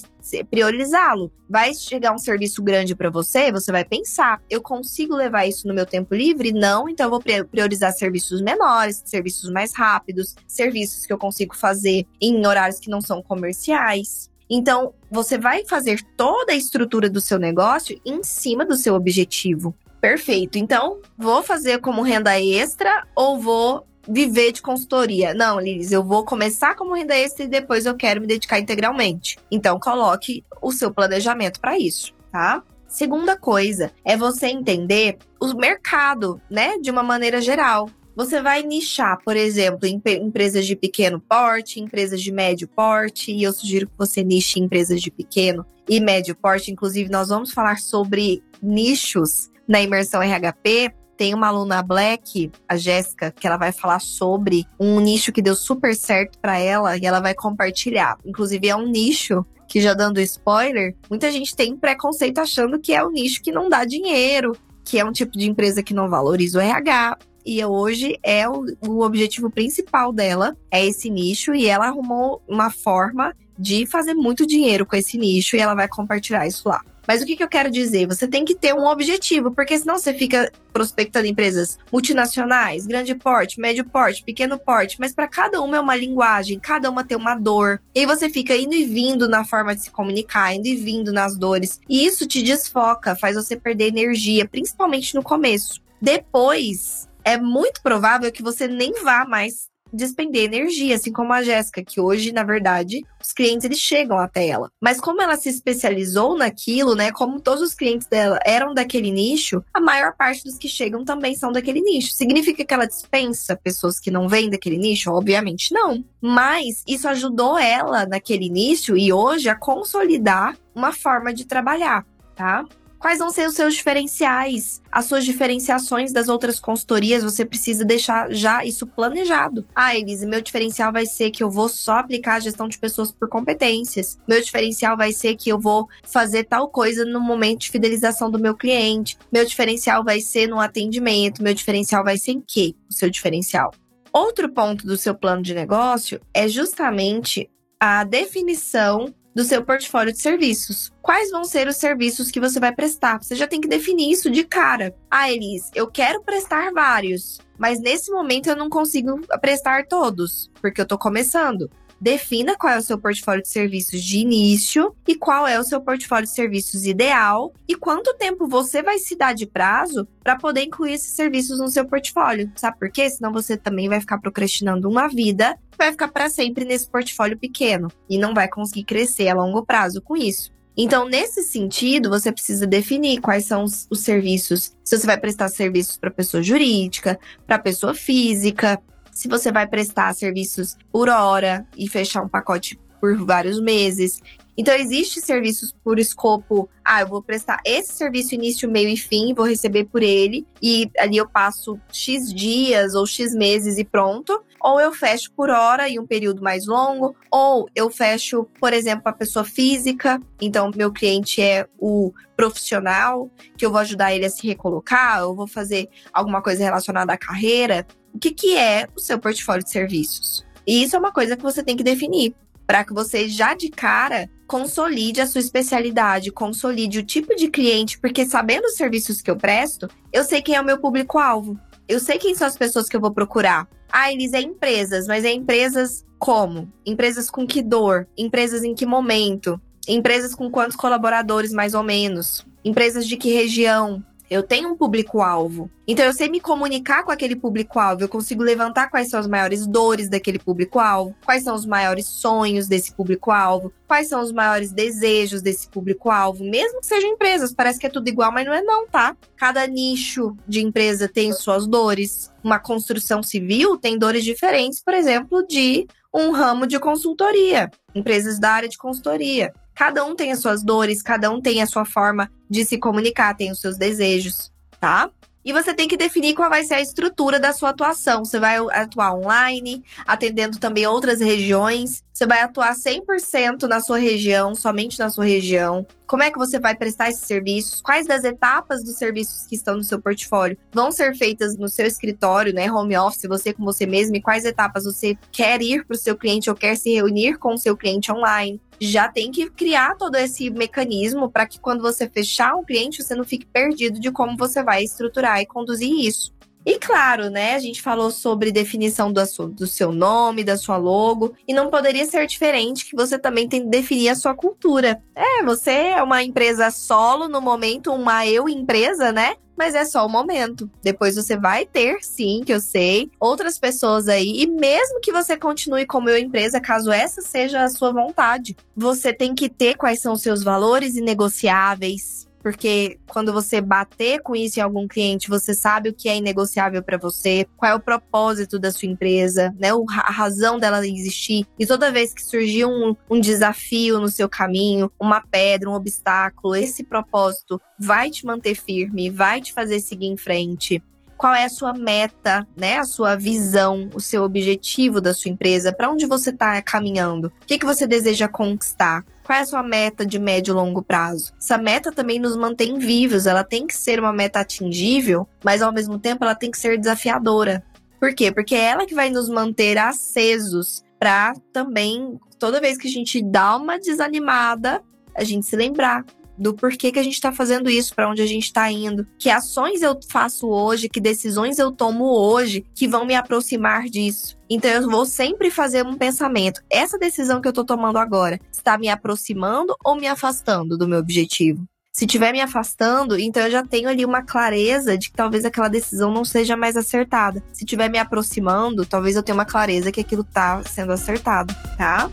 priorizá-lo. 0.49 1.31
Vai 1.49 1.73
chegar 1.73 2.13
um 2.13 2.17
serviço 2.17 2.63
grande 2.63 2.95
para 2.95 3.09
você, 3.09 3.51
você 3.51 3.73
vai 3.73 3.83
pensar: 3.83 4.41
eu 4.49 4.61
consigo 4.61 5.15
levar 5.15 5.45
isso 5.45 5.67
no 5.67 5.73
meu 5.73 5.85
tempo 5.85 6.15
livre? 6.15 6.53
Não, 6.53 6.87
então 6.87 7.07
eu 7.07 7.11
vou 7.11 7.21
priorizar 7.49 7.91
serviços 7.91 8.41
menores, 8.41 9.03
serviços 9.05 9.51
mais 9.51 9.75
rápidos, 9.75 10.33
serviços 10.47 11.05
que 11.05 11.11
eu 11.11 11.17
consigo 11.17 11.55
fazer 11.55 12.07
em 12.21 12.45
horários 12.47 12.79
que 12.79 12.89
não 12.89 13.01
são 13.01 13.21
comerciais. 13.21 14.31
Então, 14.49 14.93
você 15.09 15.37
vai 15.37 15.65
fazer 15.65 16.01
toda 16.17 16.51
a 16.51 16.55
estrutura 16.55 17.09
do 17.09 17.21
seu 17.21 17.39
negócio 17.39 17.99
em 18.05 18.21
cima 18.21 18.65
do 18.65 18.75
seu 18.75 18.95
objetivo. 18.95 19.73
Perfeito. 20.01 20.57
Então, 20.57 20.99
vou 21.15 21.43
fazer 21.43 21.79
como 21.79 22.01
renda 22.01 22.41
extra 22.41 23.07
ou 23.15 23.39
vou 23.39 23.85
viver 24.09 24.51
de 24.51 24.61
consultoria? 24.61 25.31
Não, 25.33 25.59
Liz, 25.59 25.91
eu 25.91 26.03
vou 26.03 26.25
começar 26.25 26.75
como 26.75 26.95
renda 26.95 27.15
extra 27.15 27.45
e 27.45 27.47
depois 27.47 27.85
eu 27.85 27.95
quero 27.95 28.19
me 28.19 28.25
dedicar 28.25 28.59
integralmente. 28.59 29.37
Então, 29.51 29.79
coloque 29.79 30.43
o 30.59 30.71
seu 30.71 30.91
planejamento 30.91 31.59
para 31.59 31.77
isso, 31.77 32.13
tá? 32.31 32.63
Segunda 32.87 33.37
coisa 33.37 33.91
é 34.03 34.17
você 34.17 34.47
entender 34.47 35.19
o 35.39 35.53
mercado, 35.53 36.41
né, 36.49 36.79
de 36.79 36.89
uma 36.89 37.03
maneira 37.03 37.39
geral. 37.39 37.87
Você 38.15 38.41
vai 38.41 38.63
nichar, 38.63 39.19
por 39.23 39.37
exemplo, 39.37 39.87
em 39.87 40.01
empresas 40.19 40.65
de 40.65 40.75
pequeno 40.75 41.19
porte, 41.21 41.79
empresas 41.79 42.21
de 42.21 42.31
médio 42.31 42.67
porte, 42.67 43.31
e 43.31 43.43
eu 43.43 43.53
sugiro 43.53 43.87
que 43.87 43.93
você 43.97 44.23
niche 44.23 44.59
em 44.59 44.63
empresas 44.63 45.01
de 45.01 45.09
pequeno 45.09 45.65
e 45.87 46.01
médio 46.01 46.35
porte. 46.35 46.71
Inclusive, 46.71 47.09
nós 47.09 47.29
vamos 47.29 47.53
falar 47.53 47.79
sobre 47.79 48.43
nichos 48.61 49.49
na 49.71 49.81
imersão 49.81 50.19
RHP, 50.21 50.93
tem 51.15 51.33
uma 51.33 51.47
aluna 51.47 51.81
Black, 51.81 52.51
a 52.67 52.75
Jéssica, 52.75 53.31
que 53.31 53.47
ela 53.47 53.55
vai 53.55 53.71
falar 53.71 54.01
sobre 54.01 54.65
um 54.77 54.99
nicho 54.99 55.31
que 55.31 55.41
deu 55.41 55.55
super 55.55 55.95
certo 55.95 56.37
para 56.39 56.59
ela 56.59 56.97
e 56.97 57.05
ela 57.05 57.21
vai 57.21 57.33
compartilhar. 57.33 58.17
Inclusive, 58.25 58.67
é 58.67 58.75
um 58.75 58.85
nicho 58.85 59.45
que, 59.69 59.79
já 59.79 59.93
dando 59.93 60.19
spoiler, 60.19 60.93
muita 61.09 61.31
gente 61.31 61.55
tem 61.55 61.77
preconceito 61.77 62.39
achando 62.39 62.77
que 62.79 62.93
é 62.93 63.01
um 63.01 63.11
nicho 63.11 63.41
que 63.41 63.49
não 63.49 63.69
dá 63.69 63.85
dinheiro, 63.85 64.57
que 64.83 64.99
é 64.99 65.05
um 65.05 65.11
tipo 65.13 65.37
de 65.37 65.49
empresa 65.49 65.81
que 65.81 65.93
não 65.93 66.09
valoriza 66.09 66.59
o 66.59 66.61
RH. 66.61 67.17
E 67.45 67.63
hoje 67.63 68.19
é 68.21 68.49
o, 68.49 68.65
o 68.85 69.05
objetivo 69.05 69.49
principal 69.49 70.11
dela, 70.11 70.57
é 70.69 70.85
esse 70.85 71.09
nicho, 71.09 71.55
e 71.55 71.65
ela 71.67 71.87
arrumou 71.87 72.43
uma 72.45 72.69
forma 72.69 73.33
de 73.61 73.85
fazer 73.85 74.15
muito 74.15 74.45
dinheiro 74.45 74.85
com 74.85 74.95
esse 74.95 75.17
nicho 75.17 75.55
e 75.55 75.59
ela 75.59 75.75
vai 75.75 75.87
compartilhar 75.87 76.47
isso 76.47 76.67
lá. 76.67 76.81
Mas 77.07 77.21
o 77.21 77.25
que, 77.25 77.35
que 77.35 77.43
eu 77.43 77.49
quero 77.49 77.69
dizer? 77.69 78.07
Você 78.07 78.27
tem 78.27 78.45
que 78.45 78.55
ter 78.55 78.73
um 78.73 78.85
objetivo, 78.85 79.51
porque 79.51 79.77
senão 79.77 79.97
você 79.97 80.13
fica 80.13 80.51
prospectando 80.71 81.27
empresas 81.27 81.77
multinacionais, 81.91 82.85
grande 82.85 83.13
porte, 83.15 83.59
médio 83.59 83.83
porte, 83.83 84.23
pequeno 84.23 84.57
porte, 84.57 84.97
mas 84.99 85.13
para 85.13 85.27
cada 85.27 85.61
uma 85.61 85.77
é 85.77 85.79
uma 85.79 85.95
linguagem, 85.95 86.59
cada 86.59 86.89
uma 86.89 87.03
tem 87.03 87.17
uma 87.17 87.35
dor. 87.35 87.81
E 87.93 88.01
aí 88.01 88.05
você 88.05 88.29
fica 88.29 88.55
indo 88.55 88.73
e 88.73 88.85
vindo 88.85 89.27
na 89.27 89.43
forma 89.43 89.75
de 89.75 89.83
se 89.83 89.91
comunicar, 89.91 90.53
indo 90.53 90.67
e 90.67 90.75
vindo 90.75 91.11
nas 91.11 91.37
dores. 91.37 91.79
E 91.89 92.05
isso 92.05 92.27
te 92.27 92.41
desfoca, 92.41 93.15
faz 93.15 93.35
você 93.35 93.55
perder 93.55 93.87
energia, 93.87 94.47
principalmente 94.47 95.15
no 95.15 95.23
começo. 95.23 95.81
Depois, 96.01 97.09
é 97.23 97.37
muito 97.37 97.81
provável 97.81 98.31
que 98.31 98.41
você 98.41 98.67
nem 98.67 99.03
vá 99.03 99.25
mais 99.25 99.70
despender 99.93 100.43
energia, 100.43 100.95
assim 100.95 101.11
como 101.11 101.33
a 101.33 101.43
Jéssica, 101.43 101.83
que 101.83 101.99
hoje, 101.99 102.31
na 102.31 102.43
verdade, 102.43 103.05
os 103.21 103.33
clientes 103.33 103.65
eles 103.65 103.79
chegam 103.79 104.17
até 104.17 104.47
ela. 104.47 104.71
Mas 104.81 104.99
como 104.99 105.21
ela 105.21 105.35
se 105.35 105.49
especializou 105.49 106.37
naquilo, 106.37 106.95
né, 106.95 107.11
como 107.11 107.39
todos 107.41 107.61
os 107.61 107.73
clientes 107.73 108.07
dela 108.07 108.39
eram 108.45 108.73
daquele 108.73 109.11
nicho, 109.11 109.63
a 109.73 109.79
maior 109.79 110.15
parte 110.15 110.43
dos 110.43 110.57
que 110.57 110.67
chegam 110.67 111.03
também 111.03 111.35
são 111.35 111.51
daquele 111.51 111.81
nicho. 111.81 112.13
Significa 112.13 112.63
que 112.63 112.73
ela 112.73 112.87
dispensa 112.87 113.55
pessoas 113.55 113.99
que 113.99 114.11
não 114.11 114.27
vêm 114.27 114.49
daquele 114.49 114.77
nicho? 114.77 115.11
Obviamente 115.11 115.73
não. 115.73 116.03
Mas 116.21 116.83
isso 116.87 117.07
ajudou 117.07 117.57
ela 117.57 118.05
naquele 118.05 118.49
nicho 118.49 118.95
e 118.97 119.11
hoje 119.11 119.49
a 119.49 119.55
consolidar 119.55 120.57
uma 120.73 120.91
forma 120.93 121.33
de 121.33 121.45
trabalhar, 121.45 122.05
tá? 122.35 122.65
Quais 123.01 123.17
vão 123.17 123.31
ser 123.31 123.47
os 123.47 123.55
seus 123.55 123.73
diferenciais? 123.73 124.79
As 124.91 125.05
suas 125.05 125.25
diferenciações 125.25 126.13
das 126.13 126.29
outras 126.29 126.59
consultorias, 126.59 127.23
você 127.23 127.43
precisa 127.43 127.83
deixar 127.83 128.31
já 128.31 128.63
isso 128.63 128.85
planejado. 128.85 129.65
Ah, 129.73 129.97
Elise, 129.97 130.27
meu 130.27 130.39
diferencial 130.39 130.93
vai 130.93 131.07
ser 131.07 131.31
que 131.31 131.43
eu 131.43 131.49
vou 131.49 131.67
só 131.67 131.93
aplicar 131.93 132.35
a 132.35 132.39
gestão 132.39 132.67
de 132.67 132.77
pessoas 132.77 133.11
por 133.11 133.27
competências. 133.27 134.19
Meu 134.27 134.39
diferencial 134.39 134.95
vai 134.95 135.11
ser 135.11 135.35
que 135.35 135.49
eu 135.49 135.59
vou 135.59 135.89
fazer 136.03 136.43
tal 136.43 136.69
coisa 136.69 137.03
no 137.03 137.19
momento 137.19 137.61
de 137.61 137.71
fidelização 137.71 138.29
do 138.29 138.37
meu 138.37 138.55
cliente. 138.55 139.17
Meu 139.31 139.45
diferencial 139.45 140.03
vai 140.03 140.21
ser 140.21 140.47
no 140.47 140.59
atendimento. 140.59 141.41
Meu 141.41 141.55
diferencial 141.55 142.03
vai 142.03 142.19
ser 142.19 142.33
em 142.33 142.43
quê? 142.47 142.75
O 142.87 142.93
seu 142.93 143.09
diferencial. 143.09 143.71
Outro 144.13 144.47
ponto 144.47 144.85
do 144.85 144.95
seu 144.95 145.15
plano 145.15 145.41
de 145.41 145.55
negócio 145.55 146.21
é 146.35 146.47
justamente 146.47 147.49
a 147.79 148.03
definição 148.03 149.11
do 149.33 149.43
seu 149.43 149.63
portfólio 149.63 150.11
de 150.11 150.21
serviços. 150.21 150.91
Quais 151.01 151.31
vão 151.31 151.43
ser 151.43 151.67
os 151.67 151.77
serviços 151.77 152.29
que 152.29 152.39
você 152.39 152.59
vai 152.59 152.73
prestar? 152.73 153.21
Você 153.21 153.35
já 153.35 153.47
tem 153.47 153.61
que 153.61 153.67
definir 153.67 154.11
isso 154.11 154.29
de 154.29 154.43
cara. 154.43 154.95
Ah, 155.09 155.31
Elis, 155.31 155.69
eu 155.73 155.89
quero 155.89 156.21
prestar 156.23 156.71
vários, 156.71 157.39
mas 157.57 157.79
nesse 157.79 158.11
momento 158.11 158.47
eu 158.47 158.55
não 158.55 158.69
consigo 158.69 159.21
prestar 159.39 159.87
todos, 159.87 160.49
porque 160.61 160.81
eu 160.81 160.85
tô 160.85 160.97
começando. 160.97 161.69
Defina 162.01 162.57
qual 162.57 162.73
é 162.73 162.79
o 162.79 162.81
seu 162.81 162.97
portfólio 162.97 163.43
de 163.43 163.49
serviços 163.49 164.01
de 164.01 164.17
início 164.17 164.95
e 165.07 165.15
qual 165.15 165.45
é 165.45 165.59
o 165.59 165.63
seu 165.63 165.79
portfólio 165.79 166.25
de 166.25 166.33
serviços 166.33 166.83
ideal 166.87 167.53
e 167.67 167.75
quanto 167.75 168.15
tempo 168.15 168.47
você 168.47 168.81
vai 168.81 168.97
se 168.97 169.15
dar 169.15 169.35
de 169.35 169.45
prazo 169.45 170.07
para 170.23 170.35
poder 170.35 170.63
incluir 170.63 170.93
esses 170.93 171.11
serviços 171.11 171.59
no 171.59 171.69
seu 171.69 171.85
portfólio. 171.85 172.51
Sabe 172.55 172.79
por 172.79 172.89
quê? 172.89 173.07
Senão 173.07 173.31
você 173.31 173.55
também 173.55 173.87
vai 173.87 173.99
ficar 173.99 174.17
procrastinando 174.17 174.89
uma 174.89 175.07
vida, 175.07 175.55
vai 175.77 175.91
ficar 175.91 176.07
para 176.07 176.27
sempre 176.27 176.65
nesse 176.65 176.89
portfólio 176.89 177.37
pequeno 177.37 177.87
e 178.09 178.17
não 178.17 178.33
vai 178.33 178.47
conseguir 178.47 178.83
crescer 178.83 179.27
a 179.27 179.35
longo 179.35 179.63
prazo 179.63 180.01
com 180.01 180.17
isso. 180.17 180.51
Então, 180.75 181.07
nesse 181.07 181.43
sentido, 181.43 182.09
você 182.09 182.31
precisa 182.31 182.65
definir 182.65 183.21
quais 183.21 183.45
são 183.45 183.63
os, 183.63 183.85
os 183.91 183.99
serviços. 183.99 184.75
Se 184.83 184.97
você 184.97 185.05
vai 185.05 185.19
prestar 185.19 185.49
serviços 185.49 185.97
para 185.97 186.09
pessoa 186.09 186.41
jurídica, 186.41 187.19
para 187.45 187.59
pessoa 187.59 187.93
física, 187.93 188.81
se 189.21 189.27
você 189.27 189.51
vai 189.51 189.67
prestar 189.67 190.15
serviços 190.15 190.75
por 190.91 191.07
hora 191.07 191.63
e 191.77 191.87
fechar 191.87 192.23
um 192.23 192.27
pacote 192.27 192.79
por 192.99 193.15
vários 193.23 193.61
meses. 193.61 194.19
Então, 194.57 194.73
existe 194.73 195.21
serviços 195.21 195.71
por 195.83 195.99
escopo. 195.99 196.67
Ah, 196.83 197.01
eu 197.01 197.07
vou 197.07 197.21
prestar 197.21 197.59
esse 197.63 197.93
serviço 197.93 198.33
início, 198.33 198.69
meio 198.69 198.89
e 198.89 198.97
fim, 198.97 199.35
vou 199.35 199.45
receber 199.45 199.85
por 199.85 200.01
ele, 200.01 200.45
e 200.59 200.89
ali 200.97 201.17
eu 201.17 201.29
passo 201.29 201.79
X 201.91 202.33
dias 202.33 202.95
ou 202.95 203.05
X 203.05 203.35
meses 203.35 203.77
e 203.77 203.85
pronto. 203.85 204.43
Ou 204.59 204.81
eu 204.81 204.91
fecho 204.91 205.31
por 205.33 205.51
hora 205.51 205.87
e 205.87 205.99
um 205.99 206.07
período 206.07 206.41
mais 206.41 206.65
longo, 206.65 207.15
ou 207.29 207.69
eu 207.75 207.91
fecho, 207.91 208.47
por 208.59 208.73
exemplo, 208.73 209.03
a 209.05 209.13
pessoa 209.13 209.45
física. 209.45 210.19
Então, 210.41 210.71
meu 210.75 210.91
cliente 210.91 211.43
é 211.43 211.67
o 211.77 212.11
profissional, 212.35 213.29
que 213.55 213.63
eu 213.63 213.69
vou 213.69 213.79
ajudar 213.79 214.15
ele 214.15 214.25
a 214.25 214.29
se 214.31 214.47
recolocar, 214.47 215.19
eu 215.19 215.35
vou 215.35 215.45
fazer 215.45 215.87
alguma 216.11 216.41
coisa 216.41 216.63
relacionada 216.63 217.13
à 217.13 217.17
carreira 217.17 217.85
o 218.13 218.19
que, 218.19 218.31
que 218.31 218.57
é 218.57 218.87
o 218.95 218.99
seu 218.99 219.19
portfólio 219.19 219.63
de 219.63 219.71
serviços. 219.71 220.45
E 220.65 220.83
isso 220.83 220.95
é 220.95 220.99
uma 220.99 221.11
coisa 221.11 221.35
que 221.35 221.43
você 221.43 221.63
tem 221.63 221.75
que 221.75 221.83
definir, 221.83 222.35
para 222.67 222.83
que 222.83 222.93
você 222.93 223.27
já 223.27 223.53
de 223.53 223.69
cara 223.69 224.29
consolide 224.47 225.21
a 225.21 225.27
sua 225.27 225.39
especialidade, 225.39 226.31
consolide 226.31 226.99
o 226.99 227.05
tipo 227.05 227.35
de 227.35 227.47
cliente, 227.47 227.99
porque 227.99 228.25
sabendo 228.25 228.65
os 228.65 228.75
serviços 228.75 229.21
que 229.21 229.31
eu 229.31 229.37
presto, 229.37 229.89
eu 230.11 230.23
sei 230.23 230.41
quem 230.41 230.55
é 230.55 230.61
o 230.61 230.65
meu 230.65 230.77
público-alvo. 230.77 231.59
Eu 231.87 231.99
sei 231.99 232.17
quem 232.17 232.35
são 232.35 232.47
as 232.47 232.57
pessoas 232.57 232.87
que 232.87 232.95
eu 232.95 233.01
vou 233.01 233.11
procurar. 233.11 233.67
Ah, 233.91 234.11
eles 234.11 234.33
é 234.33 234.41
empresas, 234.41 235.07
mas 235.07 235.25
é 235.25 235.31
empresas 235.31 236.05
como? 236.17 236.71
Empresas 236.85 237.29
com 237.29 237.45
que 237.45 237.61
dor? 237.61 238.07
Empresas 238.17 238.63
em 238.63 238.75
que 238.75 238.85
momento? 238.85 239.59
Empresas 239.87 240.35
com 240.35 240.49
quantos 240.49 240.77
colaboradores, 240.77 241.51
mais 241.51 241.73
ou 241.73 241.83
menos? 241.83 242.45
Empresas 242.63 243.07
de 243.07 243.17
que 243.17 243.33
região? 243.33 244.03
Eu 244.31 244.41
tenho 244.41 244.69
um 244.69 244.77
público-alvo. 244.77 245.69
Então, 245.85 246.05
eu 246.05 246.13
sei 246.13 246.29
me 246.29 246.39
comunicar 246.39 247.03
com 247.03 247.11
aquele 247.11 247.35
público-alvo. 247.35 248.01
Eu 248.01 248.07
consigo 248.07 248.41
levantar 248.41 248.89
quais 248.89 249.09
são 249.09 249.19
as 249.19 249.27
maiores 249.27 249.67
dores 249.67 250.07
daquele 250.07 250.39
público-alvo, 250.39 251.13
quais 251.25 251.43
são 251.43 251.53
os 251.53 251.65
maiores 251.65 252.05
sonhos 252.05 252.65
desse 252.65 252.93
público-alvo, 252.93 253.73
quais 253.85 254.07
são 254.07 254.21
os 254.21 254.31
maiores 254.31 254.71
desejos 254.71 255.41
desse 255.41 255.67
público-alvo, 255.67 256.45
mesmo 256.45 256.79
que 256.79 256.85
sejam 256.85 257.09
empresas. 257.09 257.53
Parece 257.53 257.77
que 257.77 257.87
é 257.87 257.89
tudo 257.89 258.07
igual, 258.07 258.31
mas 258.31 258.45
não 258.45 258.53
é, 258.53 258.61
não, 258.61 258.87
tá? 258.87 259.17
Cada 259.35 259.67
nicho 259.67 260.33
de 260.47 260.61
empresa 260.61 261.09
tem 261.09 261.33
suas 261.33 261.67
dores. 261.67 262.31
Uma 262.41 262.57
construção 262.57 263.21
civil 263.21 263.75
tem 263.75 263.97
dores 263.97 264.23
diferentes, 264.23 264.81
por 264.81 264.93
exemplo, 264.93 265.45
de 265.45 265.85
um 266.13 266.31
ramo 266.31 266.65
de 266.65 266.79
consultoria, 266.79 267.69
empresas 267.93 268.39
da 268.39 268.51
área 268.51 268.69
de 268.69 268.77
consultoria. 268.77 269.51
Cada 269.81 270.05
um 270.05 270.15
tem 270.15 270.31
as 270.31 270.37
suas 270.37 270.61
dores, 270.61 271.01
cada 271.01 271.31
um 271.31 271.41
tem 271.41 271.59
a 271.59 271.65
sua 271.65 271.85
forma 271.85 272.31
de 272.47 272.63
se 272.63 272.77
comunicar, 272.77 273.35
tem 273.35 273.49
os 273.49 273.59
seus 273.59 273.79
desejos, 273.79 274.51
tá? 274.79 275.09
E 275.43 275.51
você 275.51 275.73
tem 275.73 275.87
que 275.87 275.97
definir 275.97 276.35
qual 276.35 276.51
vai 276.51 276.63
ser 276.63 276.75
a 276.75 276.81
estrutura 276.81 277.39
da 277.39 277.51
sua 277.51 277.71
atuação. 277.71 278.23
Você 278.23 278.39
vai 278.39 278.57
atuar 278.57 279.15
online, 279.15 279.83
atendendo 280.05 280.59
também 280.59 280.85
outras 280.85 281.19
regiões. 281.19 282.03
Você 282.13 282.27
vai 282.27 282.41
atuar 282.41 282.75
100% 282.75 283.63
na 283.63 283.79
sua 283.79 283.97
região, 283.97 284.53
somente 284.53 284.99
na 284.99 285.09
sua 285.09 285.25
região. 285.25 285.83
Como 286.05 286.21
é 286.21 286.29
que 286.29 286.37
você 286.37 286.59
vai 286.59 286.75
prestar 286.75 287.09
esses 287.09 287.25
serviços? 287.25 287.81
Quais 287.81 288.05
das 288.05 288.23
etapas 288.23 288.83
dos 288.83 288.99
serviços 288.99 289.47
que 289.47 289.55
estão 289.55 289.77
no 289.77 289.83
seu 289.83 289.99
portfólio 289.99 290.59
vão 290.71 290.91
ser 290.91 291.17
feitas 291.17 291.57
no 291.57 291.67
seu 291.67 291.87
escritório, 291.87 292.53
né, 292.53 292.71
home 292.71 292.95
office, 292.95 293.23
você 293.27 293.51
com 293.51 293.65
você 293.65 293.87
mesmo? 293.87 294.15
E 294.15 294.21
quais 294.21 294.45
etapas 294.45 294.83
você 294.83 295.17
quer 295.31 295.59
ir 295.59 295.83
para 295.87 295.95
o 295.95 295.99
seu 295.99 296.15
cliente 296.15 296.51
ou 296.51 296.55
quer 296.55 296.77
se 296.77 296.93
reunir 296.93 297.39
com 297.39 297.55
o 297.55 297.57
seu 297.57 297.75
cliente 297.75 298.11
online? 298.11 298.61
Já 298.81 299.07
tem 299.07 299.31
que 299.31 299.47
criar 299.47 299.95
todo 299.95 300.15
esse 300.15 300.49
mecanismo 300.49 301.29
para 301.29 301.45
que 301.45 301.59
quando 301.59 301.81
você 301.81 302.09
fechar 302.09 302.55
um 302.55 302.63
cliente, 302.63 303.03
você 303.03 303.13
não 303.13 303.23
fique 303.23 303.45
perdido 303.45 303.99
de 303.99 304.11
como 304.11 304.35
você 304.35 304.63
vai 304.63 304.83
estruturar 304.83 305.39
e 305.39 305.45
conduzir 305.45 305.91
isso. 305.91 306.33
E 306.65 306.77
claro, 306.77 307.29
né, 307.29 307.55
a 307.55 307.59
gente 307.59 307.81
falou 307.81 308.11
sobre 308.11 308.51
definição 308.51 309.11
do, 309.11 309.21
do, 309.47 309.67
seu 309.67 309.91
nome, 309.91 310.43
da 310.43 310.57
sua 310.57 310.77
logo, 310.77 311.33
e 311.47 311.53
não 311.53 311.69
poderia 311.69 312.05
ser 312.05 312.27
diferente 312.27 312.85
que 312.85 312.95
você 312.95 313.17
também 313.17 313.47
tem 313.47 313.63
que 313.63 313.69
definir 313.69 314.09
a 314.09 314.15
sua 314.15 314.35
cultura. 314.35 315.01
É, 315.15 315.43
você 315.43 315.71
é 315.71 316.03
uma 316.03 316.23
empresa 316.23 316.69
solo 316.69 317.27
no 317.27 317.41
momento, 317.41 317.91
uma 317.91 318.27
eu 318.27 318.47
empresa, 318.47 319.11
né? 319.11 319.35
Mas 319.57 319.75
é 319.75 319.85
só 319.85 320.05
o 320.05 320.09
momento. 320.09 320.69
Depois 320.81 321.15
você 321.15 321.37
vai 321.37 321.65
ter, 321.65 322.03
sim, 322.03 322.41
que 322.45 322.53
eu 322.53 322.59
sei, 322.59 323.11
outras 323.19 323.59
pessoas 323.59 324.07
aí, 324.07 324.41
e 324.41 324.47
mesmo 324.47 324.99
que 325.01 325.11
você 325.11 325.37
continue 325.37 325.85
como 325.85 326.09
eu 326.09 326.17
empresa, 326.17 326.59
caso 326.59 326.91
essa 326.91 327.21
seja 327.21 327.63
a 327.63 327.69
sua 327.69 327.91
vontade, 327.91 328.55
você 328.75 329.13
tem 329.13 329.35
que 329.35 329.49
ter 329.49 329.75
quais 329.75 329.99
são 329.99 330.13
os 330.13 330.21
seus 330.21 330.43
valores 330.43 330.95
inegociáveis, 330.95 332.27
porque 332.41 332.99
quando 333.07 333.31
você 333.31 333.61
bater 333.61 334.21
com 334.21 334.35
isso 334.35 334.59
em 334.59 334.63
algum 334.63 334.87
cliente, 334.87 335.29
você 335.29 335.53
sabe 335.53 335.89
o 335.89 335.93
que 335.93 336.09
é 336.09 336.17
inegociável 336.17 336.81
para 336.83 336.97
você, 336.97 337.45
qual 337.57 337.71
é 337.71 337.75
o 337.75 337.79
propósito 337.79 338.59
da 338.59 338.71
sua 338.71 338.87
empresa, 338.87 339.53
né? 339.59 339.69
A 339.71 340.11
razão 340.11 340.59
dela 340.59 340.85
existir. 340.85 341.45
E 341.57 341.65
toda 341.65 341.91
vez 341.91 342.13
que 342.13 342.23
surgir 342.23 342.65
um, 342.65 342.95
um 343.09 343.19
desafio 343.19 343.99
no 343.99 344.09
seu 344.09 344.27
caminho, 344.27 344.91
uma 344.99 345.21
pedra, 345.21 345.69
um 345.69 345.73
obstáculo, 345.73 346.55
esse 346.55 346.83
propósito 346.83 347.61
vai 347.79 348.09
te 348.09 348.25
manter 348.25 348.55
firme, 348.55 349.09
vai 349.09 349.41
te 349.41 349.53
fazer 349.53 349.79
seguir 349.79 350.07
em 350.07 350.17
frente 350.17 350.81
qual 351.21 351.35
é 351.35 351.45
a 351.45 351.49
sua 351.49 351.71
meta, 351.71 352.47
né? 352.57 352.79
A 352.79 352.83
sua 352.83 353.15
visão, 353.15 353.91
o 353.93 353.99
seu 353.99 354.23
objetivo 354.23 354.99
da 354.99 355.13
sua 355.13 355.29
empresa, 355.29 355.71
para 355.71 355.87
onde 355.87 356.07
você 356.07 356.31
está 356.31 356.59
caminhando, 356.63 357.27
o 357.27 357.45
que, 357.45 357.59
que 357.59 357.65
você 357.65 357.85
deseja 357.85 358.27
conquistar. 358.27 359.05
Qual 359.31 359.39
é 359.39 359.43
a 359.43 359.45
sua 359.45 359.63
meta 359.63 360.05
de 360.05 360.19
médio 360.19 360.51
e 360.51 360.55
longo 360.55 360.83
prazo? 360.83 361.31
Essa 361.39 361.57
meta 361.57 361.89
também 361.89 362.19
nos 362.19 362.35
mantém 362.35 362.77
vivos, 362.77 363.25
ela 363.25 363.45
tem 363.45 363.65
que 363.65 363.73
ser 363.73 363.97
uma 363.97 364.11
meta 364.11 364.41
atingível, 364.41 365.25
mas 365.41 365.61
ao 365.61 365.71
mesmo 365.71 365.97
tempo 365.97 366.25
ela 366.25 366.35
tem 366.35 366.51
que 366.51 366.57
ser 366.57 366.77
desafiadora. 366.77 367.63
Por 367.97 368.13
quê? 368.13 368.29
Porque 368.29 368.53
é 368.53 368.63
ela 368.65 368.85
que 368.85 368.93
vai 368.93 369.09
nos 369.09 369.29
manter 369.29 369.77
acesos 369.77 370.83
para 370.99 371.33
também, 371.53 372.19
toda 372.37 372.59
vez 372.59 372.77
que 372.77 372.89
a 372.89 372.91
gente 372.91 373.23
dá 373.23 373.55
uma 373.55 373.79
desanimada, 373.79 374.81
a 375.15 375.23
gente 375.23 375.45
se 375.45 375.55
lembrar 375.55 376.03
do 376.37 376.53
porquê 376.53 376.91
que 376.91 376.99
a 376.99 377.03
gente 377.03 377.13
está 377.13 377.31
fazendo 377.31 377.69
isso, 377.69 377.93
para 377.95 378.09
onde 378.09 378.21
a 378.21 378.25
gente 378.25 378.45
está 378.45 378.71
indo, 378.71 379.05
que 379.17 379.29
ações 379.29 379.81
eu 379.81 379.99
faço 380.09 380.47
hoje, 380.47 380.89
que 380.89 380.99
decisões 380.99 381.59
eu 381.59 381.71
tomo 381.71 382.05
hoje 382.05 382.65
que 382.73 382.87
vão 382.87 383.05
me 383.05 383.15
aproximar 383.15 383.85
disso. 383.85 384.37
Então 384.49 384.69
eu 384.69 384.89
vou 384.89 385.05
sempre 385.05 385.49
fazer 385.49 385.85
um 385.85 385.95
pensamento. 385.95 386.61
Essa 386.69 386.97
decisão 386.97 387.39
que 387.39 387.47
eu 387.47 387.51
estou 387.51 387.65
tomando 387.65 387.97
agora 387.97 388.39
está 388.51 388.77
me 388.77 388.89
aproximando 388.89 389.75
ou 389.83 389.95
me 389.95 390.07
afastando 390.07 390.77
do 390.77 390.87
meu 390.87 390.99
objetivo? 390.99 391.65
Se 391.93 392.05
estiver 392.05 392.31
me 392.31 392.39
afastando, 392.39 393.19
então 393.19 393.43
eu 393.43 393.51
já 393.51 393.65
tenho 393.65 393.89
ali 393.89 394.05
uma 394.05 394.23
clareza 394.23 394.97
de 394.97 395.09
que 395.09 395.15
talvez 395.15 395.43
aquela 395.43 395.67
decisão 395.67 396.09
não 396.11 396.23
seja 396.23 396.55
mais 396.55 396.77
acertada. 396.77 397.43
Se 397.51 397.65
estiver 397.65 397.89
me 397.89 397.97
aproximando, 397.97 398.85
talvez 398.85 399.17
eu 399.17 399.23
tenha 399.23 399.35
uma 399.35 399.45
clareza 399.45 399.91
que 399.91 399.99
aquilo 399.99 400.21
está 400.21 400.63
sendo 400.63 400.93
acertado, 400.93 401.53
tá? 401.77 402.09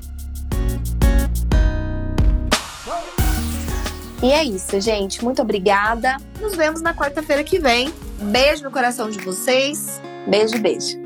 E 4.23 4.33
é 4.33 4.43
isso, 4.43 4.81
gente. 4.81 5.23
Muito 5.23 5.41
obrigada. 5.43 6.17
Nos 6.41 6.57
vemos 6.57 6.81
na 6.81 6.93
quarta-feira 6.93 7.45
que 7.45 7.59
vem. 7.59 7.93
Beijo 8.21 8.65
no 8.65 8.71
coração 8.71 9.09
de 9.11 9.19
vocês. 9.21 10.01
Beijo, 10.27 10.59
beijo. 10.59 10.99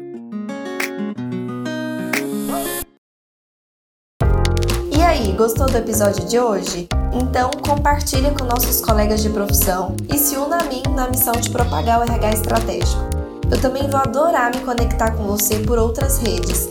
E 4.90 5.02
aí, 5.02 5.32
gostou 5.32 5.66
do 5.66 5.76
episódio 5.76 6.24
de 6.26 6.38
hoje? 6.38 6.88
Então 7.12 7.50
compartilhe 7.66 8.30
com 8.30 8.46
nossos 8.46 8.80
colegas 8.80 9.22
de 9.22 9.28
profissão 9.28 9.94
e 10.10 10.16
se 10.16 10.36
una 10.36 10.60
a 10.60 10.64
mim 10.64 10.82
na 10.94 11.08
missão 11.08 11.34
de 11.34 11.50
propagar 11.50 12.00
o 12.00 12.02
RH 12.04 12.30
estratégico. 12.30 13.02
Eu 13.50 13.60
também 13.60 13.86
vou 13.90 14.00
adorar 14.00 14.54
me 14.54 14.62
conectar 14.62 15.10
com 15.10 15.24
você 15.24 15.58
por 15.58 15.78
outras 15.78 16.16
redes 16.16 16.70